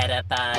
[0.00, 0.58] Metapod.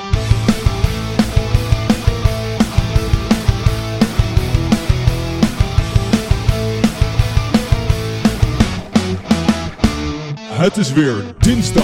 [10.43, 11.83] Het is weer dinsdag.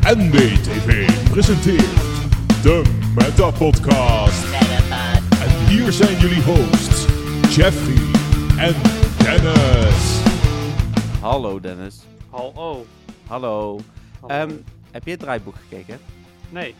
[0.00, 1.84] NBTV presenteert
[2.62, 2.82] de
[3.14, 4.44] Meta Podcast.
[4.50, 5.40] Metapod.
[5.42, 7.06] En hier zijn jullie hosts,
[7.56, 8.20] Jeffrey
[8.58, 8.74] en
[9.18, 10.20] Dennis.
[11.20, 12.00] Hallo Dennis.
[12.30, 12.86] Hallo.
[13.26, 13.80] Hallo.
[14.20, 14.34] Hallo.
[14.34, 14.50] Ehm,
[14.90, 16.19] heb je het draaiboek gekeken?
[16.50, 16.74] Nee.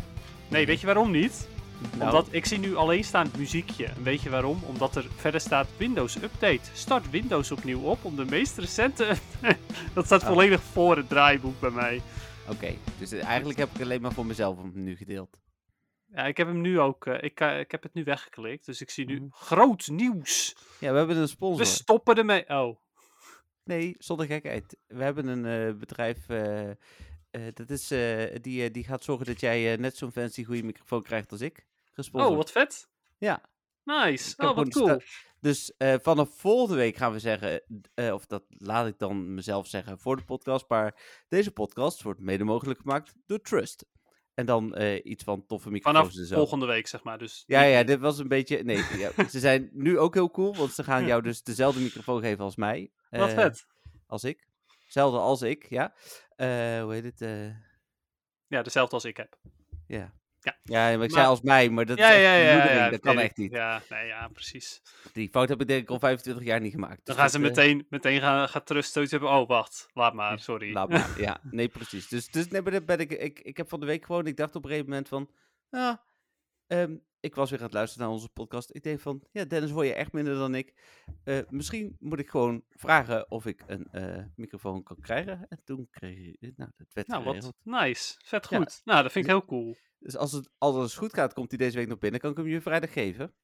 [0.48, 1.48] Nee, weet je waarom niet?
[1.96, 3.86] Nou, Omdat ik zie nu alleenstaand muziekje.
[3.86, 4.62] En weet je waarom?
[4.66, 6.60] Omdat er verder staat Windows Update.
[6.72, 9.14] Start Windows opnieuw op om de meest recente...
[9.94, 10.26] dat staat Oh.
[10.28, 12.00] volledig voor het draaiboek bij mij.
[12.48, 15.40] Oké, dus eigenlijk heb ik alleen maar voor mezelf hem nu gedeeld.
[16.14, 17.06] Ja, ik heb hem nu ook...
[17.06, 18.66] eh, ik, eh, ik heb het nu weggeklikt.
[18.66, 19.28] Dus ik zie nu Mhm.
[19.30, 20.56] groot nieuws.
[20.80, 21.58] Ja, we hebben een sponsor.
[21.58, 22.48] We stoppen ermee.
[22.48, 22.76] Oh.
[23.64, 24.76] Nee, zonder gekheid.
[24.86, 26.18] We hebben een eh, bedrijf,
[27.30, 30.62] eh, dat is, eh, die, eh, die gaat zorgen dat jij net zo'n fancy goede
[30.62, 31.66] microfoon krijgt als ik.
[31.92, 32.32] Gesponsord.
[32.32, 32.88] Oh, wat vet.
[33.18, 33.42] Ja.
[33.84, 34.34] Nice.
[34.36, 35.00] Oh, wat cool.
[35.40, 37.62] Dus vanaf volgende week gaan we zeggen,
[37.94, 42.44] of dat laat ik dan mezelf zeggen voor de podcast, maar deze podcast wordt mede
[42.44, 43.84] mogelijk gemaakt door Trust.
[44.34, 47.18] En dan iets van toffe microfoons Vanaf volgende week, zeg maar.
[47.18, 48.64] Dus Ja, ja, dit was een beetje.
[48.64, 52.20] Nee, ja, ze zijn nu ook heel cool, want ze gaan jou dus dezelfde microfoon
[52.20, 52.90] geven als mij.
[53.10, 53.66] Wat vet.
[54.06, 54.48] Als ik.
[54.84, 55.94] Hetzelfde als ik, ja.
[56.40, 57.20] Eh, hoe heet het?
[57.20, 57.46] eh,
[58.46, 59.38] Ja, dezelfde als ik heb.
[59.86, 60.12] ja.
[60.42, 60.58] Ja.
[60.62, 62.80] Ja, maar ik Maar- zei als mij, maar dat ja, is echt ja, ja, vermoedering,
[62.84, 62.90] ja.
[62.90, 63.38] dat kan weet echt ik.
[63.38, 63.52] niet.
[63.52, 64.82] Ja, nee, ja, precies.
[65.12, 66.96] Die fout heb ik denk ik al 25 jaar niet gemaakt.
[66.96, 68.48] Dan Dus gaan dat, ze eh, meteen, meteen gaan,
[68.84, 69.30] zoiets hebben.
[69.30, 69.88] Oh, wacht.
[69.92, 70.72] Laat maar, sorry.
[70.72, 71.20] Laat maar.
[71.20, 72.08] Ja, nee, precies.
[72.08, 74.36] Dus, dus nee, maar dat ben ik, ik, ik heb van de week gewoon, ik
[74.36, 75.30] dacht op een gegeven moment van,
[75.70, 75.96] ah,
[76.66, 78.74] ehm, ik was weer aan het luisteren naar onze podcast.
[78.74, 80.74] Ik denk van, ja, Dennis hoor je echt minder dan ik.
[81.24, 85.46] Eh, misschien moet ik gewoon vragen of ik een eh, microfoon kan krijgen.
[85.48, 87.54] En toen kreeg je, nou, dat werd Nou, geregeld.
[87.62, 88.14] wat nice.
[88.24, 88.56] Vet Ja.
[88.58, 88.80] goed.
[88.84, 89.76] Nou, dat vind ik heel cool.
[89.98, 92.20] Dus als het alles goed gaat, komt hij deze week nog binnen.
[92.20, 93.34] Kan ik hem je vrijdag geven?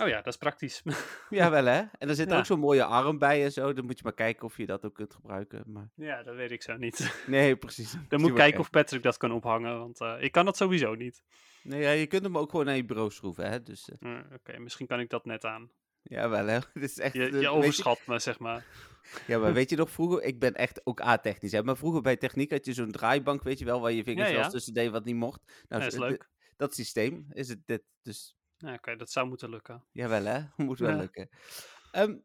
[0.00, 0.82] Oh ja, dat is praktisch.
[1.30, 1.82] Ja, wel hè?
[1.98, 2.38] En er zit Ja.
[2.38, 3.72] ook zo'n mooie arm bij en zo.
[3.72, 5.62] Dan moet je maar kijken of je dat ook kunt gebruiken.
[5.66, 7.12] Maar ja, dat weet ik zo niet.
[7.26, 7.94] nee, precies.
[8.08, 10.94] Dan moet ik kijken of Patrick dat kan ophangen, want eh, ik kan dat sowieso
[10.94, 11.22] niet.
[11.62, 13.62] Nee, ja, je kunt hem ook gewoon naar je bureau schroeven, hè?
[13.62, 15.70] Dus eh, Oké, misschien kan ik dat net aan.
[16.02, 16.58] ja, wel hè?
[16.74, 18.64] Dit is echt, Je, je overschat me, zeg maar.
[19.26, 20.22] Ja, maar weet je nog vroeger?
[20.22, 21.52] Ik ben echt ook A-technisch.
[21.52, 21.62] Hè?
[21.62, 24.48] Maar vroeger bij techniek had je zo'n draaibank, weet je wel, waar je vingers Ja,
[24.48, 25.64] tussen deed wat niet mocht.
[25.68, 26.28] Nou, zo- is leuk.
[26.56, 27.82] Dat systeem is het dit.
[28.02, 29.84] Dus Ja, Oké, dat zou moeten lukken.
[29.92, 30.96] jawel hè, moet wel Ja.
[30.96, 31.28] lukken.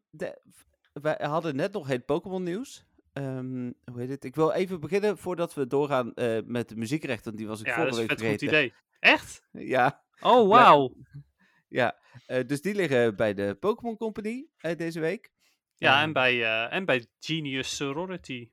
[0.09, 0.41] De,
[0.93, 2.85] wij hadden net nog het Pokémon nieuws.
[3.13, 4.23] Ehm, hoe heet het?
[4.23, 7.25] Ik wil even beginnen voordat we doorgaan eh, met de muziekrechten.
[7.25, 8.65] want Die was ik Ja, dat vorige is een week vet goed vergeten.
[8.67, 9.11] idee.
[9.11, 9.43] Echt?
[9.75, 10.95] Ja, Oh, wauw.
[11.67, 11.97] ja.
[12.25, 15.31] Eh, dus die liggen bij de Pokémon Company eh, deze week.
[15.75, 18.49] Ja, Ehm, en bij, en bij Genius Sorority.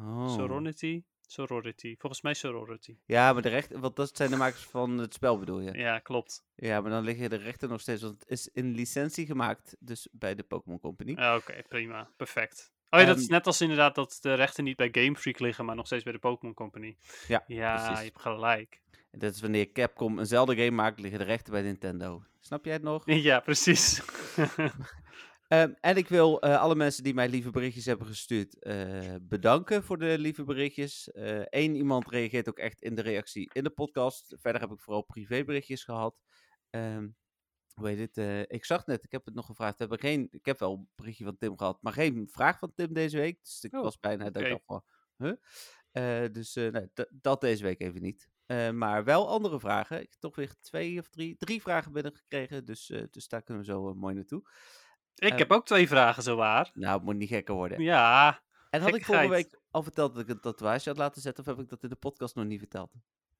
[0.00, 0.28] Oh.
[0.34, 1.02] Sorority?
[1.30, 1.94] Sorority.
[1.98, 2.96] Volgens mij Sorority.
[3.06, 5.72] Ja, maar de rechten, want dat zijn de makers van het spel bedoel je?
[5.72, 6.44] Ja, klopt.
[6.54, 10.08] Ja, maar dan liggen de rechten nog steeds, want het is in licentie gemaakt, dus
[10.12, 11.12] bij de Pokémon Company.
[11.16, 12.10] Ja, Oké, prima.
[12.16, 12.72] Perfect.
[12.90, 15.38] Oh ja, dat is Ehm, net als inderdaad dat de rechten niet bij Game Freak
[15.38, 16.96] liggen, maar nog steeds bij de Pokémon Company.
[17.26, 17.98] Ja, Ja, precies.
[17.98, 18.80] je hebt gelijk.
[19.10, 22.22] En dat is wanneer Capcom een Zelda game maakt, liggen de rechten bij Nintendo.
[22.40, 23.02] Snap jij het nog?
[23.28, 24.02] Ja, precies.
[25.48, 29.82] Ehm, en ik wil eh, alle mensen die mij lieve berichtjes hebben gestuurd eh, bedanken
[29.84, 31.08] voor de lieve berichtjes.
[31.48, 34.36] Eén iemand reageert ook echt in de reactie in de podcast.
[34.38, 36.20] Verder heb ik vooral privéberichtjes gehad.
[36.70, 37.08] Ehm
[37.78, 38.18] hoe heet het?
[38.18, 39.72] eh, ik zag net, ik heb het nog gevraagd.
[39.78, 42.72] We hebben geen, ik heb wel een berichtje van Tim gehad, maar geen vraag van
[42.74, 43.42] Tim deze week.
[43.42, 44.84] Dus ik Oh, was bijna dat ik dacht van,
[45.16, 45.32] huh?
[45.90, 48.28] Eh, dus eh, nee, dat deze week even niet.
[48.46, 50.00] Eh, maar wel andere vragen.
[50.00, 52.64] Ik heb toch weer twee of drie, drie vragen binnengekregen.
[52.64, 54.42] Dus, eh, dus daar kunnen we zo eh, mooi naartoe.
[55.18, 56.70] Ik Eh, heb ook twee vragen, zo waar.
[56.74, 57.82] Nou, het moet niet gekker worden.
[57.82, 58.40] Ja,
[58.70, 61.50] En had ik vorige week al verteld dat ik een tatoeage had laten zetten, of
[61.50, 62.90] heb ik dat in de podcast nog niet verteld?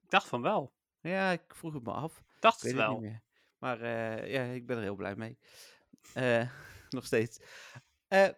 [0.03, 0.72] ik dacht van wel.
[1.00, 2.19] Ja, ik vroeg het me af.
[2.19, 3.05] Ik dacht Ik het wel.
[3.59, 5.38] Maar eh, ja, ik ben er heel blij mee.
[6.15, 6.49] Eh,
[6.88, 7.41] nog steeds.
[8.09, 8.28] Eh,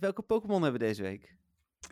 [0.00, 1.34] welke Pokémon hebben we deze week?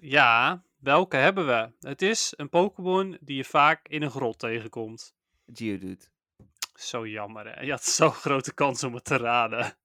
[0.00, 1.72] Ja, welke hebben we?
[1.88, 5.14] Het is een Pokémon die je vaak in een grot tegenkomt.
[5.52, 6.04] Geodude.
[6.74, 7.60] Zo jammer, hè?
[7.60, 9.76] Je had zo'n grote kans om het te raden.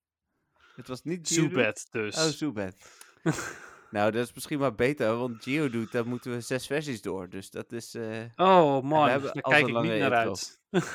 [0.80, 1.28] Het was niet?
[1.28, 2.16] Zubat dus.
[2.16, 2.76] Oh, Zubat.
[3.92, 7.30] nou, dat is misschien maar beter, want Geodude, daar moeten we zes versies door.
[7.30, 7.94] Dus dat is...
[7.96, 10.60] eh, oh man, hebben daar kijk ik niet naar uit.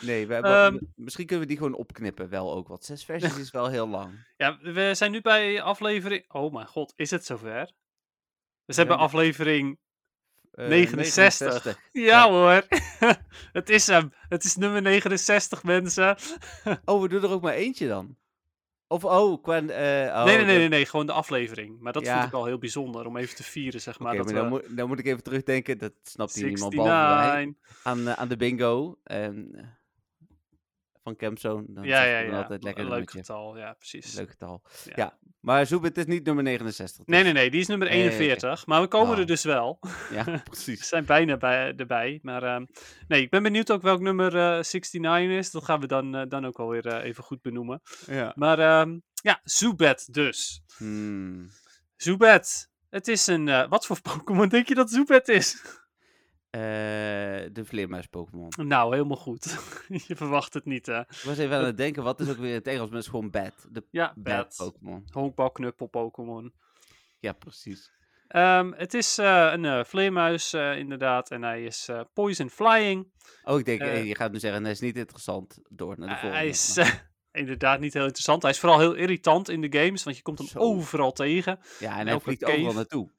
[0.00, 0.78] Nee, we hebben, Ehm.
[0.94, 4.24] misschien kunnen we die gewoon opknippen wel ook, want zes versies is wel heel lang.
[4.36, 6.24] Ja, we zijn nu bij aflevering...
[6.32, 7.70] Oh mijn god, is het zover?
[8.64, 9.78] We zijn bij Ja, aflevering
[10.52, 11.78] Eh, 69.
[11.92, 12.62] Ja, hoor.
[13.52, 14.12] het is hem.
[14.28, 16.16] Het is nummer 69, mensen.
[16.84, 18.16] Oh, we doen er ook maar eentje dan.
[18.86, 19.56] Of, oh, qua...
[19.56, 21.80] eh, oh, nee, nee, nee, nee, nee, gewoon de aflevering.
[21.80, 22.12] Maar dat Ja.
[22.12, 24.12] vond ik wel heel bijzonder om even te vieren, zeg maar.
[24.14, 25.78] Oké, maar dan, we moet, dan moet ik even terugdenken.
[25.78, 27.44] Dat snapt hier niemand behalve wij.
[27.44, 27.80] 69.
[27.82, 28.98] Aan, eh, aan de bingo.
[29.02, 29.28] Eh,
[31.04, 31.64] van Campzone.
[31.68, 32.36] Dan Ja, ja, ja.
[32.36, 33.18] altijd lekker Leuk nummertje.
[33.18, 34.14] getal, ja, precies.
[34.14, 34.62] Leuk getal.
[34.84, 34.92] Ja.
[34.96, 35.18] Ja.
[35.40, 37.06] Maar Zoebit is niet nummer 69.
[37.06, 37.32] Nee, dus.
[37.32, 38.14] nee, nee, die is nummer Nee, oké.
[38.16, 38.66] 41.
[38.66, 39.26] Maar we komen er Oh.
[39.26, 39.78] dus wel.
[40.10, 40.88] Ja, We precies.
[40.88, 42.18] zijn bijna bij, erbij.
[42.22, 42.64] Maar ehm,
[43.08, 45.50] nee, ik ben benieuwd ook welk nummer eh 69 is.
[45.50, 47.80] Dat gaan we dan, eh, dan ook alweer eh even goed benoemen.
[48.06, 48.32] Ja.
[48.34, 50.62] Maar ehm, ja, Zubat dus.
[50.76, 51.48] Hmm.
[51.96, 52.68] Zubat.
[52.90, 53.48] Het is een...
[53.48, 55.64] eh, wat voor Pokémon denk je dat Zubat is?
[56.54, 56.60] Eh,
[57.52, 58.52] de vleermuis Pokémon.
[58.56, 59.44] nou, helemaal goed.
[60.06, 61.00] je verwacht het niet, hè?
[61.00, 62.86] Ik was even aan het denken, wat is ook weer in het Engels?
[62.86, 63.66] Maar het is gewoon bad.
[63.70, 64.54] De Ja, bad Bat.
[64.56, 65.04] Pokémon.
[65.10, 66.52] Honkbalknuppel Pokémon.
[67.18, 67.90] Ja, precies.
[68.28, 71.30] Ehm, het is eh, een eh, vleermuis, inderdaad.
[71.30, 73.12] En hij is poison flying.
[73.44, 75.58] Oh, ik denk, je gaat nu zeggen, hij is niet interessant.
[75.68, 76.36] Door naar de volgende.
[76.36, 76.78] hij is
[77.32, 78.42] inderdaad niet heel interessant.
[78.42, 80.58] Hij is vooral heel irritant in de games, want je komt hem Zo.
[80.58, 81.58] overal tegen.
[81.78, 82.52] ja, en hij vliegt cave.
[82.56, 83.10] overal naartoe.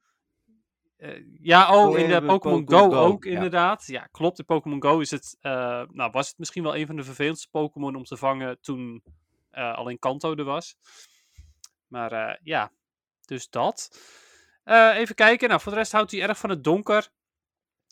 [0.97, 3.31] Eh, ja, oh, in de Pokémon Go, Go, ook ja.
[3.31, 3.88] inderdaad.
[3.88, 4.39] Ja, klopt.
[4.39, 7.47] In Pokémon Go is het, eh, nou, was het misschien wel een van de vervelendste
[7.51, 9.03] Pokémon om te vangen toen
[9.51, 10.75] eh al in Kanto er was.
[11.88, 12.71] Maar eh, ja,
[13.25, 14.00] dus dat.
[14.63, 15.50] Eh, even kijken.
[15.50, 17.09] Nou, voor de rest houdt hij erg van het donker.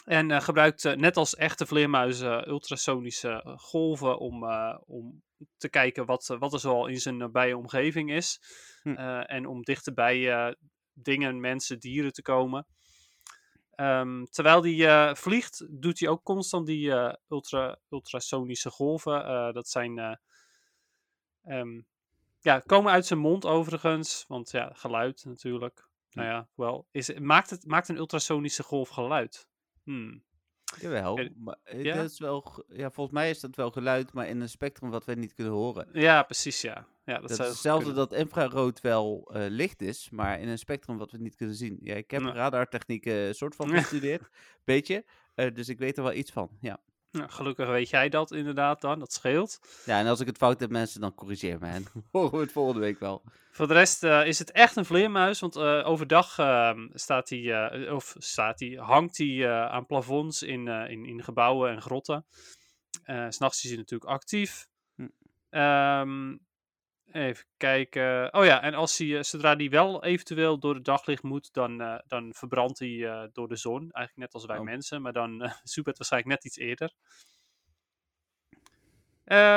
[0.05, 5.23] En eh, gebruikt, eh, net als echte vleermuizen, ultrasonische eh, golven om, eh, om
[5.57, 8.39] te kijken wat, eh, wat er zoal in zijn nabije omgeving is.
[8.81, 8.93] Hm.
[8.93, 10.53] Eh, en om dichterbij eh
[10.93, 12.67] dingen, mensen, dieren te komen.
[13.75, 19.25] Ehm, terwijl hij eh, vliegt, doet hij ook constant die eh, ultra, ultrasonische golven.
[19.25, 19.99] Eh, dat zijn.
[19.99, 20.15] eh,
[21.43, 21.81] ehm,
[22.39, 24.25] ja, komen uit zijn mond overigens.
[24.27, 25.87] Want ja, geluid natuurlijk.
[26.11, 26.87] Nou ja, wel.
[26.91, 29.47] Is, maakt, het, maakt een ultrasonische golf geluid?
[29.83, 30.23] Hmm.
[30.79, 31.95] Jawel, maar ja?
[31.95, 35.05] dat is wel, ja, volgens mij is dat wel geluid, maar in een spectrum wat
[35.05, 35.87] wij niet kunnen horen.
[35.93, 36.87] Ja, precies, ja.
[37.05, 40.97] Ja dat, Dat, zou hetzelfde dat infrarood wel eh, licht is, maar in een spectrum
[40.97, 41.77] wat we niet kunnen zien.
[41.81, 42.31] Ja, ik heb Ja.
[42.33, 44.29] radartechnieken soort van gestudeerd,
[44.63, 45.05] beetje,
[45.35, 46.79] eh, dus ik weet er wel iets van, ja.
[47.11, 49.59] Nou, gelukkig weet jij dat inderdaad dan, dat scheelt.
[49.85, 51.67] Ja, en als ik het fout heb, mensen, dan corrigeer me.
[51.67, 53.23] En horen we het volgende week wel.
[53.51, 57.69] Voor de rest eh, is het echt een vleermuis, want eh, overdag ehm, staat hij,
[57.69, 61.81] eh, of staat hij, hangt hij eh, aan plafonds in, eh, in, in gebouwen en
[61.81, 62.25] grotten.
[63.03, 64.67] Eh, S S'nachts is hij natuurlijk actief.
[64.95, 65.07] Hm.
[65.49, 66.37] Ehm,
[67.13, 68.33] even kijken.
[68.33, 71.81] Oh ja, en als hij, eh, zodra hij wel eventueel door het daglicht moet, dan,
[71.81, 73.79] eh, dan verbrandt hij eh, door de zon.
[73.79, 74.63] Eigenlijk net als wij Oh.
[74.63, 76.93] mensen, maar dan uh, waarschijnlijk net iets eerder.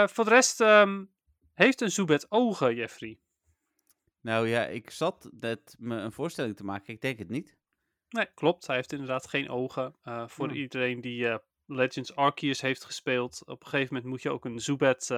[0.08, 1.04] Voor de rest ehm,
[1.54, 3.18] heeft een Zubat ogen, Jeffrey.
[4.20, 7.56] Nou ja, ik zat net me een voorstelling te maken, ik denk het niet.
[8.08, 8.66] Nee, klopt.
[8.66, 9.94] Hij heeft inderdaad geen ogen.
[10.04, 10.56] Uh, voor Hmm.
[10.56, 11.36] iedereen die uh,
[11.66, 15.10] Legends Arceus heeft gespeeld, op een gegeven moment moet je ook een Zubat,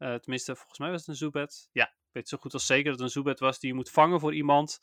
[0.00, 1.68] uh, tenminste volgens mij was het een Zubat.
[1.72, 3.90] Ja, ik weet zo goed als zeker dat het een Zubat was die je moet
[3.90, 4.78] vangen voor iemand.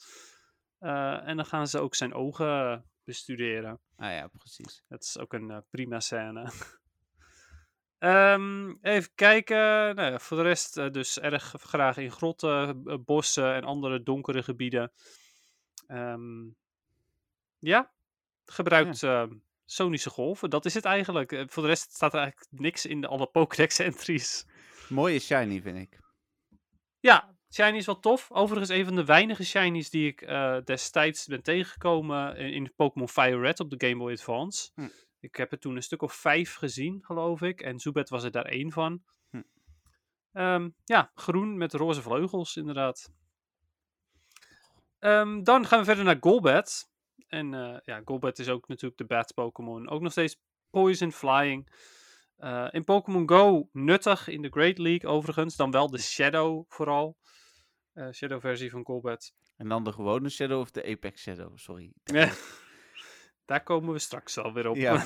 [0.80, 3.80] Eh, en dan gaan ze ook zijn ogen bestuderen.
[3.96, 4.84] Ah ja, precies.
[4.88, 6.52] Dat is ook een prima scène.
[8.00, 9.96] Um, even kijken.
[9.96, 14.92] Nou ja, voor de rest dus erg graag in grotten, bossen en andere donkere gebieden.
[15.88, 16.56] Um,
[17.60, 17.92] ja,
[18.46, 19.28] gebruikt ja.
[19.66, 20.50] Sonische golven.
[20.50, 21.46] Dat is het eigenlijk.
[21.48, 23.80] Voor de rest staat er eigenlijk niks in de, alle Pokédex
[24.90, 24.98] entries.
[24.98, 26.00] Mooie shiny, vind ik.
[27.00, 28.32] Ja, shiny is wel tof.
[28.32, 33.10] Overigens een van de weinige shinies die ik uh, destijds ben tegengekomen in, in Pokémon
[33.10, 34.72] Fire Red op de Game Boy Advance.
[34.76, 34.88] Hm.
[35.20, 37.62] Ik heb er toen een stuk of vijf gezien, geloof ik.
[37.62, 39.04] En Zubat was er daar één van.
[39.30, 39.42] Hm.
[40.34, 43.12] Um, ja, groen met roze vleugels, inderdaad.
[45.00, 46.90] Um, dan gaan we verder naar Golbat.
[47.28, 49.90] En uh, ja, Golbat is ook natuurlijk de Bat Pokémon.
[49.90, 50.40] Ook nog steeds
[50.70, 51.70] Poison Flying.
[52.40, 55.56] Uh, in Pokémon Go nuttig in de Great League overigens.
[55.56, 57.18] Dan wel de Shadow vooral.
[57.94, 59.34] Uh, Shadow versie van Golbat.
[59.56, 61.92] En dan de gewone Shadow of de Apex Shadow, sorry.
[63.46, 64.76] Daar komen we straks wel weer op.
[64.76, 65.06] Ja,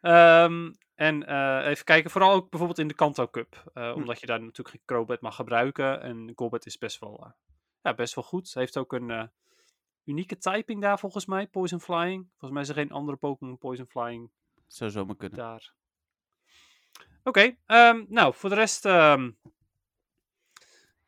[0.44, 3.70] um, en uh, even kijken, vooral ook bijvoorbeeld in de Kanto Cup.
[3.72, 3.92] Hm.
[3.92, 6.00] omdat je daar natuurlijk geen Crobat mag gebruiken.
[6.00, 7.34] En Golbat is best wel,
[7.82, 8.54] ja, best wel goed.
[8.54, 9.30] Hij heeft ook een
[10.04, 12.28] unieke typing daar volgens mij, Poison Flying.
[12.30, 14.30] Volgens mij is er geen andere Pokémon Poison Flying
[14.66, 15.38] zou zomaar kunnen.
[15.38, 15.74] daar.
[17.24, 18.84] Oké, okay, um, nou voor de rest...
[18.84, 19.36] Um,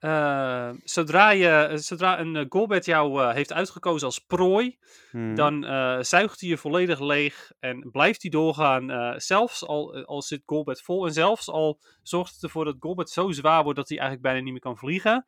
[0.00, 4.78] uh, zodra, je, zodra een uh, Golbat jou uh, heeft uitgekozen als prooi,
[5.11, 5.35] Hmm.
[5.35, 9.21] dan uh, zuigt hij je volledig leeg en blijft hij doorgaan.
[9.21, 13.30] Zelfs al, al zit Golbat vol en zelfs al zorgt het ervoor dat Golbat zo
[13.30, 15.26] zwaar wordt dat hij eigenlijk bijna niet meer kan vliegen.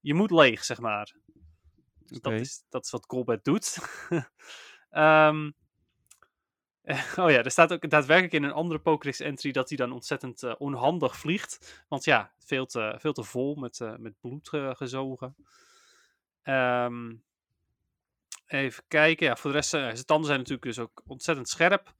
[0.00, 1.14] Je moet leeg, zeg maar.
[2.06, 2.32] Dus okay.
[2.32, 3.78] dat, is, dat is wat Golbat doet.
[4.90, 5.54] um,
[7.20, 10.42] oh ja, er staat ook daadwerkelijk in een andere Pokédex entry dat hij dan ontzettend
[10.42, 11.84] eh, onhandig vliegt.
[11.88, 15.36] Want ja, veel te, veel te vol met, eh, met bloed eh, gezogen.
[16.42, 17.14] Ehm,
[18.46, 19.26] even kijken.
[19.26, 21.94] Ja, voor de rest, zijn tanden zijn natuurlijk dus ook ontzettend scherp.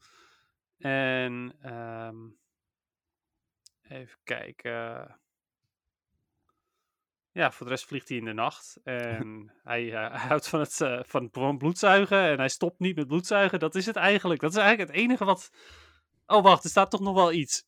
[0.79, 2.17] En ehm,
[3.83, 5.19] even kijken.
[7.35, 8.76] Ja, voor de rest vliegt hij in de nacht.
[8.85, 12.19] En hij, eh, hij houdt van het eh, van, bloedzuigen.
[12.19, 13.59] En hij stopt niet met bloedzuigen.
[13.59, 14.41] Dat is het eigenlijk.
[14.41, 15.50] Dat is eigenlijk het enige wat.
[16.26, 17.64] Oh, wacht, er staat toch nog wel iets.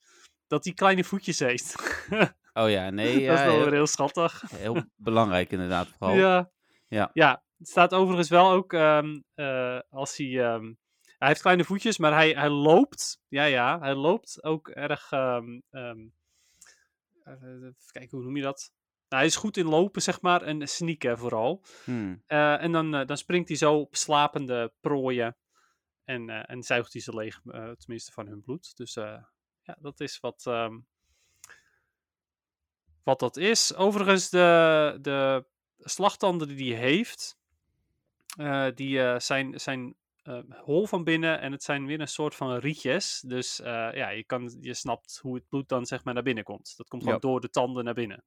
[0.46, 1.74] Dat hij kleine voetjes heeft.
[2.56, 4.42] Oh ja, nee, dat is wel heel, weer heel schattig.
[4.50, 6.16] heel belangrijk inderdaad vooral.
[6.16, 6.50] Ja.
[6.86, 7.10] Ja.
[7.12, 10.44] ja, het staat overigens wel ook ehm, eh, als hij.
[10.44, 10.72] ehm,
[11.18, 13.20] hij heeft kleine voetjes, maar hij, hij loopt.
[13.28, 15.12] Ja, ja, hij loopt ook erg.
[15.12, 15.40] eh,
[17.24, 18.72] even kijken, hoe noem je dat?
[19.08, 21.64] Nou, hij is goed in lopen, zeg maar, en sneaken vooral.
[21.84, 22.22] Hmm.
[22.26, 25.36] Eh, en dan, eh, dan springt hij zo op slapende prooien.
[26.04, 27.40] En, eh, en zuigt hij ze leeg,
[27.78, 28.76] tenminste van hun bloed.
[28.76, 28.94] Dus
[29.62, 30.78] ja, dat is wat, ehm,
[33.02, 33.74] wat dat is.
[33.74, 35.44] Overigens, de, de
[35.78, 37.38] slagtanden die hij heeft,
[38.74, 43.20] die zijn, zijn eh, hol van binnen en het zijn weer een soort van rietjes.
[43.26, 46.74] Dus ja, je, kan, je snapt hoe het bloed dan zeg maar naar binnen komt.
[46.76, 47.28] Dat komt gewoon Ja.
[47.28, 48.24] door de tanden naar binnen.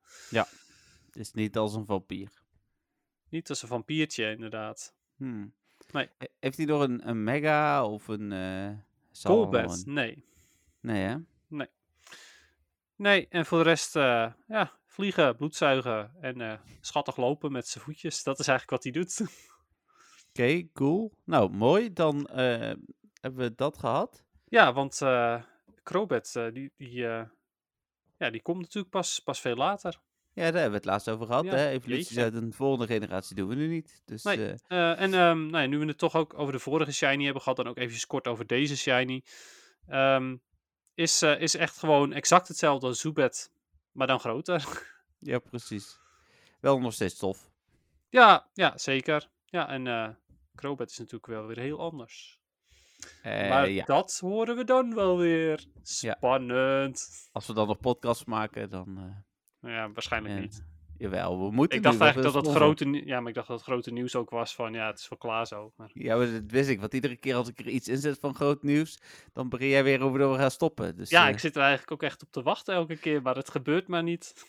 [1.11, 2.31] Het is niet als een vampier.
[3.29, 4.95] Niet als een vampiertje, inderdaad.
[5.15, 5.53] Hmm.
[5.91, 6.09] Nee.
[6.17, 8.31] He- Heeft hij nog een, een mega of een...
[9.85, 10.23] een- nee.
[10.79, 11.15] Nee, hè?
[12.95, 17.83] Nee, en voor de rest, eh, ja, vliegen, bloedzuigen en eh, schattig lopen met zijn
[17.83, 18.23] voetjes.
[18.23, 19.21] Dat is eigenlijk wat hij doet.
[20.29, 21.13] Oké, cool.
[21.23, 21.93] Nou, mooi.
[21.93, 22.29] Dan
[23.21, 24.25] hebben we dat gehad.
[24.45, 24.99] ja, want
[25.83, 26.91] Krobet, eh, die, die,
[28.17, 29.99] ja, die komt natuurlijk pas, pas veel later.
[30.39, 31.43] Ja, daar hebben we het laatst over gehad.
[31.45, 31.69] Ja, hè?
[31.69, 34.01] Evoluties uit een volgende generatie doen we nu niet.
[34.05, 34.37] Dus Nee.
[34.47, 37.23] eh, Eh, en ehm, nou ja, nu we het toch ook over de vorige Shiny
[37.23, 39.23] hebben gehad, dan ook even kort over deze Shiny.
[39.87, 40.35] Ehm,
[40.93, 43.51] is, eh, is echt gewoon exact hetzelfde als Zubat,
[43.91, 44.67] maar dan groter.
[45.31, 45.99] ja, precies.
[46.59, 47.49] Wel nog steeds tof.
[48.09, 49.29] ja, ja, zeker.
[49.45, 50.09] Ja, en eh
[50.55, 52.39] Krobet is natuurlijk wel weer heel anders.
[53.23, 55.65] Maar ja, dat horen we dan wel weer.
[55.81, 57.29] Spannend.
[57.31, 59.23] als we dan nog podcasts maken, dan...
[59.61, 60.63] Nou ja, waarschijnlijk niet.
[60.97, 62.61] jawel, we moeten Ik dacht eigenlijk dat sponsor.
[62.61, 65.09] grote, ja, maar ik dacht dat het grote nieuws ook was van, ja, het is
[65.09, 65.73] wel klaar zo.
[65.75, 65.89] Maar...
[65.93, 66.79] Ja, maar dat wist ik.
[66.79, 68.99] Want iedere keer als ik er iets inzet van groot nieuws,
[69.33, 70.95] dan begin jij weer over dat we gaan stoppen.
[70.95, 73.35] Dus, Ja, eh, ik zit er eigenlijk ook echt op te wachten elke keer, maar
[73.35, 74.45] het gebeurt maar niet.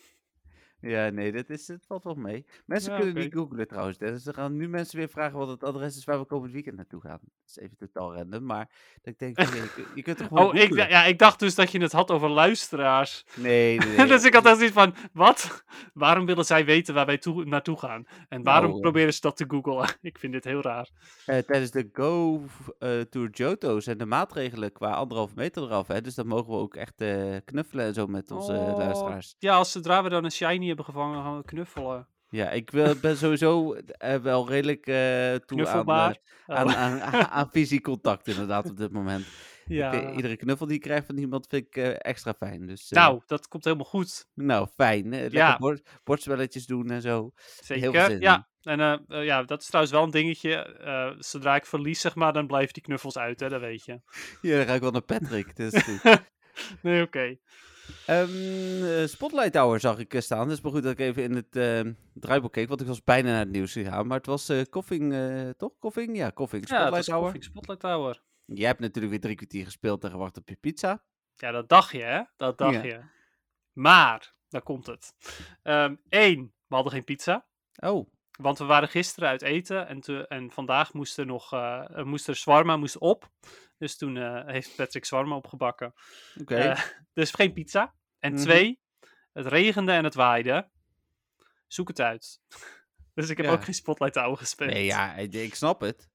[0.80, 2.44] Ja, nee, dat is, het valt wel mee.
[2.66, 3.98] Mensen Ja, kunnen niet googlen trouwens.
[3.98, 6.76] Dus er gaan nu mensen weer vragen wat het adres is waar we komend weekend
[6.76, 7.18] naartoe gaan.
[7.22, 8.68] Dat is even totaal random, maar
[9.02, 11.54] dat ik denk, je, kun- je kunt er gewoon Oh, ik, ja, ik dacht dus
[11.54, 13.24] dat je het had over luisteraars.
[13.36, 14.06] Nee, nee, nee.
[14.06, 15.64] dus ik had echt zoiets van, wat?
[15.94, 18.06] Waarom willen zij weten waar wij toe, naartoe gaan?
[18.28, 19.96] En waarom Nou, eh, proberen ze dat te googlen?
[20.00, 20.88] ik vind dit heel raar.
[21.26, 22.42] Eh, tijdens de Go
[22.78, 25.86] eh, Tour Johto zijn de maatregelen qua anderhalve meter eraf.
[25.88, 26.00] Hè?
[26.00, 27.04] Dus dan mogen we ook echt
[27.44, 29.34] knuffelen en zo met onze Oh, luisteraars.
[29.38, 32.08] Ja, als zodra we dan een shiny hebben gevangen, gaan we knuffelen.
[32.28, 34.98] Ja, ik ben sowieso eh, wel redelijk eh toe
[35.32, 36.18] aan, Knuffelbaar.
[36.46, 39.26] aan, Oh, aan, aan, aan fysiek contact inderdaad op dit moment.
[39.66, 39.92] ja.
[39.92, 42.66] Ik iedere knuffel die ik krijg van iemand vind ik eh, extra fijn.
[42.66, 44.26] Dus, Nou, dat komt helemaal goed.
[44.34, 45.08] nou, fijn.
[45.10, 45.56] Lekker Ja.
[45.58, 47.30] bord, bordspelletjes doen en zo.
[47.60, 48.20] Zeker.
[48.20, 48.48] Ja.
[48.62, 51.16] En ja, dat is trouwens wel een dingetje.
[51.18, 54.00] zodra ik verlies, zeg maar, dan blijven die knuffels uit, hè, dat weet je.
[54.48, 55.52] Ja, dan ga ik wel naar Patrick.
[55.56, 56.02] Goed.
[56.82, 57.36] nee, oké.
[58.06, 60.48] Eh, Spotlight Tower zag ik eh, staan.
[60.48, 62.68] Dus maar goed dat ik even in het ehm draaiboek keek.
[62.68, 64.06] Want ik was bijna naar het nieuws gegaan.
[64.06, 65.14] Maar het was eh Koffing,
[65.56, 65.72] toch?
[65.78, 66.16] Koffing?
[66.16, 66.68] Ja, Koffing.
[66.68, 67.22] Ja, het Spotlight Tower.
[67.22, 68.22] Koffing Spotlight Tower.
[68.44, 71.02] Jij hebt natuurlijk weer drie kwartier gespeeld en gewacht op je pizza.
[71.34, 72.22] Ja, dat dacht je, hè?
[72.36, 72.82] Dat dacht Ja.
[72.82, 73.00] je.
[73.72, 75.14] Maar, daar komt het.
[76.08, 77.46] Eén, we hadden geen pizza.
[77.76, 81.50] Oh, Want we waren gisteren uit eten en, te, en vandaag moest er nog
[82.04, 83.30] moest er shawarma moest op.
[83.80, 85.92] Dus toen eh, heeft Patrick shawarma opgebakken.
[86.46, 86.80] Eh,
[87.14, 87.94] dus geen pizza.
[88.18, 88.42] En Mhm.
[88.42, 88.80] twee,
[89.32, 90.68] het regende en het waaide.
[91.66, 92.40] Zoek het uit.
[93.14, 93.52] dus ik heb Ja.
[93.52, 94.70] ook geen Spotlight Tower gespeeld.
[94.70, 96.08] nee, ja, ik snap het.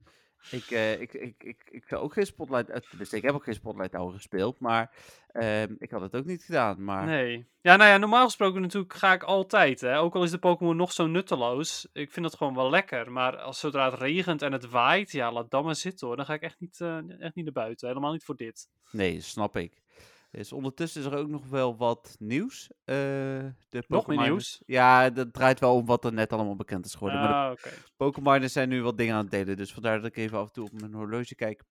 [0.51, 2.87] Ik, eh, ik, ik, ik, ik zou ook geen Spotlight...
[2.89, 4.59] tenminste, ik heb ook geen Spotlight Tower gespeeld.
[4.59, 4.91] Maar
[5.27, 6.83] ehm, ik had het ook niet gedaan.
[6.83, 7.45] Maar Nee.
[7.61, 9.81] Ja, nou ja, normaal gesproken natuurlijk ga ik altijd.
[9.81, 9.99] Hè?
[9.99, 11.87] Ook al is de Pokémon nog zo nutteloos.
[11.93, 13.11] Ik vind het gewoon wel lekker.
[13.11, 16.15] Maar als zodra het regent en het waait, ja, laat dan maar zitten hoor.
[16.15, 17.87] Dan ga ik echt niet, eh, echt niet naar buiten.
[17.87, 18.69] Helemaal niet voor dit.
[18.91, 19.81] nee, snap ik.
[20.35, 22.69] Dus ondertussen is er ook nog wel wat nieuws.
[22.83, 22.95] Eh,
[23.69, 24.61] de Nog meer nieuws?
[24.65, 27.19] Ja, dat draait wel om wat er net allemaal bekend is geworden.
[27.19, 27.69] maar de Ah, oké.
[27.97, 29.57] Pokémoners zijn nu wat dingen aan het delen.
[29.57, 31.63] Dus vandaar dat ik even af en toe op mijn horloge kijk.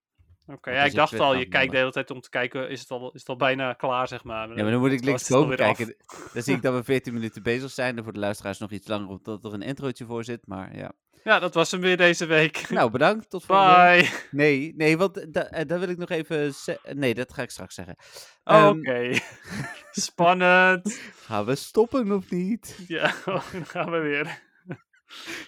[0.47, 2.91] Oké, ja, ik dacht al, je kijkt de hele tijd om te kijken, is het
[2.91, 4.49] al, is het al bijna klaar, zeg maar.
[4.49, 5.97] Ja, maar dan moet ik Dan links boven kijken.
[6.33, 7.97] Dan zie ik dat we 14 minuten bezig zijn.
[7.97, 10.47] En voor de luisteraars nog iets langer, omdat er een introotje voor zit.
[10.47, 10.93] Maar ja,
[11.31, 12.69] Ja, dat was hem weer deze week.
[12.71, 13.31] Nou, bedankt.
[13.31, 13.75] Tot volgende.
[13.75, 14.11] Bye.
[14.31, 16.53] Nee, nee, want da eh, daar wil ik nog even...
[16.93, 17.97] Nee, dat ga ik straks zeggen.
[18.45, 19.19] Oh, Ehm, Oké.
[19.91, 21.01] Spannend.
[21.27, 22.79] Gaan we stoppen of niet?
[22.89, 24.43] Ja, dan gaan we weer.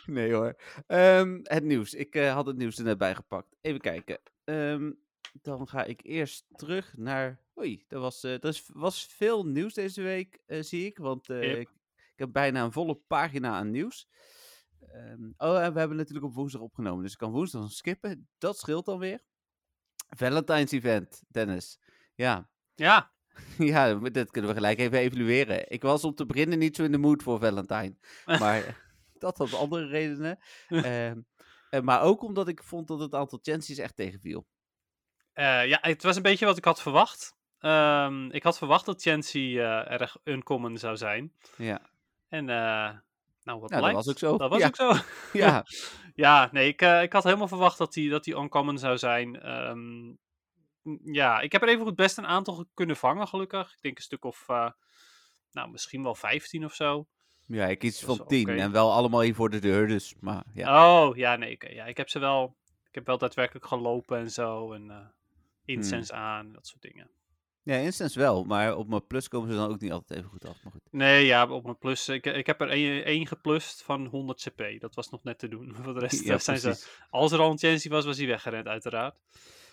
[0.07, 0.57] Nee hoor.
[0.87, 1.95] Ehm, het nieuws.
[1.95, 3.57] Ik eh, had het nieuws er net bij gepakt.
[3.61, 4.19] Even kijken.
[4.45, 4.93] Ehm,
[5.43, 7.41] dan ga ik eerst terug naar.
[7.59, 10.99] Oei, er was, eh, er was veel nieuws deze week, eh, zie ik.
[10.99, 11.57] Want eh, Yep.
[11.57, 14.09] ik, ik heb bijna een volle pagina aan nieuws.
[14.93, 17.03] Ehm, oh, en we hebben natuurlijk op woensdag opgenomen.
[17.03, 18.29] Dus ik kan woensdag skippen.
[18.39, 19.21] Dat scheelt dan weer.
[20.09, 21.81] Valentine's event, Dennis.
[22.15, 23.13] Ja, Ja,
[23.59, 25.71] ja, dat kunnen we gelijk even evalueren.
[25.71, 27.97] Ik was om te beginnen niet zo in de mood voor Valentine.
[28.41, 28.85] Maar
[29.19, 30.39] dat had andere redenen.
[30.69, 31.21] Ehm,
[31.71, 34.47] eh, maar ook omdat ik vond dat het aantal chances echt tegenviel.
[35.33, 37.37] Eh, ja, het was een beetje wat ik had verwacht.
[37.59, 41.33] Ehm, ik had verwacht dat Chancy eh, erg uncommon zou zijn.
[41.57, 41.81] Ja,
[42.29, 42.47] En
[43.47, 44.37] nou, wat Ja, dat was ook zo.
[44.37, 44.67] Dat was Ja.
[44.67, 44.93] ook zo.
[45.39, 45.65] ja.
[46.15, 49.41] Ja, nee, ik, eh, ik had helemaal verwacht dat die, dat die uncommon zou zijn.
[49.41, 50.15] Ehm,
[51.13, 53.73] ja, ik heb er even goed best een aantal kunnen vangen, gelukkig.
[53.75, 54.71] Ik denk een stuk of, eh,
[55.53, 57.07] nou, misschien wel 15 of zo.
[57.47, 58.51] ja, ik iets van tien.
[58.51, 58.59] oké.
[58.61, 60.99] En wel allemaal hier voor de deur, dus maar ja.
[61.07, 62.57] Oh, ja, nee, ja, ik heb ze wel,
[62.89, 64.73] ik heb wel daadwerkelijk gelopen en zo.
[64.73, 65.07] En eh
[65.65, 67.11] incense aan, dat soort dingen.
[67.67, 70.45] Ja, instance wel, maar op mijn plus komen ze dan ook niet altijd even goed
[70.45, 70.63] af.
[70.63, 70.81] Maar goed.
[70.91, 72.09] Nee, ja, op mijn plus.
[72.09, 74.81] Ik, ik heb er één, één geplust van 100 cp.
[74.81, 75.75] Dat was nog net te doen.
[75.83, 76.87] Voor de rest Ja, eh, zijn ze.
[77.11, 79.17] Als er al een Chancy was, was hij weggerend, uiteraard.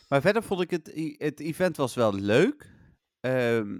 [0.09, 2.71] Maar verder vond ik het, het event was wel leuk.
[3.19, 3.77] ehm,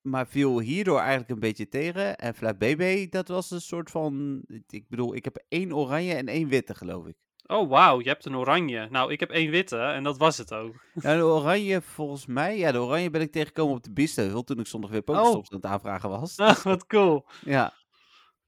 [0.00, 2.16] maar viel hierdoor eigenlijk een beetje tegen.
[2.18, 4.42] En Flat BB, dat was een soort van...
[4.68, 7.16] Ik bedoel, ik heb één oranje en één witte, geloof ik.
[7.46, 8.88] Oh, wauw, je hebt een oranje.
[8.90, 10.74] Nou, ik heb één witte en dat was het ook.
[10.94, 12.58] Nou, de oranje volgens mij...
[12.58, 15.56] Ja, de oranje ben ik tegengekomen op de Biesheuvel toen ik zondag weer Pokestops aan
[15.56, 16.36] het aanvragen was.
[16.46, 17.26] Ah, wat cool.
[17.44, 17.72] Ja,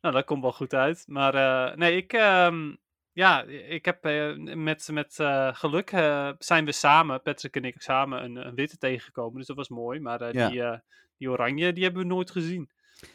[0.00, 1.04] Nou, dat komt wel goed uit.
[1.06, 2.74] Maar eh, nee, ik, ehm,
[3.12, 5.88] ja, ik heb eh, met, met eh, geluk
[6.38, 9.36] zijn we samen, Patrick en ik, samen een, een witte tegengekomen.
[9.38, 10.00] Dus dat was mooi.
[10.00, 10.48] Maar Ja.
[10.48, 10.80] die,
[11.18, 12.70] die oranje, die hebben we nooit gezien.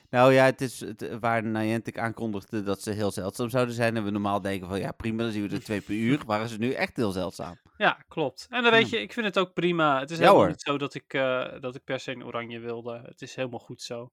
[0.10, 3.96] Nou ja, het is het, waar Niantic aankondigde dat ze heel zeldzaam zouden zijn.
[3.98, 6.22] En we normaal denken van, ja prima, dan zien we er twee per uur.
[6.26, 7.60] Waren ze nu echt heel zeldzaam.
[7.78, 8.46] Ja, klopt.
[8.50, 8.98] En dan weet Ja.
[8.98, 10.00] je, ik vind het ook prima.
[10.00, 10.52] Het is Ja, helemaal hoor.
[10.52, 13.02] niet zo dat ik, eh, dat ik per se een oranje wilde.
[13.06, 14.12] Het is helemaal goed zo.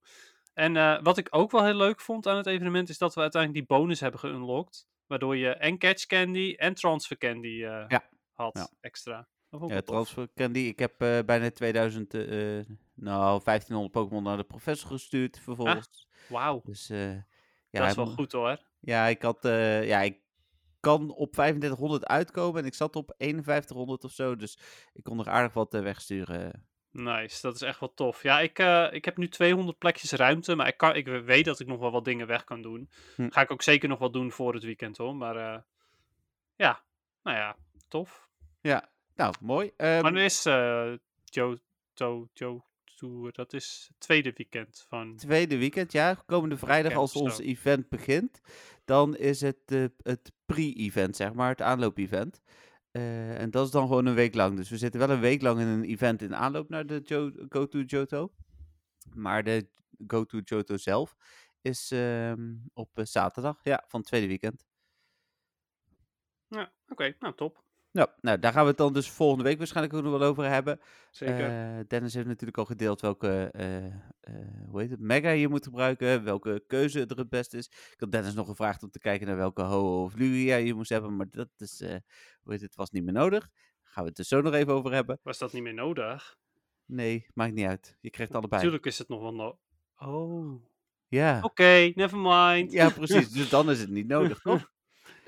[0.54, 3.20] En eh, wat ik ook wel heel leuk vond aan het evenement, is dat we
[3.20, 4.86] uiteindelijk die bonus hebben geunlocked.
[5.06, 8.08] Waardoor je en Catch Candy en Transfer Candy eh, Ja.
[8.32, 8.68] had Ja.
[8.80, 9.28] extra.
[9.50, 10.58] Ja, transfer candy.
[10.58, 12.22] Ik heb eh, bijna 2000, eh,
[12.94, 16.08] nou 1500 Pokémon naar de professor gestuurd vervolgens.
[16.28, 17.22] Wauw, Dus eh, ja,
[17.70, 18.58] dat is wel goed hoor.
[18.80, 20.18] Ja, ik had, ja, ik
[20.80, 24.36] kan op 3500 uitkomen en ik zat op 5100 of zo.
[24.36, 24.58] Dus
[24.92, 26.68] ik kon nog aardig wat wegsturen.
[26.90, 28.22] Nice, dat is echt wel tof.
[28.22, 28.58] Ja, ik,
[28.92, 31.90] ik heb nu 200 plekjes ruimte, maar ik, kan, ik weet dat ik nog wel
[31.90, 32.90] wat dingen weg kan doen.
[33.16, 33.28] Hm.
[33.30, 35.16] Ga ik ook zeker nog wat doen voor het weekend hoor.
[35.16, 35.64] Maar
[36.56, 36.82] ja,
[37.22, 37.56] nou ja,
[37.88, 38.28] tof.
[38.60, 38.88] Ja,
[39.20, 39.72] nou, mooi.
[39.76, 40.92] Ehm, Wanneer is eh
[41.24, 45.16] Johto, Johto, dat is het tweede weekend van...
[45.16, 46.14] tweede weekend, ja.
[46.26, 48.40] Komende vrijdag als ons event begint.
[48.84, 51.48] Dan is het het pre-event, zeg maar.
[51.48, 52.40] Het aanloop-event.
[52.90, 54.56] Eh, en dat is dan gewoon een week lang.
[54.56, 57.32] Dus we zitten wel een week lang in een event in aanloop naar de Jo-
[57.48, 58.32] Go to Johto.
[59.14, 59.68] Maar de
[60.06, 61.16] Go to Johto zelf
[61.62, 64.66] is ehm, op eh, zaterdag, ja, van het tweede weekend.
[66.48, 67.68] Ja, oké, nou top.
[67.92, 70.44] Ja, nou, daar gaan we het dan dus volgende week waarschijnlijk ook nog wel over
[70.44, 70.80] hebben.
[71.10, 71.48] Zeker.
[71.48, 73.92] Eh, Dennis heeft natuurlijk al gedeeld welke, eh, eh,
[74.68, 77.66] hoe heet het, mega je moet gebruiken, welke keuze er het beste is.
[77.66, 80.90] Ik had Dennis nog gevraagd om te kijken naar welke ho of lugia je moest
[80.90, 81.78] hebben, maar dat is,
[82.42, 83.40] hoe heet het, was niet meer nodig.
[83.82, 85.18] Daar gaan we het dus zo nog even over hebben.
[85.22, 86.38] Was dat niet meer nodig?
[86.84, 87.96] Nee, maakt niet uit.
[88.00, 88.56] Je krijgt allebei.
[88.56, 89.58] Natuurlijk is het nog wel nodig.
[89.96, 90.62] Oh,
[91.08, 91.38] Ja.
[91.42, 92.72] oké, never mind.
[92.72, 93.30] ja, precies.
[93.30, 94.70] Dus dan is het niet nodig, toch?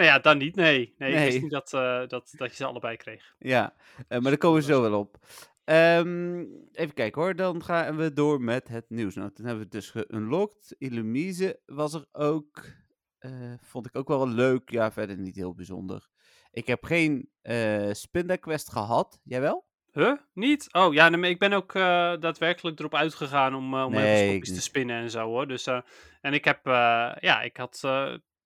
[0.03, 0.95] Nou ja, dan niet, nee.
[0.99, 3.35] Nee, ik wist niet dat, eh, dat, dat je ze allebei kreeg.
[3.39, 3.75] Ja,
[4.09, 5.17] eh, maar daar komen we zo wel op.
[5.65, 6.39] Ehm,
[6.73, 9.15] even kijken hoor, dan gaan we door met het nieuws.
[9.15, 10.75] Nou, toen hebben we het dus geunlocked.
[10.79, 12.65] Illumise was er ook.
[13.19, 14.71] eh, vond ik ook wel leuk.
[14.71, 16.09] Ja, verder niet heel bijzonder.
[16.51, 17.31] Ik heb geen
[17.93, 19.21] Spinda Quest gehad.
[19.25, 19.67] Jij wel?
[19.93, 20.17] Huh?
[20.33, 20.73] Niet?
[20.73, 24.97] Oh ja, nee, ik ben ook daadwerkelijk erop uitgegaan om, om Nee, even te spinnen
[24.97, 25.49] en zo hoor.
[25.49, 25.67] Dus,
[26.21, 26.61] en ik heb,
[27.21, 27.81] ja, ik had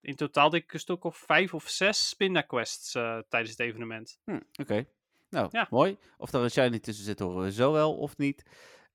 [0.07, 3.61] in totaal denk ik een stuk of vijf of zes spinda quests eh, tijdens het
[3.61, 4.19] evenement.
[4.25, 4.87] Hm, Oké.
[5.31, 5.66] Nou, Ja.
[5.71, 5.97] mooi.
[6.16, 8.42] Of er een shiny tussen zit, horen we zo wel of niet.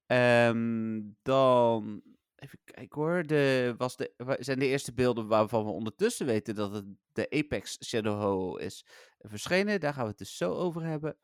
[0.05, 2.01] Ehm, dan.
[2.35, 3.23] Even kijken hoor.
[3.25, 7.77] De, was de, zijn de eerste beelden waarvan we ondertussen weten dat het de Apex
[7.85, 8.85] Shadow Ho is
[9.19, 9.79] verschenen.
[9.79, 11.17] Daar gaan we het dus zo over hebben.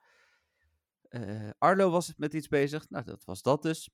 [1.10, 2.90] Eh, Arlo was met iets bezig.
[2.90, 3.90] Nou, dat was dat dus.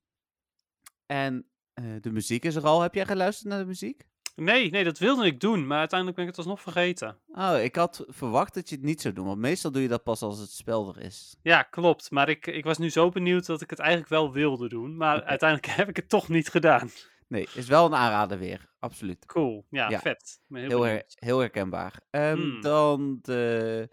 [1.05, 2.81] En eh, de muziek is er al.
[2.81, 4.07] Heb jij geluisterd naar de muziek?
[4.35, 7.17] Nee, nee, dat wilde ik doen, maar uiteindelijk ben ik het alsnog vergeten.
[7.27, 10.03] Oh, ik had verwacht dat je het niet zou doen, want meestal doe je dat
[10.03, 11.35] pas als het spel er is.
[11.41, 12.11] Ja, klopt.
[12.11, 14.97] Maar ik, ik was nu zo benieuwd dat ik het eigenlijk wel wilde doen.
[14.97, 16.89] Maar uiteindelijk heb ik het toch niet gedaan.
[17.27, 19.25] Nee, is wel een aanrader weer, absoluut.
[19.25, 19.65] Cool.
[19.69, 19.99] Ja, Ja.
[19.99, 20.41] vet.
[20.49, 21.99] Heel, Heel, her- heel herkenbaar.
[22.09, 22.61] Ehm, Hmm.
[22.61, 23.89] Dan de...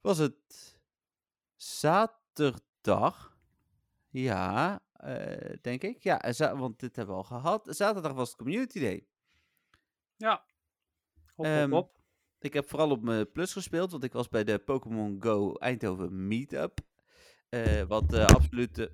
[0.00, 0.36] was het
[1.56, 3.36] zaterdag?
[4.08, 6.02] Ja, eh, denk ik.
[6.02, 7.66] Ja, en want dit hebben we al gehad.
[7.70, 9.06] Zaterdag was het Community Day.
[10.18, 10.44] Ja.
[11.34, 11.96] Hop, Ehm, hop, hop.
[12.40, 16.26] Ik heb vooral op mijn plus gespeeld, want ik was bij de Pokémon Go Eindhoven
[16.26, 16.78] Meetup.
[17.48, 18.78] Eh wat eh absoluut...
[18.78, 18.86] eh,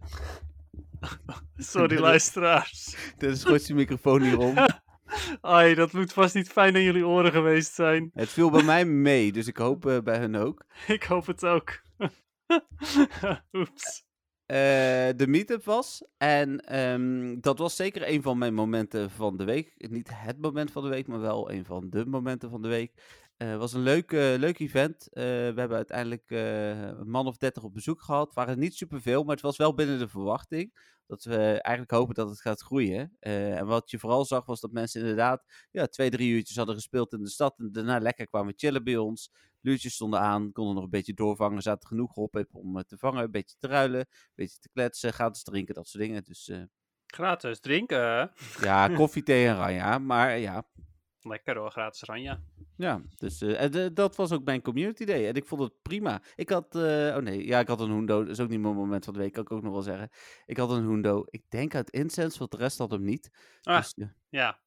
[1.57, 2.97] Sorry, dit- luisteraars.
[3.19, 4.55] Dennis gooit zijn microfoon hier om.
[5.41, 8.11] Ai, dat moet vast niet fijn aan jullie oren geweest zijn.
[8.15, 10.65] Het viel bij mij mee, dus ik hoop bij hun ook.
[10.87, 11.83] Ik hoop het ook.
[13.53, 14.04] Oeps.
[14.46, 14.57] Eh,
[15.16, 16.04] de meetup was.
[16.16, 19.74] En ehm, dat was zeker een van mijn momenten van de week.
[19.90, 22.92] Niet het moment van de week, maar wel een van de momenten van de week.
[23.37, 25.09] Eh, Het was een leuk, eh, leuk event.
[25.12, 28.26] Eh, we hebben uiteindelijk eh, een man of dertig op bezoek gehad.
[28.26, 30.92] Het waren niet superveel, maar het was wel binnen de verwachting.
[31.07, 33.16] Dat we eigenlijk hopen dat het gaat groeien.
[33.20, 36.74] Eh, en wat je vooral zag was dat mensen inderdaad ja, twee, drie uurtjes hadden
[36.74, 37.59] gespeeld in de stad.
[37.59, 39.30] En daarna lekker kwamen chillen bij ons.
[39.64, 41.62] Luurtjes stonden aan, konden nog een beetje doorvangen.
[41.62, 45.12] Zaten genoeg op om eh, te vangen, een beetje te ruilen, een beetje te kletsen,
[45.12, 46.24] gratis drinken, dat soort dingen.
[46.24, 46.62] Dus eh,
[47.07, 48.33] Gratis drinken.
[48.61, 49.98] ja, koffie, thee en ranja.
[49.98, 50.66] Maar ja,
[51.24, 52.40] Lekker hoor, gratis ranja.
[52.77, 55.29] ja dus eh, en, eh, dat was ook mijn community day.
[55.29, 56.22] En ik vond het prima.
[56.37, 56.83] Ik had, eh,
[57.16, 58.20] oh nee, ja, ik had een hundo.
[58.20, 60.11] Dat is ook niet mijn moment van de week, kan ik ook nog wel zeggen.
[60.46, 63.31] Ik had een hundo, ik denk uit Incense, want de rest had hem niet.
[63.62, 63.77] Ah.
[63.77, 63.94] Dus,
[64.29, 64.59] ja.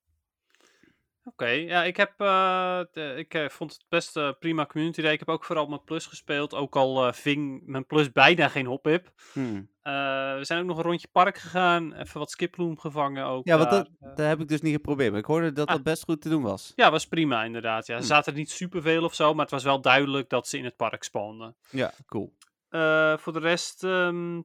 [1.27, 5.11] Oké, ja, ik, heb, eh, de- ik eh, vond het best eh, prima community day.
[5.13, 6.53] Ik heb ook vooral mijn plus gespeeld.
[6.53, 9.11] Ook al ving mijn plus bijna geen hophip.
[9.33, 9.69] Hmm.
[9.81, 9.93] Eh
[10.37, 11.93] we zijn ook nog een rondje park gegaan.
[11.93, 13.45] Even wat skiploem gevangen ook.
[13.47, 13.83] Ja, want daar.
[13.99, 15.09] dat, dat heb ik dus niet geprobeerd.
[15.11, 15.73] Maar ik hoorde dat Ah.
[15.75, 16.71] dat best goed te doen was.
[16.75, 17.87] ja, was prima inderdaad.
[17.87, 17.93] Ja.
[17.95, 18.05] Er Hm.
[18.07, 20.75] zaten er niet superveel of zo, maar het was wel duidelijk dat ze in het
[20.75, 21.55] park spawnden.
[21.69, 22.35] Ja, cool.
[23.19, 24.41] Voor de rest, ehm,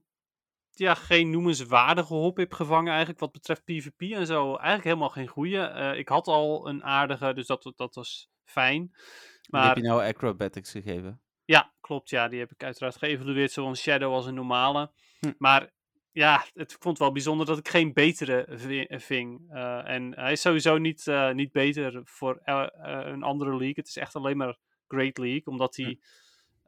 [0.74, 4.48] ja, geen noemenswaardige hophip gevangen eigenlijk wat betreft PvP en zo.
[4.48, 5.58] Eigenlijk helemaal geen goeie.
[5.58, 8.80] Eh, ik had al een aardige, dus dat, dat was fijn.
[8.82, 9.00] Die
[9.40, 11.20] heb Maar je nou acrobatics gegeven?
[11.44, 14.90] ja, klopt, ja, die heb ik uiteraard geëvalueerd, zowel een Shadow als een normale.
[15.18, 15.32] Hm.
[15.38, 15.70] Maar
[16.12, 19.50] ja, het, vond wel bijzonder dat ik geen betere vi- ving.
[19.52, 23.74] Eh, en hij is sowieso niet, eh, niet beter voor een andere league.
[23.74, 24.56] Het is echt alleen maar
[24.88, 25.98] Great League, omdat hij...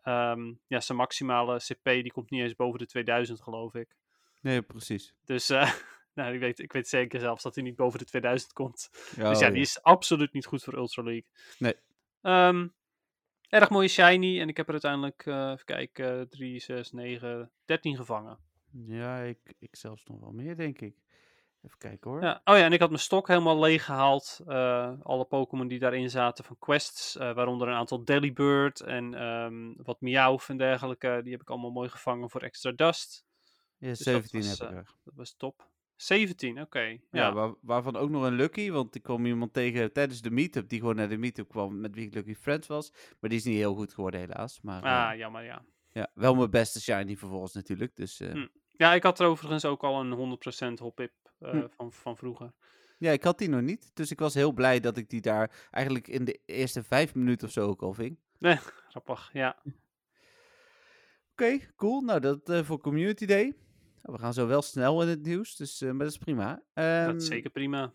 [0.04, 3.96] ehm, ja, zijn maximale CP die komt niet eens boven de 2000, geloof ik.
[4.40, 5.14] Nee, precies.
[5.24, 5.72] Dus eh,
[6.14, 8.90] nou, ik, weet, ik weet zeker zelfs dat hij niet boven de 2000 komt.
[9.16, 11.26] Ja, dus ja, oh, die is absoluut niet goed voor Ultra League.
[11.58, 11.74] Nee.
[12.22, 12.68] Ehm,
[13.48, 14.40] erg mooie shiny.
[14.40, 18.38] En ik heb er uiteindelijk, eh, even kijken, 3, 6, 9, 13 gevangen.
[18.86, 21.03] Ja, ik, ik zelfs nog wel meer, denk ik.
[21.64, 22.22] Even kijken hoor.
[22.22, 22.40] Ja.
[22.44, 24.40] Oh ja, en ik had mijn stok helemaal leeg gehaald.
[24.46, 27.16] Eh, alle Pokémon die daarin zaten van quests.
[27.16, 31.20] eh, waaronder een aantal Delibird en ehm, wat Meowth en dergelijke.
[31.22, 33.24] Die heb ik allemaal mooi gevangen voor extra dust.
[33.78, 34.90] Ja, dat 17 was, heb ik eh, er.
[35.04, 35.68] Dat was top.
[35.96, 36.78] 17, oké.
[36.80, 40.30] Ja, Ja, waar- waarvan ook nog een Lucky, want ik kwam iemand tegen tijdens de
[40.30, 42.92] meetup, die gewoon naar de meetup kwam, met wie ik Lucky Friends was.
[43.20, 44.60] Maar die is niet heel goed geworden helaas.
[44.62, 45.64] Maar ah, jammer, ja.
[45.92, 47.96] ja, wel mijn beste shiny vervolgens natuurlijk.
[47.96, 48.46] Dus Hm.
[48.76, 51.66] Ja, ik had er overigens ook al een 100% hop-up eh, Hm.
[51.76, 52.52] van, van vroeger.
[52.98, 53.90] ja, ik had die nog niet.
[53.94, 57.46] Dus ik was heel blij dat ik die daar eigenlijk in de eerste vijf minuten
[57.46, 58.18] of zo ook al ving.
[58.90, 59.56] Grappig, ja.
[61.32, 62.00] Oké, cool.
[62.00, 63.42] Nou, dat eh, voor Community Day.
[64.02, 66.48] Nou, we gaan zo wel snel in het nieuws, dus, eh, maar dat is prima.
[66.74, 67.92] dat Ehm, is zeker prima.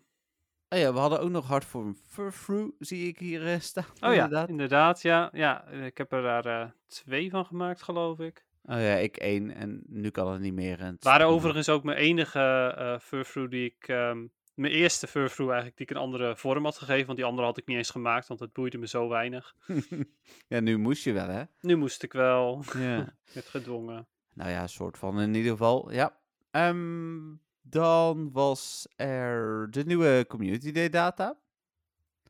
[0.68, 3.84] Oh ja, we hadden ook nog Hard for een Furfru, zie ik hier staan.
[4.00, 5.02] Oh ja, inderdaad.
[5.02, 5.28] ja.
[5.32, 5.66] ja.
[5.68, 8.44] Ik heb er daar twee van gemaakt, geloof ik.
[8.70, 10.80] Oh ja, ik één en nu kan het niet meer.
[10.80, 13.88] En het Waren overigens ook mijn enige eh furfru die ik...
[13.88, 17.06] ehm, mijn eerste furfru eigenlijk die ik een andere vorm had gegeven.
[17.06, 19.54] Want die andere had ik niet eens gemaakt, want het boeide me zo weinig.
[20.48, 21.42] ja, nu moest je wel, hè?
[21.60, 22.64] Nu moest ik wel.
[22.78, 23.14] Ja.
[23.34, 24.06] Werd gedwongen.
[24.34, 26.18] nou ja, soort van in ieder geval, ja.
[26.50, 31.38] Ehm, dan was er de nieuwe Community Day data.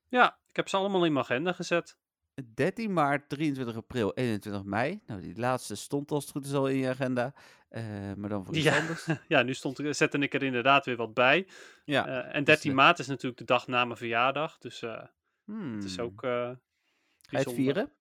[0.09, 1.99] Ja, ik heb ze allemaal in mijn agenda gezet.
[2.55, 5.01] 13 maart, 23 april, 21 mei.
[5.07, 7.35] Nou, die laatste stond als het goed is al in je agenda.
[7.69, 8.79] eh, maar dan voor iets Ja.
[8.81, 9.07] anders.
[9.29, 11.47] Ja, nu stond, zette ik er inderdaad weer wat bij.
[11.85, 12.07] Ja.
[12.07, 14.59] Eh, en 13 eh, maart is natuurlijk de dag na mijn verjaardag.
[14.59, 16.05] Dus het is Hmm.
[16.05, 16.59] ook Ga
[17.31, 17.93] je het vieren?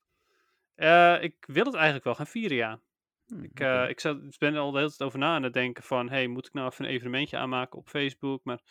[1.23, 2.79] Ik wil het eigenlijk wel gaan vieren, ja.
[3.25, 5.83] Hmm, Ik, ik, zat, ben er al de hele tijd over na aan het denken
[5.83, 6.09] van...
[6.09, 8.43] hey, moet ik nou even een evenementje aanmaken op Facebook?
[8.43, 8.61] Maar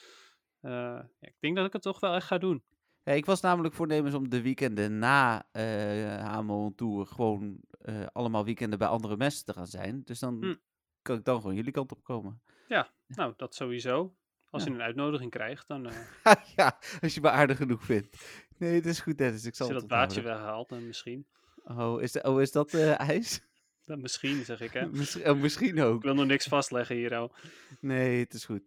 [0.61, 2.63] ja, ik denk dat ik het toch wel echt ga doen.
[3.09, 8.45] Ja, ik was namelijk voornemens om de weekenden na eh Hamel Tour gewoon eh, allemaal
[8.45, 10.03] weekenden bij andere mensen te gaan zijn.
[10.05, 10.55] Dus dan Hm.
[11.03, 12.41] kan ik dan gewoon jullie kant op komen.
[13.07, 14.15] Nou, dat sowieso.
[14.51, 14.69] Als Ja.
[14.69, 15.97] je een uitnodiging krijgt, dan eh
[16.57, 18.17] ja, als je me aardig genoeg vindt.
[18.59, 19.45] Nee, het is goed, Dennis.
[19.45, 20.25] Ik zal als je dat onthouden.
[20.25, 21.27] weghaalt, dan misschien.
[21.65, 23.41] Oh, is, de, oh, is dat eh ijs?
[23.89, 24.87] Dan misschien, zeg ik hè.
[24.99, 26.03] Misschien, oh, misschien Ik ook.
[26.03, 27.33] wil nog niks vastleggen hier, oh.
[27.81, 28.63] Nee, het is goed.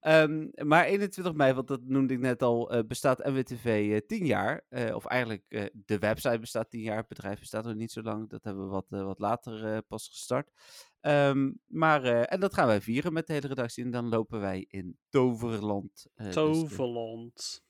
[0.00, 4.26] Ehm, maar 21 mei, want dat noemde ik net al, eh, bestaat NWTV eh 10
[4.26, 4.64] jaar.
[4.68, 6.96] Eh, of eigenlijk, de website bestaat 10 jaar.
[6.96, 8.30] Het bedrijf bestaat nog niet zo lang.
[8.30, 10.50] Dat hebben we wat, wat later pas gestart.
[11.00, 13.84] Ehm, maar, en dat gaan wij vieren met de hele redactie.
[13.84, 16.06] En dan lopen wij in Toverland.
[16.14, 17.62] dus, Toverland.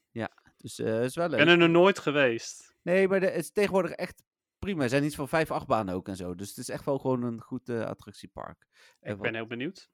[0.56, 1.40] Dus eh is wel Ik leuk.
[1.40, 2.74] ben er nog nooit geweest.
[2.82, 4.22] Nee, maar de, het is tegenwoordig echt
[4.64, 4.82] prima.
[4.82, 6.34] Er zijn iets van vijf achtbanen ook en zo.
[6.34, 8.66] Dus het is echt wel gewoon een goed eh, attractiepark.
[9.00, 9.90] Ik ben heel benieuwd.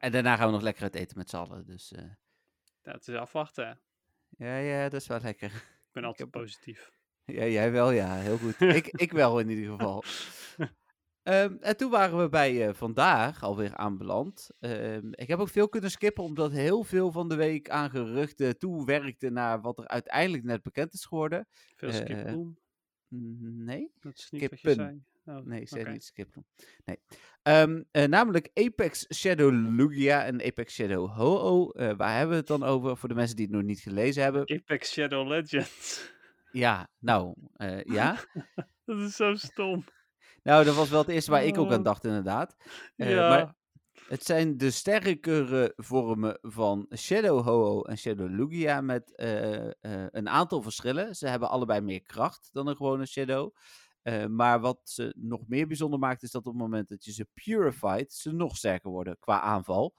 [0.00, 1.66] En daarna gaan we nog lekker uit eten met z'n allen.
[1.66, 2.10] Dus eh,
[2.82, 3.80] het is afwachten.
[4.28, 5.50] ja, ja, dat is wel lekker.
[5.86, 6.90] Ik ben altijd heb- positief.
[7.24, 8.14] Ja, jij wel, ja.
[8.16, 8.60] Heel goed.
[8.80, 10.04] ik, ik wel in ieder geval.
[11.22, 14.50] Ehm, en toen waren we bij eh, vandaag alweer aanbeland.
[14.60, 18.58] Ehm, ik heb ook veel kunnen skippen, omdat heel veel van de week aan geruchten
[18.58, 21.48] toewerkte naar wat er uiteindelijk net bekend is geworden.
[21.76, 22.44] Veel.
[22.44, 22.58] Mm,
[23.40, 23.92] Nee?
[24.00, 24.74] Dat is niet wat je skippen.
[25.24, 25.36] zei.
[25.38, 25.90] Oh, Nee, ik zei oké.
[25.90, 26.46] niet skippen.
[26.84, 26.98] Nee.
[27.42, 31.82] Ehm, eh, namelijk Apex Shadow Lugia en Apex Shadow Ho-Oh.
[31.82, 32.96] Eh, waar hebben we het dan over?
[32.96, 34.40] Voor de mensen die het nog niet gelezen hebben.
[34.50, 36.12] Apex Shadow Legends.
[36.50, 38.16] Ja, nou, eh, ja.
[38.84, 39.84] dat is zo stom.
[40.42, 41.84] Nou, dat was wel het eerste waar ik ook aan Oh.
[41.84, 42.56] dacht, inderdaad.
[42.96, 43.28] Ja.
[43.28, 43.54] Maar
[44.08, 49.72] het zijn de sterkere vormen van Shadow Ho-Oh en Shadow Lugia met eh, eh,
[50.10, 51.14] een aantal verschillen.
[51.14, 53.54] Ze hebben allebei meer kracht dan een gewone Shadow.
[54.02, 57.12] Eh, maar wat ze nog meer bijzonder maakt, is dat op het moment dat je
[57.12, 59.94] ze purified, ze nog sterker worden qua aanval.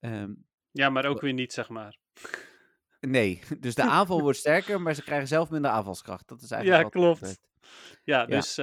[0.00, 0.32] Ehm,
[0.70, 1.98] ja, maar ook weer niet, zeg maar.
[3.00, 6.28] nee, dus de aanval wordt sterker, maar ze krijgen zelf minder aanvalskracht.
[6.28, 7.18] Dat is eigenlijk Ja, wat klopt.
[7.18, 7.48] gebeurt.
[8.04, 8.58] Ja, dus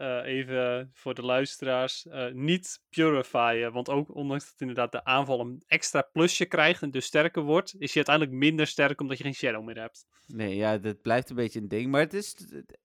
[0.00, 2.06] eh, even voor de luisteraars.
[2.06, 6.90] eh, niet purifyen, want ook ondanks dat inderdaad de aanval een extra plusje krijgt en
[6.90, 10.06] dus sterker wordt, is je uiteindelijk minder sterk omdat je geen shadow meer hebt.
[10.26, 11.90] Nee, ja, dat blijft een beetje een ding.
[11.90, 12.36] Maar het is,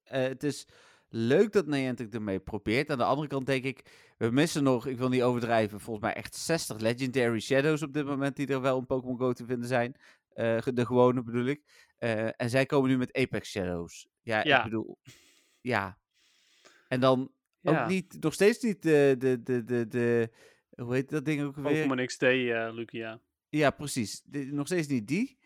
[0.04, 0.68] eh, het is
[1.10, 2.90] leuk dat Niantic ermee probeert.
[2.90, 6.16] Aan de andere kant denk ik, we missen nog, ik wil niet overdrijven, volgens mij
[6.16, 9.68] echt 60 Legendary Shadows op dit moment die er wel in Pokémon Go te vinden
[9.68, 9.96] zijn.
[10.74, 11.62] De gewone bedoel ik.
[12.38, 14.08] En zij komen nu met Apex Shadows.
[14.22, 14.58] Ja, Ja.
[14.58, 14.98] ik bedoel,
[15.62, 15.98] ja.
[16.88, 20.30] En dan Ja, ook niet, nog steeds niet de, de, de, de, de,
[20.76, 21.64] hoe heet dat ding ook weer?
[21.64, 23.20] Pokémon XD, eh Lugia.
[23.50, 24.22] Ja, precies.
[24.26, 25.38] De- nog steeds niet die.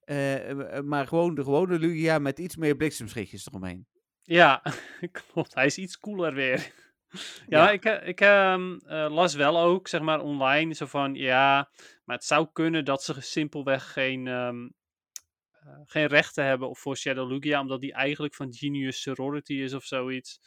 [0.00, 3.86] Eh, eh, maar gewoon de gewone Lugia met iets meer bliksemschichtjes eromheen.
[4.22, 4.62] Ja,
[5.32, 5.54] klopt.
[5.54, 6.58] Hij is iets cooler weer.
[7.48, 7.70] ja, Ja.
[7.70, 11.70] ik, ik ehm, eh, las wel ook, zeg maar, online, zo van, ja,
[12.04, 14.68] maar het zou kunnen dat ze simpelweg geen, ehm,
[15.50, 19.84] eh, geen rechten hebben voor Shadow Lugia, omdat die eigenlijk van Genius Sorority is of
[19.84, 20.40] zoiets.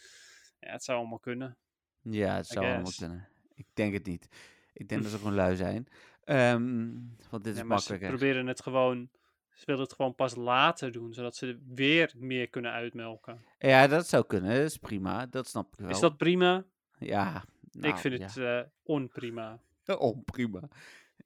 [0.60, 1.58] Ja, het zou allemaal kunnen.
[2.02, 3.28] Ja, het zou allemaal kunnen.
[3.56, 4.28] Ik denk het niet.
[4.74, 5.88] Ik denk dat ze gewoon lui zijn.
[6.24, 6.91] Ehm,
[7.30, 9.10] want dit is maar ze proberen het gewoon,
[9.54, 13.43] ze willen het gewoon pas later doen, zodat ze weer meer kunnen uitmelken.
[13.60, 14.56] Ja, dat zou kunnen.
[14.56, 15.26] Dat is prima.
[15.26, 15.89] Dat snap ik wel.
[15.89, 16.65] Is dat prima?
[17.00, 17.43] Ja.
[17.72, 19.60] ik nou, vind het eh onprima.
[19.84, 19.95] Ja.
[19.95, 20.67] Oh, prima.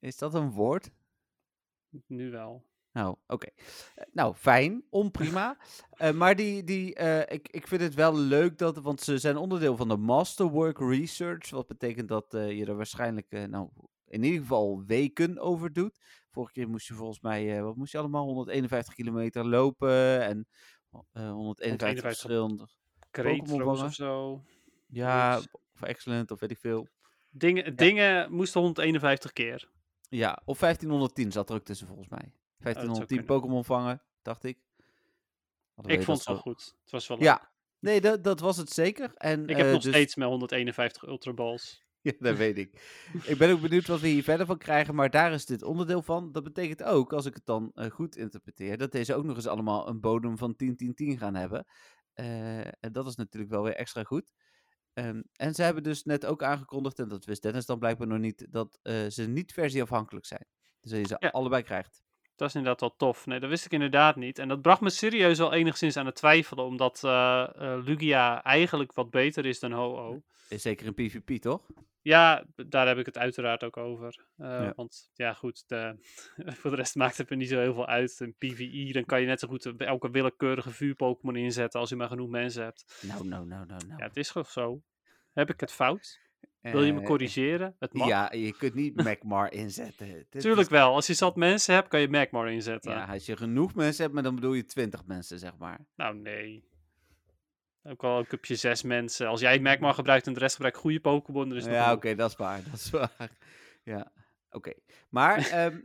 [0.00, 0.90] Is dat een woord?
[2.06, 2.64] Nu wel.
[2.94, 3.46] Nou, oké.
[3.94, 4.84] Eh, Nou, fijn.
[4.90, 5.56] Onprima.
[5.94, 9.36] Eh, maar die, die, eh, ik, ik vind het wel leuk dat, want ze zijn
[9.36, 11.50] onderdeel van de Masterwork Research.
[11.50, 13.68] Wat betekent dat je er waarschijnlijk, nou,
[14.06, 15.98] in ieder geval weken over doet.
[16.30, 18.24] Vorige keer moest je volgens mij, wat moest je allemaal?
[18.24, 20.46] 151 kilometer lopen en
[21.12, 22.68] eh 151 151 verschillende.
[23.10, 24.42] Pokémon of zo.
[24.86, 25.40] Ja,
[25.72, 26.88] of excellent, of weet ik veel.
[27.30, 29.70] Dingen, dingen moesten 151 keer.
[30.08, 32.32] Ja, of 1510 zat er ook tussen volgens mij.
[32.64, 33.24] 1510 kunnen.
[33.40, 34.58] Pokémon vangen, dacht ik.
[35.74, 36.74] Hadden Ik vond het wel zo- goed.
[36.82, 37.26] Het was wel leuk.
[37.26, 39.14] Ja, nee, dat, dat was het zeker.
[39.14, 41.82] En, Ik heb eh, nog dus- steeds mijn 151 Ultra Balls.
[42.04, 42.82] Ja, dat weet ik.
[43.24, 46.02] ik ben ook benieuwd wat we hier verder van krijgen, maar daar is dit onderdeel
[46.02, 46.32] van.
[46.32, 49.46] Dat betekent ook, als ik het dan eh, goed interpreteer, dat deze ook nog eens
[49.46, 51.66] allemaal een bodem van 10-10-10 gaan hebben.
[52.12, 54.32] Eh, en dat is natuurlijk wel weer extra goed.
[54.92, 58.18] Ehm, en ze hebben dus net ook aangekondigd, en dat wist Dennis dan blijkbaar nog
[58.18, 60.46] niet, dat ze niet versieafhankelijk zijn.
[60.80, 61.28] Dus dat je ze Ja.
[61.28, 62.02] allebei krijgt.
[62.36, 63.26] Dat is inderdaad wel tof.
[63.26, 64.38] Nee, dat wist ik inderdaad niet.
[64.38, 66.64] En dat bracht me serieus wel enigszins aan het twijfelen.
[66.64, 70.22] Omdat eh, eh, Lugia eigenlijk wat beter is dan Ho-Oh.
[70.48, 71.66] Zeker in PvP, toch?
[72.02, 74.24] Ja, daar heb ik het uiteraard ook over.
[74.36, 74.72] Eh, Ja.
[74.76, 75.96] Want ja, goed, de,
[76.60, 78.20] voor de rest maakt het me niet zo heel veel uit.
[78.20, 82.08] Een PvE, dan kan je net zo goed elke willekeurige vuur-Pokémon inzetten als je maar
[82.08, 83.00] genoeg mensen hebt.
[83.02, 83.98] Nou, nou, nou, nou, nou.
[84.00, 84.82] Ja, het is gewoon zo.
[85.32, 86.20] Heb ik het fout?
[86.72, 87.76] Wil je me Eh, corrigeren?
[87.78, 88.08] Het mag.
[88.08, 90.26] Ja, je kunt niet Magmar inzetten.
[90.30, 90.94] Tuurlijk is- wel.
[90.94, 92.92] Als je zat mensen hebt, kan je Magmar inzetten.
[92.92, 95.86] Ja, als je genoeg mensen hebt, maar dan bedoel je 20 mensen, zeg maar.
[95.96, 96.68] Nou, nee.
[97.82, 99.26] Ook al ook heb je zes mensen.
[99.28, 102.14] Als jij Magmar gebruikt en de rest gebruikt goede Pokémon, dan is het Ja, oké,
[102.14, 102.62] dat is waar.
[102.70, 103.30] Dat is waar.
[103.82, 104.12] Ja,
[104.50, 104.72] oké.
[105.08, 105.80] Maar, ehm,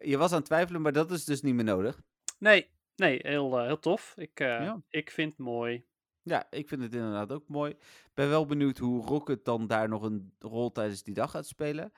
[0.00, 2.00] Je was aan het twijfelen, maar dat is dus niet meer nodig.
[2.38, 4.12] Nee, nee heel, eh, heel tof.
[4.16, 4.82] Ik, eh, Ja.
[4.90, 5.84] ik vind het mooi.
[6.22, 7.76] Ja, ik vind het inderdaad ook mooi.
[8.14, 11.92] Ben wel benieuwd hoe Rocket dan daar nog een rol tijdens die dag gaat spelen.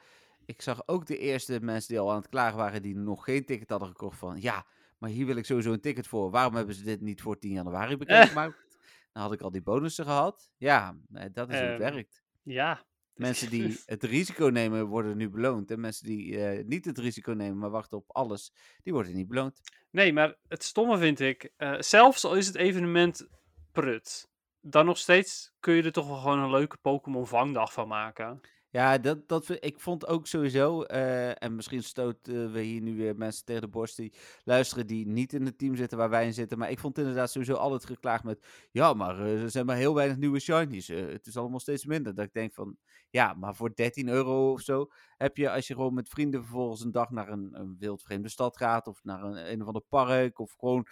[0.45, 3.45] Ik zag ook de eerste mensen die al aan het klagen waren, die nog geen
[3.45, 4.67] ticket hadden gekocht van, ja,
[4.99, 6.31] maar hier wil ik sowieso een ticket voor.
[6.31, 8.67] Waarom hebben ze dit niet voor 10 januari bekendgemaakt?
[9.13, 10.51] Dan had ik al die bonussen gehad.
[10.57, 12.23] Ja, eh, dat is hoe het Ehm, werkt.
[12.43, 12.85] Ja.
[13.15, 15.71] Mensen die het risico nemen, worden nu beloond.
[15.71, 18.53] En mensen die eh, niet het risico nemen, maar wachten op alles,
[18.83, 19.61] die worden niet beloond.
[19.91, 23.29] Nee, maar het stomme vind ik, eh, zelfs al is het evenement
[23.73, 24.29] prut,
[24.61, 28.41] dan nog steeds kun je er toch wel gewoon een leuke Pokémon vangdag van maken.
[28.73, 33.17] Ja, dat, dat, ik vond ook sowieso, eh, en misschien stoten we hier nu weer
[33.17, 34.13] mensen tegen de borst die
[34.45, 36.59] luisteren die niet in het team zitten waar wij in zitten.
[36.59, 39.95] Maar ik vond inderdaad sowieso altijd geklaagd met, ja, maar eh, er zijn maar heel
[39.95, 40.89] weinig nieuwe shinies.
[40.89, 42.15] eh, het is allemaal steeds minder.
[42.15, 42.77] Dat ik denk van,
[43.11, 46.81] ja, maar voor 13 euro of zo heb je, als je gewoon met vrienden vervolgens
[46.85, 50.39] een dag naar een, een wildvreemde stad gaat of naar een, een of ander park
[50.39, 50.87] of gewoon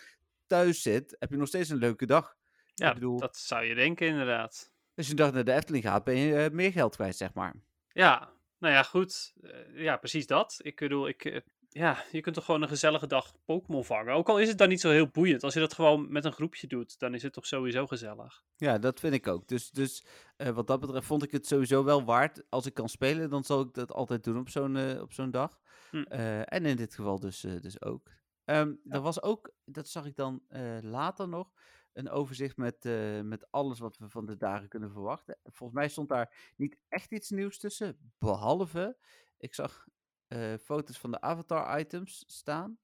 [0.47, 2.38] thuis zit, heb je nog steeds een leuke dag.
[2.79, 4.73] Ja, bedoel, dat zou je denken inderdaad.
[4.97, 7.55] als je dag naar de Efteling gaat, ben je eh, meer geld kwijt, zeg maar.
[7.93, 9.35] Ja, nou ja, goed.
[9.43, 10.59] Eh, ja, precies dat.
[10.63, 14.15] Ik bedoel, ik, eh, ja, je kunt toch gewoon een gezellige dag Pokémon vangen.
[14.15, 15.45] Ook al is het dan niet zo heel boeiend.
[15.45, 18.43] Als je dat gewoon met een groepje doet, dan is het toch sowieso gezellig.
[18.57, 19.49] Ja, dat vind ik ook.
[19.49, 20.05] Dus, dus
[20.37, 22.43] wat dat betreft vond ik het sowieso wel waard.
[22.49, 25.61] Als ik kan spelen, dan zal ik dat altijd doen op zo'n op zo'n dag.
[25.91, 26.03] Hm.
[26.43, 28.11] En in dit geval dus, dus ook.
[28.45, 30.43] Ehm Er was ook, dat zag ik dan
[30.81, 31.53] later nog,
[31.99, 35.39] een overzicht met, eh, met alles wat we van de dagen kunnen verwachten.
[35.43, 38.99] Volgens mij stond daar niet echt iets nieuws tussen, behalve,
[39.37, 39.87] ik zag
[40.27, 42.79] eh, foto's van de avatar-items staan.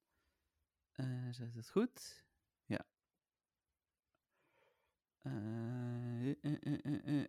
[0.92, 2.24] Eh zegt het goed?
[2.64, 2.86] Ja.
[5.20, 6.34] Eh,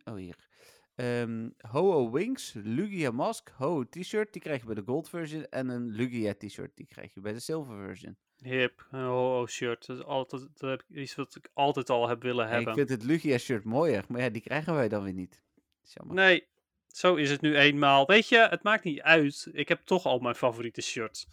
[0.03, 0.49] oh, hier.
[0.95, 5.45] Ehm Ho-Oh Wings, Lugia Mask, Ho-Oh T-shirt, die krijg je bij de gold version.
[5.45, 8.17] En een Lugia T-shirt, die krijg je bij de silver version.
[8.41, 9.85] Hip, een ho shirt.
[9.87, 12.69] Dat is altijd dat heb ik iets wat ik altijd al heb willen En hebben.
[12.69, 15.41] ik vind het Lugia shirt mooier, maar ja, die krijgen wij dan weer niet.
[15.83, 16.15] Jammer.
[16.15, 16.47] Nee,
[16.87, 18.05] zo is het nu eenmaal.
[18.05, 19.47] Weet je, het maakt niet uit.
[19.51, 21.27] Ik heb toch al mijn favoriete shirts.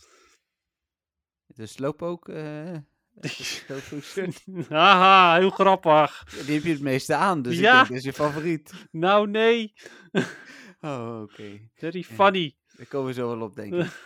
[1.47, 2.79] De Slowpoke, eh,
[3.13, 6.25] de Slowpoke shirt, Haha, heel grappig.
[6.37, 7.71] ja, die heb je het meeste aan, dus Ja.
[7.71, 8.73] ik denk, dat is je favoriet.
[8.91, 9.73] Nou, nee.
[10.81, 11.61] Oh, oké.
[11.75, 12.57] Very funny.
[12.77, 13.87] Daar komen we zo wel op, denk ik.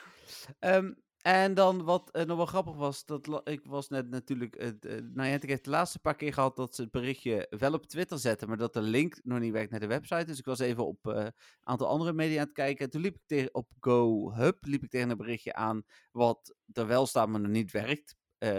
[0.59, 0.93] Ehm,
[1.27, 5.49] en dan wat eh, nog wel grappig was, dat ik was net natuurlijk, eh Niantic
[5.49, 8.57] heeft de laatste paar keer gehad dat ze het berichtje wel op Twitter zetten, maar
[8.57, 10.25] dat de link nog niet werkt naar de website.
[10.25, 12.85] Dus ik was even op eh, een aantal andere media aan het kijken.
[12.85, 16.87] En toen liep ik tegen, op GoHub, liep ik tegen een berichtje aan wat er
[16.87, 18.17] wel staat, maar nog niet werkt.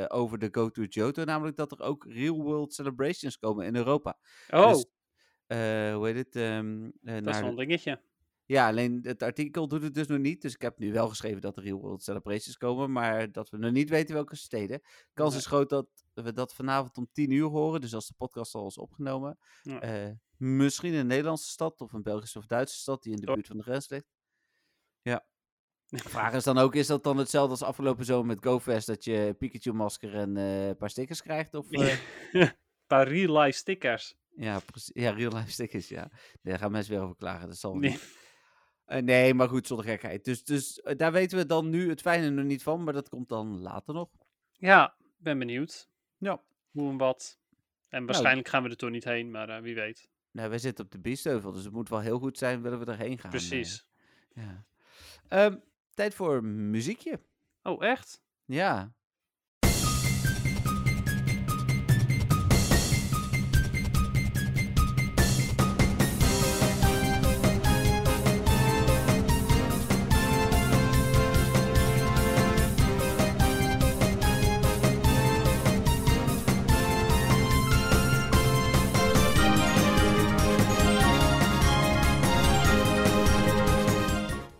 [0.08, 4.20] over de Go to Johto, namelijk dat er ook Real World Celebrations komen in Europa.
[4.54, 4.86] Oh, Dus,
[5.48, 6.36] hoe heet het?
[6.36, 8.02] eh, dat is wel een dingetje.
[8.48, 10.42] Ja, alleen het artikel doet het dus nog niet.
[10.42, 12.92] Dus ik heb nu wel geschreven dat er Real World Celebrations komen.
[12.92, 14.82] Maar dat we nog niet weten welke steden.
[15.14, 17.82] Kans is groot dat we dat vanavond om 10 uur horen.
[17.82, 19.38] Dus als de podcast al is opgenomen.
[19.62, 19.82] Ja.
[19.82, 23.34] Eh, misschien een Nederlandse stad of een Belgische of Duitse stad die in de Oh.
[23.34, 24.08] buurt van de grens ligt.
[25.02, 25.26] Ja.
[25.90, 28.88] De vraag is dan ook, is dat dan hetzelfde als afgelopen zomer met GoFest?
[28.88, 31.54] Dat je Pikachu-masker en eh, een paar stickers krijgt?
[31.54, 31.98] Of, eh,
[32.32, 32.52] Een
[32.88, 34.16] paar real life stickers.
[34.36, 34.92] ja, precies.
[34.94, 36.12] Ja, real life stickers, ja.
[36.42, 37.48] Daar gaan mensen weer over klagen.
[37.48, 38.00] Dat zal Nee.
[38.88, 40.26] Eh, nee, maar goed, zonder gekheid.
[40.26, 43.10] Dus, dus eh, daar weten we dan nu het fijne nog niet van, maar dat
[43.10, 44.10] komt dan later nog.
[44.52, 45.90] Ja, ben benieuwd.
[46.18, 46.42] Ja.
[46.72, 47.40] Hoe en wat.
[47.90, 50.10] En waarschijnlijk gaan we er toch niet heen, maar eh, wie weet.
[50.32, 52.86] Nou, wij zitten op de Biesheuvel, dus het moet wel heel goed zijn, willen we
[52.86, 53.30] erheen gaan.
[53.30, 53.88] Precies.
[54.34, 54.66] ja.
[55.28, 55.58] Ehm,
[55.94, 57.22] tijd voor muziekje.
[57.64, 58.22] Oh, echt?
[58.46, 58.94] Ja.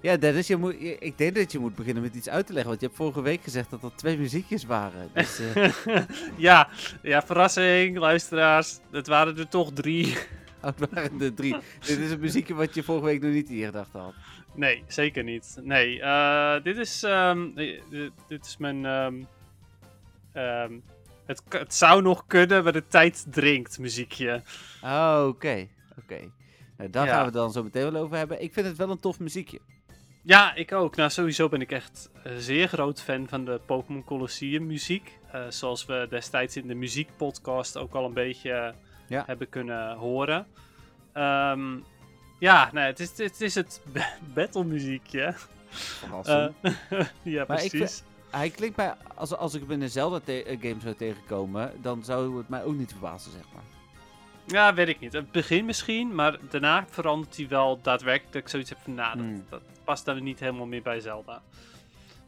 [0.08, 2.52] Ja, Dennis, je moet, je- ik denk dat je moet beginnen met iets uit te
[2.54, 2.70] leggen.
[2.70, 5.10] Want je hebt vorige week gezegd dat er twee muziekjes waren.
[5.14, 5.72] Dus, eh,
[6.48, 6.70] ja,
[7.02, 8.80] ja, verrassing, luisteraars.
[8.92, 10.08] Het waren er toch drie.
[10.64, 11.56] oh, het waren er drie.
[11.86, 14.14] Dit is een muziekje wat je vorige week nog niet in je gedachten had.
[14.54, 15.58] Nee, zeker niet.
[15.62, 18.86] Nee, eh, dit is, ehm, eh, dit, dit is mijn.
[18.86, 19.16] ehm,
[20.34, 20.74] ehm,
[21.26, 24.42] het, het zou nog kunnen, maar de tijd dringt muziekje.
[24.84, 25.68] Oh, oké.
[26.00, 26.20] Oké.
[26.78, 27.10] Nou, daar Ja.
[27.12, 28.42] gaan we het dan zo meteen wel over hebben.
[28.44, 29.60] Ik vind het wel een tof muziekje.
[30.28, 30.96] Ja, ik ook.
[30.96, 35.18] Nou, sowieso ben ik echt een zeer groot fan van de Pokémon Colosseum muziek.
[35.32, 38.74] Eh, zoals we destijds in de muziekpodcast ook al een beetje eh,
[39.08, 39.24] Ja.
[39.28, 40.48] hebben kunnen horen.
[41.14, 41.78] Ehm,
[42.40, 43.82] ja, nee, het is het, is het
[44.36, 45.36] battle muziekje.
[46.24, 46.48] Eh,
[47.24, 48.04] ja, Maar ik precies.
[48.30, 52.50] Hij klinkt mij, als, als ik hem in een Zelda-game zou tegenkomen, dan zou het
[52.50, 53.77] mij ook niet verbazen, zeg maar.
[54.48, 55.14] Ja, weet ik niet.
[55.14, 59.18] Het begin misschien, maar daarna verandert hij wel daadwerkelijk dat ik zoiets heb van, nou,
[59.18, 59.46] dat, Hmm.
[59.50, 61.42] dat past dan niet helemaal meer bij Zelda.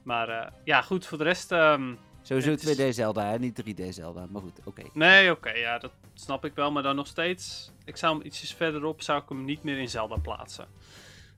[0.03, 1.51] Maar eh, ja, goed, voor de rest...
[1.51, 3.39] ehm, Sowieso Het is- 2D Zelda, hè?
[3.39, 4.81] niet 3D Zelda, maar goed, oké.
[4.93, 7.71] nee, oké, ja, dat snap ik wel, maar dan nog steeds...
[7.85, 10.67] Ik zou hem ietsjes verderop, zou ik hem niet meer in Zelda plaatsen.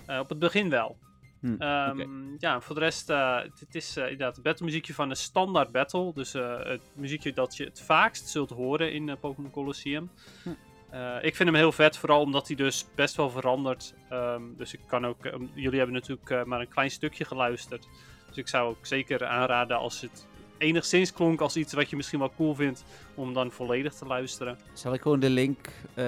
[0.05, 0.97] Eh, op het begin wel.
[1.39, 2.01] Hm, Ehm.
[2.39, 6.13] Ja, voor de rest, eh, het, is inderdaad het battlemuziekje van de standaard battle.
[6.13, 10.09] Dus het muziekje dat je het vaakst zult horen in Pokémon Colosseum.
[10.43, 10.49] Hm.
[10.92, 13.94] Eh, ik vind hem heel vet, vooral omdat hij dus best wel verandert.
[14.10, 17.88] Ehm, dus ik kan ook, eh, jullie hebben natuurlijk eh, maar een klein stukje geluisterd.
[18.28, 20.28] Dus ik zou ook zeker aanraden als het
[20.58, 22.84] enigszins klonk als iets wat je misschien wel cool vindt,
[23.16, 24.58] om dan volledig te luisteren.
[24.74, 26.06] Zal ik gewoon de link eh,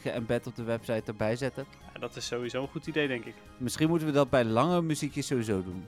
[0.00, 1.66] geëmbed op de website erbij zetten?
[1.94, 3.34] Ja, dat is sowieso een goed idee, denk ik.
[3.56, 5.86] Misschien moeten we dat bij lange muziekjes sowieso doen.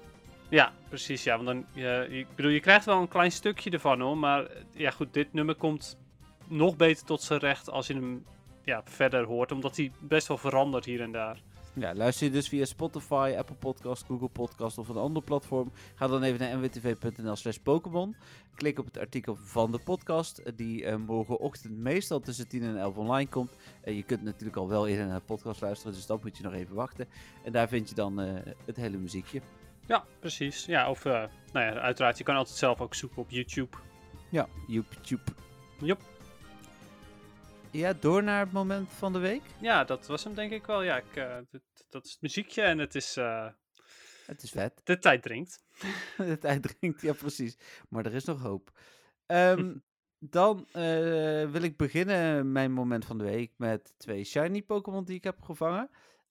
[0.49, 1.25] Ja, precies.
[1.25, 4.19] Ja, want dan, ik bedoel, je krijgt wel een klein stukje ervan hoor.
[4.19, 5.99] Maar ja, goed, dit nummer komt
[6.49, 8.25] nog beter tot zijn recht als je hem
[8.65, 9.53] ja, verder hoort.
[9.53, 11.43] Omdat hij best wel verandert hier en daar.
[11.75, 15.73] Ja, luister je dus via Spotify, Apple Podcast, Google Podcast of een ander platform.
[15.95, 18.17] Ga dan even naar nwtv.nl slash Pokémon.
[18.55, 22.97] Klik op het artikel van de podcast, die eh, morgenochtend meestal tussen 10 en 11
[22.97, 23.57] online komt.
[23.83, 26.43] Eh, je kunt natuurlijk al wel eerder naar de podcast luisteren, dus dan moet je
[26.43, 27.09] nog even wachten.
[27.45, 29.41] En daar vind je dan eh, het hele muziekje.
[29.89, 30.65] Ja, precies.
[30.65, 31.13] Ja, of eh,
[31.53, 33.77] nou ja, uiteraard, je kan altijd zelf ook zoeken op YouTube.
[34.31, 35.35] Ja, joep, joep.
[37.71, 39.43] Ja, door naar het moment van de week.
[39.61, 40.83] Ja, dat was hem denk ik wel.
[40.83, 43.17] Ja, ik, eh, dit- dat is het muziekje en het is...
[43.17, 43.49] eh,
[44.27, 44.81] Het is vet.
[44.85, 45.65] de tijd dringt.
[46.17, 47.59] de tijd dringt, ja precies.
[47.89, 48.71] Maar er is nog hoop.
[49.27, 49.75] Ehm,
[50.19, 55.17] dan eh, wil ik beginnen mijn moment van de week met twee shiny Pokémon die
[55.17, 55.91] ik heb gevangen.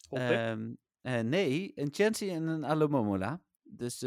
[0.09, 3.41] Ehm, eh, nee, een Chansey en een Alomomola.
[3.63, 4.03] Dus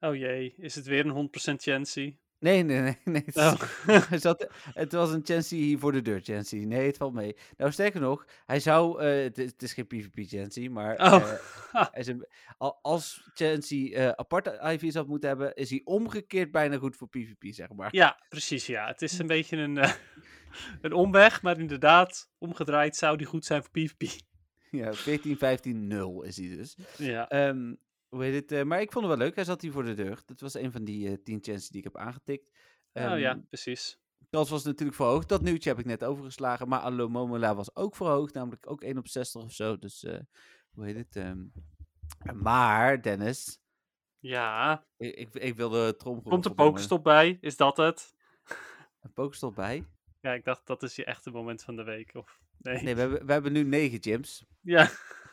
[0.00, 2.16] oh jee, is het weer een 100% Chancy?
[2.38, 2.96] Nee, nee, nee.
[3.04, 3.60] nee het, Oh.
[4.08, 6.58] hij zat, het was een Chansey hier voor de deur, Chansey.
[6.58, 7.36] Nee, het valt mee.
[7.56, 9.00] Nou, sterker nog, hij zou...
[9.02, 10.94] eh, het, is, het is geen PvP Chansey, maar...
[10.98, 11.14] Oh.
[11.14, 11.32] eh,
[11.92, 12.26] hij is een,
[12.58, 17.08] al- als Chansey eh aparte IV's had moeten hebben, is hij omgekeerd bijna goed voor
[17.08, 17.94] PvP, zeg maar.
[17.94, 18.66] Ja, precies.
[18.66, 19.78] Ja, het is een beetje een,
[20.80, 24.20] een omweg, maar inderdaad, omgedraaid zou die goed zijn voor PvP.
[24.70, 26.76] Ja, 14, 15, 0 is hij dus.
[26.96, 27.74] Ja, Ehm,
[28.08, 28.52] hoe heet het?
[28.52, 29.34] eh, maar ik vond het wel leuk.
[29.36, 30.22] Hij zat hier voor de deur.
[30.26, 32.48] Dat was een van die eh 10 chances die ik heb aangetikt.
[32.92, 33.98] oh, Ehm, ja, precies.
[34.30, 35.28] Kans was natuurlijk verhoogd.
[35.28, 36.68] Dat nieuwtje heb ik net overgeslagen.
[36.68, 38.34] Maar Allo Momola was ook verhoogd.
[38.34, 39.78] Namelijk ook 1 op 60 of zo.
[39.78, 40.18] Dus eh,
[40.72, 41.16] hoe heet het?
[41.16, 41.44] ehm,
[42.34, 43.60] maar, Dennis.
[44.18, 46.22] Ja, Ik, ik, ik wilde trom.
[46.22, 47.38] komt de pokestop bij?
[47.40, 48.14] Is dat het?
[49.00, 49.84] Een pokestop bij?
[50.20, 52.14] Ja, ik dacht dat is je echte moment van de week.
[52.14, 52.40] Of...
[52.58, 52.82] Nee.
[52.82, 54.44] Nee, we hebben, we hebben nu 9 gyms.
[54.60, 54.90] Ja,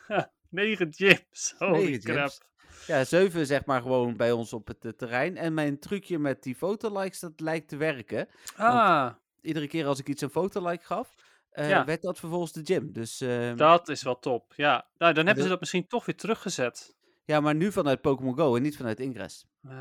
[0.48, 1.54] negen gyms.
[1.58, 2.16] Holy Negen crap.
[2.28, 2.40] gyms.
[2.86, 5.36] Ja, 7 zeg maar gewoon bij ons op het terrein.
[5.36, 8.28] En mijn trucje met die fotolikes, dat lijkt te werken.
[8.56, 9.10] Ah,
[9.40, 11.14] iedere keer als ik iets een fotolike gaf,
[11.50, 11.84] eh, Ja.
[11.84, 12.92] werd dat vervolgens de gym.
[12.92, 14.52] Dus ehm, dat is wel top.
[14.56, 16.96] Ja, nou, dan hebben de- ze dat misschien toch weer teruggezet.
[17.24, 19.46] ja, maar nu vanuit Pokémon Go en niet vanuit Ingress.
[19.64, 19.72] Ah,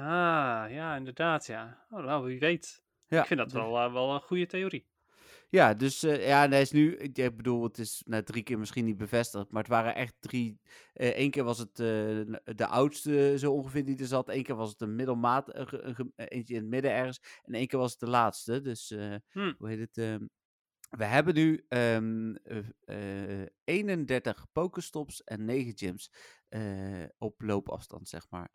[0.69, 1.85] ja, inderdaad, ja.
[1.89, 2.83] Oh, nou, wie weet.
[3.07, 4.87] Ja, ik vind dat dus- wel, eh, wel een goede theorie.
[5.53, 8.85] Ja, dus eh, ja, hij is nu, ik bedoel, het is na drie keer misschien
[8.85, 10.59] niet bevestigd, maar het waren echt drie.
[10.93, 11.85] Eén keer was het eh,
[12.55, 15.47] de oudste zo ongeveer die er zat, één keer was het een middelmaat,
[16.15, 18.61] eentje in het midden ergens, en één keer was het de laatste.
[18.61, 19.53] Dus eh, Hm.
[19.57, 19.97] hoe heet het?
[19.97, 20.25] ehm,
[20.89, 26.11] we hebben nu ehm, eh, eh, 31 Pokestops en 9 gyms
[26.53, 28.49] eh, op loopafstand, zeg maar.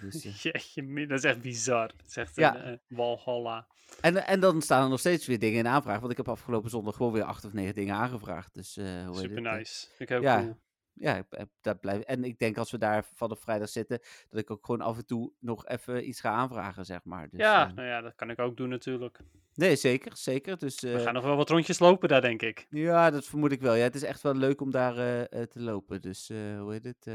[0.00, 1.92] Dus, Jeetje, min, dat is echt bizar.
[1.96, 2.56] Het is echt Ja.
[2.56, 3.66] een eh, walhalla.
[4.00, 5.98] En, en dan staan er nog steeds weer dingen in aanvraag.
[6.00, 8.54] Want ik heb afgelopen zondag gewoon weer acht of negen dingen aangevraagd.
[8.54, 9.86] Dus hoe heet Super het, eh, nice.
[9.98, 10.40] Ik ook ja.
[10.40, 10.58] cool.
[10.94, 12.04] Ja, heb- dat blijft.
[12.04, 15.06] En ik denk als we daar vanaf vrijdag zitten, dat ik ook gewoon af en
[15.06, 17.28] toe nog even iets ga aanvragen, zeg maar.
[17.28, 19.18] Dus, ja, eh, nou ja, dat kan ik ook doen natuurlijk.
[19.54, 20.58] nee, zeker, zeker.
[20.58, 22.66] Dus We eh, gaan nog wel wat rondjes lopen daar, denk ik.
[22.70, 23.74] ja, dat vermoed ik wel.
[23.74, 26.00] Ja, het is echt wel leuk om daar eh, eh, te lopen.
[26.02, 27.06] Dus eh, hoe heet het?
[27.06, 27.14] eh,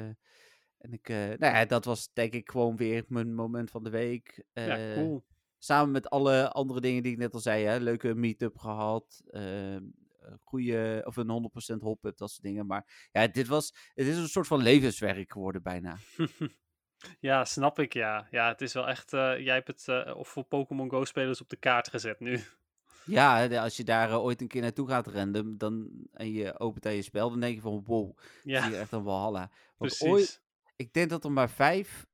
[0.78, 3.89] en ik, eh, nou ja, dat was denk ik gewoon weer mijn moment van de
[3.89, 4.43] week.
[4.53, 5.23] ja, Eh, cool.
[5.59, 7.65] Samen met alle andere dingen die ik net al zei.
[7.65, 7.78] Hè?
[7.78, 9.21] Leuke meet-up gehad.
[10.43, 12.65] Goede, of een 100% hop-up, dat soort dingen.
[12.65, 15.97] Maar ja, dit was, het is een soort van levenswerk geworden bijna.
[17.19, 18.28] ja, snap ik, ja.
[18.32, 19.13] Ja, het is wel echt...
[19.13, 22.39] eh, jij hebt het eh, of voor Pokémon Go-spelers op de kaart gezet nu.
[23.05, 26.86] Ja, als je daar eh, ooit een keer naartoe gaat random dan, en je opent
[26.86, 29.51] aan je spel, dan denk je van wow, Ja, zie je echt een Walhalla.
[29.78, 30.07] Want precies.
[30.07, 30.43] ooit,
[30.75, 32.05] ik denk dat er maar vijf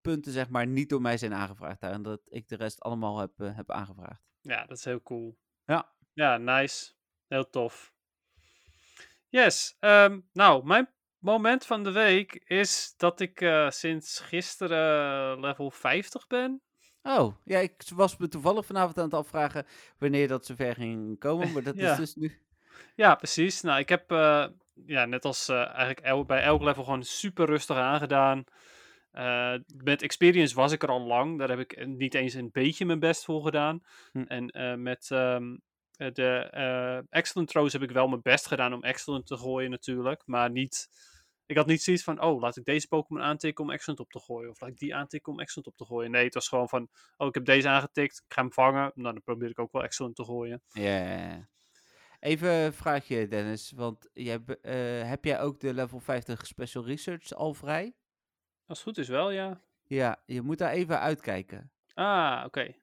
[0.00, 1.80] punten zeg maar niet door mij zijn aangevraagd.
[1.80, 4.22] daar, En dat ik de rest allemaal heb, heb aangevraagd.
[4.40, 5.38] Ja, dat is heel cool.
[5.64, 5.94] Ja.
[6.12, 6.92] Ja, nice.
[7.28, 7.92] Heel tof.
[9.28, 9.76] Yes.
[9.80, 10.88] ehm, nou, mijn
[11.18, 16.62] moment van de week is dat ik eh, sinds gisteren level 50 ben.
[17.02, 19.66] Oh, ja, ik was me toevallig vanavond aan het afvragen
[19.98, 21.90] wanneer dat zover ging komen, maar dat Ja.
[21.92, 22.40] is dus nu.
[22.96, 23.60] Ja, precies.
[23.60, 24.46] Nou, ik heb eh,
[24.86, 28.44] ja, net als eh, eigenlijk el- bij elk level gewoon super rustig aangedaan.
[29.10, 29.54] Eh,
[29.84, 31.38] met experience was ik er al lang.
[31.38, 33.82] Daar heb ik eh, niet eens een beetje mijn best voor gedaan.
[34.12, 34.22] Hm.
[34.22, 35.36] En eh, met eh,
[35.96, 40.22] de eh, excellent throws heb ik wel mijn best gedaan om excellent te gooien natuurlijk.
[40.26, 40.88] Maar niet...
[41.46, 44.20] Ik had niet zoiets van, oh, laat ik deze Pokémon aantikken om excellent op te
[44.20, 44.50] gooien.
[44.50, 46.10] Of laat ik die aantikken om excellent op te gooien.
[46.10, 48.22] Nee, het was gewoon van, oh, ik heb deze aangetikt.
[48.26, 48.92] Ik ga hem vangen.
[48.94, 50.62] Nou, dan probeer ik ook wel excellent te gooien.
[50.68, 51.48] Ja.
[52.20, 57.32] Even een vraagje, Dennis, want jij, eh, heb jij ook de level 50 Special Research
[57.32, 57.94] al vrij?
[58.66, 59.60] Als het goed is wel, ja.
[59.82, 61.72] Ja, je moet daar even uitkijken.
[61.94, 62.74] Ah, oké.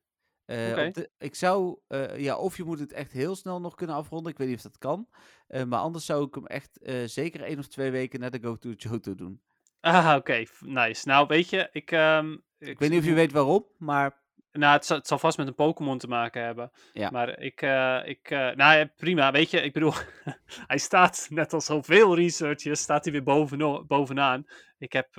[0.49, 0.85] Eh, Oké.
[0.87, 3.95] op de- ik zou, eh, ja, of je moet het echt heel snel nog kunnen
[3.95, 4.31] afronden.
[4.31, 5.07] Ik weet niet of dat kan.
[5.47, 8.55] Eh, maar anders zou ik hem echt zeker één of twee weken naar de Go
[8.55, 9.41] to Johto doen.
[9.79, 10.43] Ah, oké.
[10.59, 11.07] Nice.
[11.07, 11.91] Nou, weet je, ik...
[11.91, 14.21] ehm, Ik weet niet of je weet waarom, maar
[14.51, 16.71] Nou, het zal, het zal vast met een Pokémon te maken hebben.
[16.93, 17.09] Ja.
[17.09, 17.61] Maar ik...
[18.07, 19.31] ik nou ja, prima.
[19.31, 19.93] Weet je, ik bedoel...
[20.67, 24.45] hij staat, net als zoveel researchers, staat hij weer boveno- bovenaan.
[24.77, 25.15] Ik heb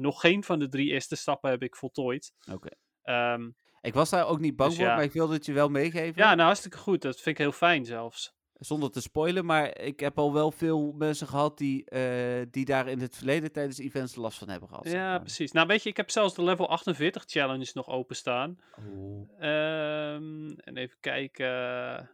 [0.00, 2.32] nog geen van de drie eerste stappen heb ik voltooid.
[2.52, 2.68] Oké.
[3.02, 3.50] Ehm,
[3.86, 4.88] ik was daar ook niet bang Dus voor.
[4.88, 4.94] ja.
[4.94, 6.22] Maar ik wilde het je wel meegeven.
[6.22, 7.02] ja, nou, hartstikke goed.
[7.02, 8.34] Dat vind ik heel fijn zelfs.
[8.58, 12.88] Zonder te spoilen, maar ik heb al wel veel mensen gehad die, eh, die daar
[12.88, 14.84] in het verleden tijdens events last van hebben gehad.
[14.86, 15.20] zeg Ja, maar.
[15.20, 15.52] precies.
[15.52, 18.58] Nou, weet je, ik heb zelfs de level 48 challenge nog openstaan.
[18.88, 19.28] Oeh.
[19.38, 22.10] Ehm, en even kijken.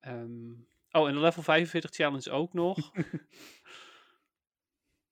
[0.00, 0.50] Ehm,
[0.90, 2.90] oh, en de level 45 challenge ook nog.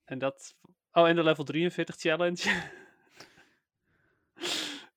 [0.04, 0.56] en dat.
[0.92, 2.62] Oh, en de level 43 challenge.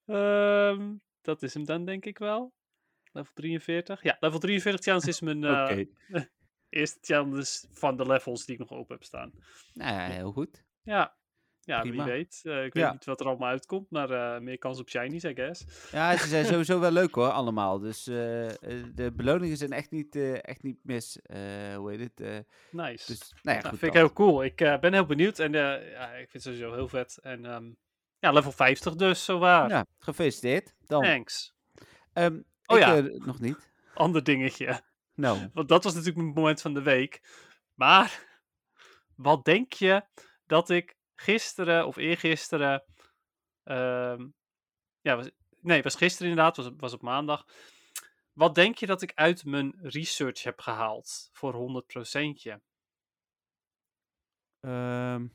[0.05, 2.53] Ehm, dat is hem dan, denk ik wel.
[3.11, 4.03] Level 43.
[4.03, 5.85] Ja, level 43 challenge is mijn eh, Oké.
[6.69, 9.31] eerste challenge van de levels die ik nog open heb staan.
[9.73, 10.63] Nou ja, heel goed.
[10.81, 11.15] Ja,
[11.59, 12.39] ja wie weet.
[12.43, 12.91] Eh, ik weet Ja.
[12.91, 15.89] niet wat er allemaal uitkomt, maar eh, meer kans op shinies, I guess.
[15.91, 17.79] Ja, ze zijn sowieso wel leuk hoor, allemaal.
[17.79, 21.21] Dus de beloningen zijn echt niet, echt niet mis.
[21.21, 22.45] Eh, hoe heet het?
[22.71, 23.05] Nice.
[23.11, 23.79] dus, nou ja, Nou, goed.
[23.79, 24.07] vind ik dat.
[24.07, 24.43] heel cool.
[24.43, 27.17] Ik ben heel benieuwd en eh, ja, ik vind het sowieso heel vet.
[27.21, 27.71] En ehm,
[28.19, 29.69] ja, level 50 dus, zo waar.
[29.69, 30.75] Ja, gefeliciteerd.
[30.85, 31.03] Dan.
[31.03, 31.53] Thanks.
[32.13, 32.97] Ehm, Oh ik, ja.
[32.97, 33.73] eh, nog niet.
[33.93, 34.81] Ander dingetje.
[35.13, 37.21] Nou, Want dat was natuurlijk mijn moment van de week.
[37.73, 38.25] Maar
[39.15, 40.05] wat denk je
[40.45, 42.83] dat ik gisteren of eergisteren.
[43.63, 44.27] ehm
[45.01, 45.29] ja, was,
[45.61, 47.45] nee, was gisteren inderdaad, was, was op maandag.
[48.33, 51.83] Wat denk je dat ik uit mijn research heb gehaald voor
[52.43, 52.59] 100%?
[54.59, 55.27] ehm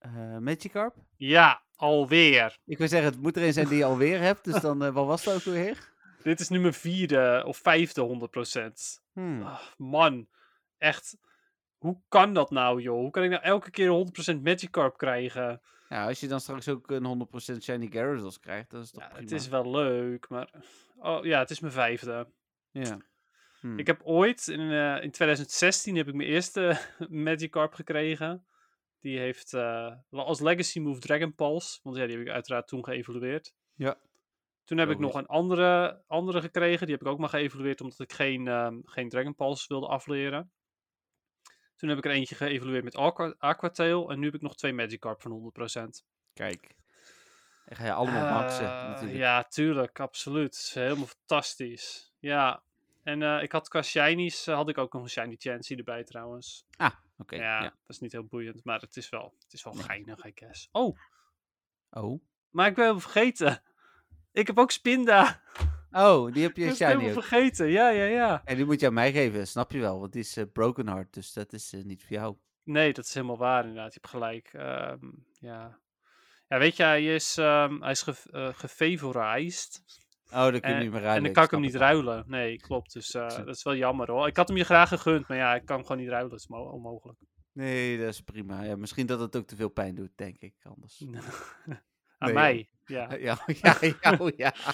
[0.00, 0.94] eh, Magikarp?
[1.16, 2.58] Ja, alweer.
[2.64, 4.44] Ik wil zeggen, het moet er een zijn die je alweer hebt.
[4.44, 5.88] Dus dan, eh, wat was dat ook weer?
[6.22, 9.02] Dit is nu mijn vierde of vijfde 100%.
[9.12, 9.42] Hmm.
[9.42, 10.28] Ah, man,
[10.78, 11.16] echt.
[11.78, 12.98] Hoe kan dat nou, joh?
[12.98, 13.88] Hoe kan ik nou elke keer
[14.36, 15.60] 100% Magikarp krijgen?
[15.88, 19.08] Ja, als je dan straks ook een 100% Shiny Gyarados krijgt, dat is toch Ja,
[19.08, 19.22] prima.
[19.22, 20.50] het is wel leuk, maar...
[20.98, 22.26] Oh ja, het is mijn vijfde.
[22.70, 22.96] Ja.
[23.60, 23.78] Hmm.
[23.78, 26.78] Ik heb ooit, in, eh, in 2016, heb ik mijn eerste
[27.08, 28.44] Magikarp gekregen.
[29.00, 31.80] Die heeft eh, als legacy move Dragon Pulse.
[31.82, 33.54] Want ja, die heb ik uiteraard toen geëvalueerd.
[33.74, 33.96] Ja.
[34.64, 36.86] Toen heb ik nog een andere, andere gekregen.
[36.86, 40.52] Die heb ik ook maar geëvalueerd omdat ik geen, ehm, geen Dragon Pulse wilde afleren.
[41.76, 44.10] Toen heb ik er eentje geëvalueerd met Aqua, Aquatail.
[44.10, 46.04] En nu heb ik nog twee Magikarp van 100%.
[46.32, 46.74] Kijk.
[47.64, 49.18] En ga je allemaal maxen, Eh, natuurlijk.
[49.18, 50.70] Ja, tuurlijk, absoluut.
[50.74, 52.12] Helemaal fantastisch.
[52.18, 52.62] Ja.
[53.02, 56.66] En eh, ik had qua shinies, had ik ook nog een shiny Chansey erbij trouwens.
[56.76, 57.36] Ah, oké.
[57.36, 57.62] ja, ja.
[57.62, 59.82] dat is niet heel boeiend, maar het is wel, het is wel Nee.
[59.82, 60.68] geinig, I guess.
[60.72, 60.98] Oh,
[61.90, 62.22] Oh.
[62.50, 63.62] maar ik ben helemaal vergeten.
[64.32, 65.42] Ik heb ook Spinda.
[65.90, 67.12] Oh, die heb je Ik helemaal ook.
[67.12, 68.42] vergeten, ja, ja, ja.
[68.44, 70.00] En die moet je aan mij geven, snap je wel.
[70.00, 72.36] Want die is eh, Broken Heart, dus dat is eh, niet voor jou.
[72.62, 73.94] Nee, dat is helemaal waar inderdaad.
[73.94, 74.50] Je hebt gelijk.
[74.52, 75.78] Ehm, ja.
[76.48, 79.82] ja, weet je, hij is, ehm, hij is ge, eh, gefavorized.
[80.32, 81.24] Oh, dan kun je En- niet meer En ruilen.
[81.24, 81.80] dan kan ik hem niet wel.
[81.82, 82.24] ruilen.
[82.26, 82.92] Nee, klopt.
[82.92, 84.26] Dus eh, dat is wel jammer hoor.
[84.26, 86.30] Ik had hem je graag gegund, maar ja, ik kan hem gewoon niet ruilen.
[86.30, 87.18] Dat is mo- onmogelijk.
[87.52, 88.62] Nee, dat is prima.
[88.62, 91.04] Ja, misschien dat het ook te veel pijn doet, denk ik, anders.
[92.18, 93.12] Aan Nee, mij, ja.
[93.14, 94.54] Ja, ja, ja, oh, ja.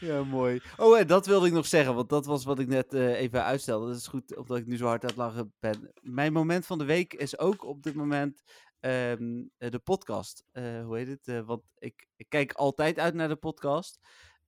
[0.00, 0.60] Ja, mooi.
[0.76, 3.44] Oh, en dat wilde ik nog zeggen, want dat was wat ik net eh, even
[3.44, 3.86] uitstelde.
[3.86, 5.92] Dat is goed, omdat ik nu zo hard aan het lachen ben.
[6.00, 8.42] Mijn moment van de week is ook op dit moment
[8.80, 10.44] ehm, eh, de podcast.
[10.52, 11.44] Eh, hoe heet het?
[11.44, 13.98] Want ik, ik kijk altijd uit naar de podcast.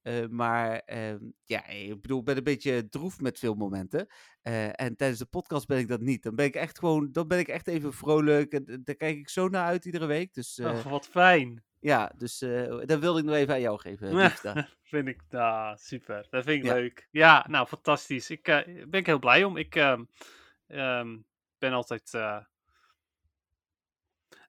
[0.02, 4.06] Eh, maar ehm, ja, ik bedoel, ik ben een beetje droef met veel momenten.
[4.42, 6.22] Eh, en tijdens de podcast ben ik dat niet.
[6.22, 8.52] Dan ben ik echt gewoon, dan ben ik echt even vrolijk.
[8.52, 10.34] En daar kijk ik zo naar uit iedere week.
[10.34, 11.64] Dus eh, Oh, wat fijn.
[11.78, 14.14] ja, dus eh, dat wilde ik nog even aan jou geven.
[14.16, 14.68] liefste.
[14.82, 16.26] vind ik, ah, super.
[16.30, 16.74] Dat vind ik Ja.
[16.74, 17.08] leuk.
[17.10, 18.30] Ja, nou, fantastisch.
[18.30, 19.56] Ik eh, ben ik heel blij om.
[19.56, 20.04] Ik ehm,
[20.66, 21.18] ehm,
[21.58, 22.10] ben altijd...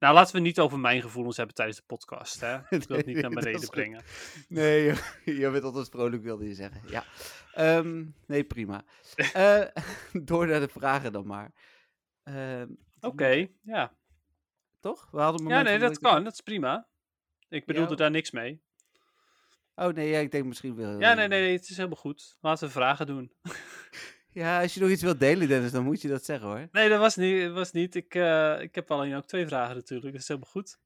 [0.04, 2.56] Nou, laten we niet over mijn gevoelens hebben tijdens de podcast, hè.
[2.78, 3.76] Ik wil het niet naar beneden goed.
[3.76, 4.94] Nee, brengen.
[5.42, 6.82] je, bent altijd vrolijk, wilde je zeggen.
[6.86, 7.04] Ja.
[7.54, 8.84] Ehm, nee, prima.
[9.34, 9.62] Eh,
[10.30, 11.52] door naar de vragen dan maar.
[12.24, 12.68] Ehm,
[13.02, 13.94] Oké, ja.
[14.80, 15.08] Toch?
[15.12, 16.24] We hadden een Ja, nee, dat ik- kan.
[16.24, 16.88] Dat is prima.
[17.50, 17.96] Ik bedoelde Ja.
[17.96, 18.62] daar niks mee.
[19.76, 21.00] Oh nee, ja, ik denk misschien wel.
[21.00, 22.38] Ja, nee, nee, nee, het is helemaal goed.
[22.42, 23.32] Laten we vragen doen.
[24.34, 26.68] Ja, als je nog iets wilt delen, Dennis, dan moet je dat zeggen hoor.
[26.72, 27.42] Nee, dat was niet.
[27.42, 27.96] Dat was niet.
[27.96, 30.12] Ik, eh, ik heb alleen ook twee vragen natuurlijk.
[30.12, 30.78] Dat is helemaal goed.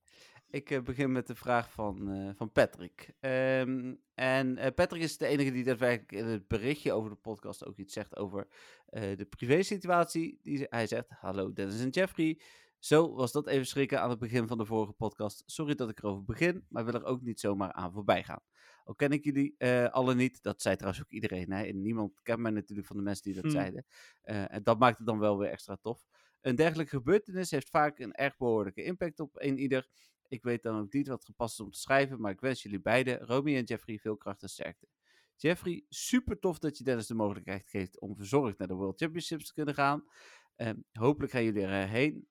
[0.49, 3.13] Ik eh, begin met de vraag van, eh, van Patrick.
[3.19, 7.77] Ehm, en Patrick is de enige die daadwerkelijk in het berichtje over de podcast ook
[7.77, 8.47] iets zegt over
[8.89, 10.39] de privésituatie.
[10.43, 12.39] Die, hij zegt, hallo Dennis en Jeffrey.
[12.79, 15.43] Zo was dat even schrikken aan het begin van de vorige podcast.
[15.45, 18.41] Sorry dat ik erover begin, maar wil er ook niet zomaar aan voorbij gaan.
[18.89, 20.43] Ook ken ik jullie eh alle niet.
[20.43, 21.51] Dat zei trouwens ook iedereen.
[21.51, 21.63] Hè?
[21.63, 23.49] En niemand kent mij natuurlijk van de mensen die dat Hm.
[23.49, 23.85] zeiden.
[24.21, 26.05] Eh, en dat maakt het dan wel weer extra tof.
[26.41, 29.87] Een dergelijke gebeurtenis heeft vaak een erg behoorlijke impact op een ieder.
[30.27, 32.81] Ik weet dan ook niet wat gepast is om te schrijven, maar ik wens jullie
[32.81, 34.87] beiden, Romy en Jeffrey, veel kracht en sterkte.
[35.35, 39.45] Jeffrey, super tof dat je Dennis de mogelijkheid geeft om verzorgd naar de World Championships
[39.47, 40.03] te kunnen gaan.
[40.55, 42.27] Ehm, hopelijk gaan jullie erheen.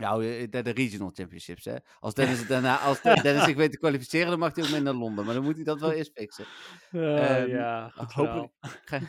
[0.00, 1.76] Nou, eh, naar de Regional Championships, hè.
[2.00, 4.70] Als Dennis, het daarna, als de- Dennis zich weet te kwalificeren, dan mag hij ook
[4.70, 5.24] mee naar Londen.
[5.24, 6.44] Maar dan moet hij dat wel eerst fixen.
[6.90, 8.52] Eh, Ehm, ja, hopelijk,
[8.84, 9.00] ga-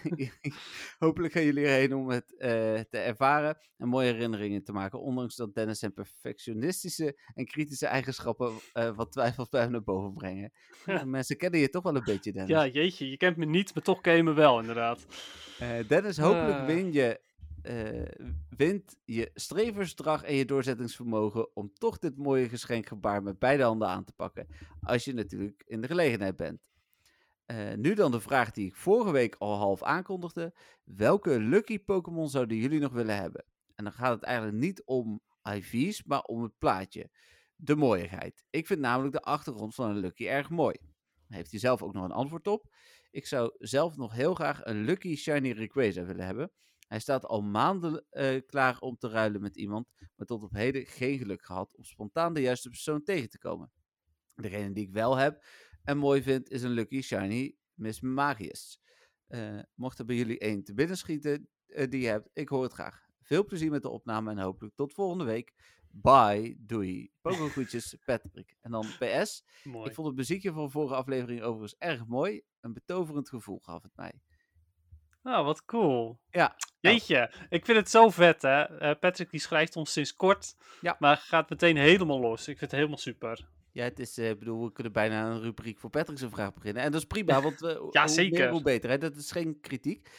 [1.06, 2.50] hopelijk gaan jullie erheen om het eh,
[2.90, 5.02] te ervaren en mooie herinneringen te maken.
[5.02, 10.14] Ondanks dat Dennis zijn perfectionistische en kritische eigenschappen eh, wat twijfels bij hem naar boven
[10.14, 10.52] brengen.
[10.86, 12.52] Ja, mensen kennen je toch wel een beetje, Dennis.
[12.52, 15.06] Ja, jeetje, je kent me niet, maar toch ken je me wel, inderdaad.
[15.60, 17.22] Eh, Dennis, hopelijk win je,
[17.68, 23.88] eh, wint je streversdrag en je doorzettingsvermogen om toch dit mooie geschenkgebaar met beide handen
[23.88, 24.48] aan te pakken.
[24.82, 26.62] Als je natuurlijk in de gelegenheid bent.
[27.46, 30.54] Eh, nu dan de vraag die ik vorige week al half aankondigde.
[30.84, 33.46] Welke lucky Pokémon zouden jullie nog willen hebben?
[33.76, 37.10] En dan gaat het eigenlijk niet om IV's, maar om het plaatje.
[37.56, 38.46] De mooiigheid.
[38.50, 40.76] Ik vind namelijk de achtergrond van een Lucky erg mooi.
[41.28, 42.74] Heeft hij zelf ook nog een antwoord op.
[43.12, 46.52] Ik zou zelf nog heel graag een Lucky Shiny Rayquaza willen hebben.
[46.88, 50.86] Hij staat al maanden eh, klaar om te ruilen met iemand, maar tot op heden
[50.86, 53.72] geen geluk gehad om spontaan de juiste persoon tegen te komen.
[54.36, 55.44] Degene die ik wel heb
[55.84, 58.82] en mooi vind is een Lucky Shiny Miss Magius.
[59.28, 62.64] Eh, mocht er bij jullie één te binnen schieten eh, die je hebt, ik hoor
[62.64, 63.06] het graag.
[63.22, 65.54] Veel plezier met de opname en hopelijk tot volgende week.
[65.90, 67.12] Bye, doei.
[67.22, 68.56] Pokémon groetjes, Patrick.
[68.62, 69.90] En dan PS, Mooi.
[69.90, 72.42] ik vond het muziekje van de vorige aflevering overigens erg mooi.
[72.60, 74.22] Een betoverend gevoel gaf het mij.
[75.22, 76.20] Nou, wat cool.
[76.30, 76.56] Ja,
[76.88, 76.98] nou.
[76.98, 78.62] Jeetje, ik vind het zo vet, hè.
[78.64, 80.96] Eh, Patrick die schrijft ons sinds kort, Ja.
[81.00, 82.40] maar gaat meteen helemaal los.
[82.40, 83.48] Ik vind het helemaal super.
[83.72, 86.54] Ja, het is, eh, ik bedoel, we kunnen bijna een rubriek voor Patrick zijn vraag
[86.54, 86.84] beginnen.
[86.84, 88.40] En dat is prima, want eh, Ja, hoe zeker.
[88.40, 88.90] meer, hoe beter.
[88.90, 88.98] Hè?
[88.98, 90.10] Dat is geen kritiek.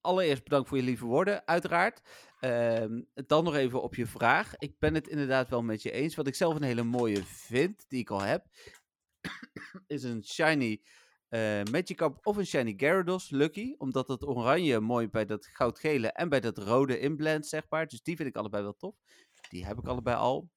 [0.00, 2.00] Allereerst bedankt voor je lieve woorden, uiteraard.
[2.40, 4.56] Ehm, dan nog even op je vraag.
[4.56, 6.14] Ik ben het inderdaad wel met je eens.
[6.14, 8.46] Wat ik zelf een hele mooie vind, die ik al heb,
[9.86, 10.82] is een shiny
[11.70, 13.74] Magikarp of een shiny Gyarados Lucky.
[13.78, 17.86] Omdat het oranje mooi bij dat goudgele en bij dat rode inblendt, zeg maar.
[17.86, 18.96] Dus die vind ik allebei wel tof.
[19.48, 20.50] Die heb ik allebei al.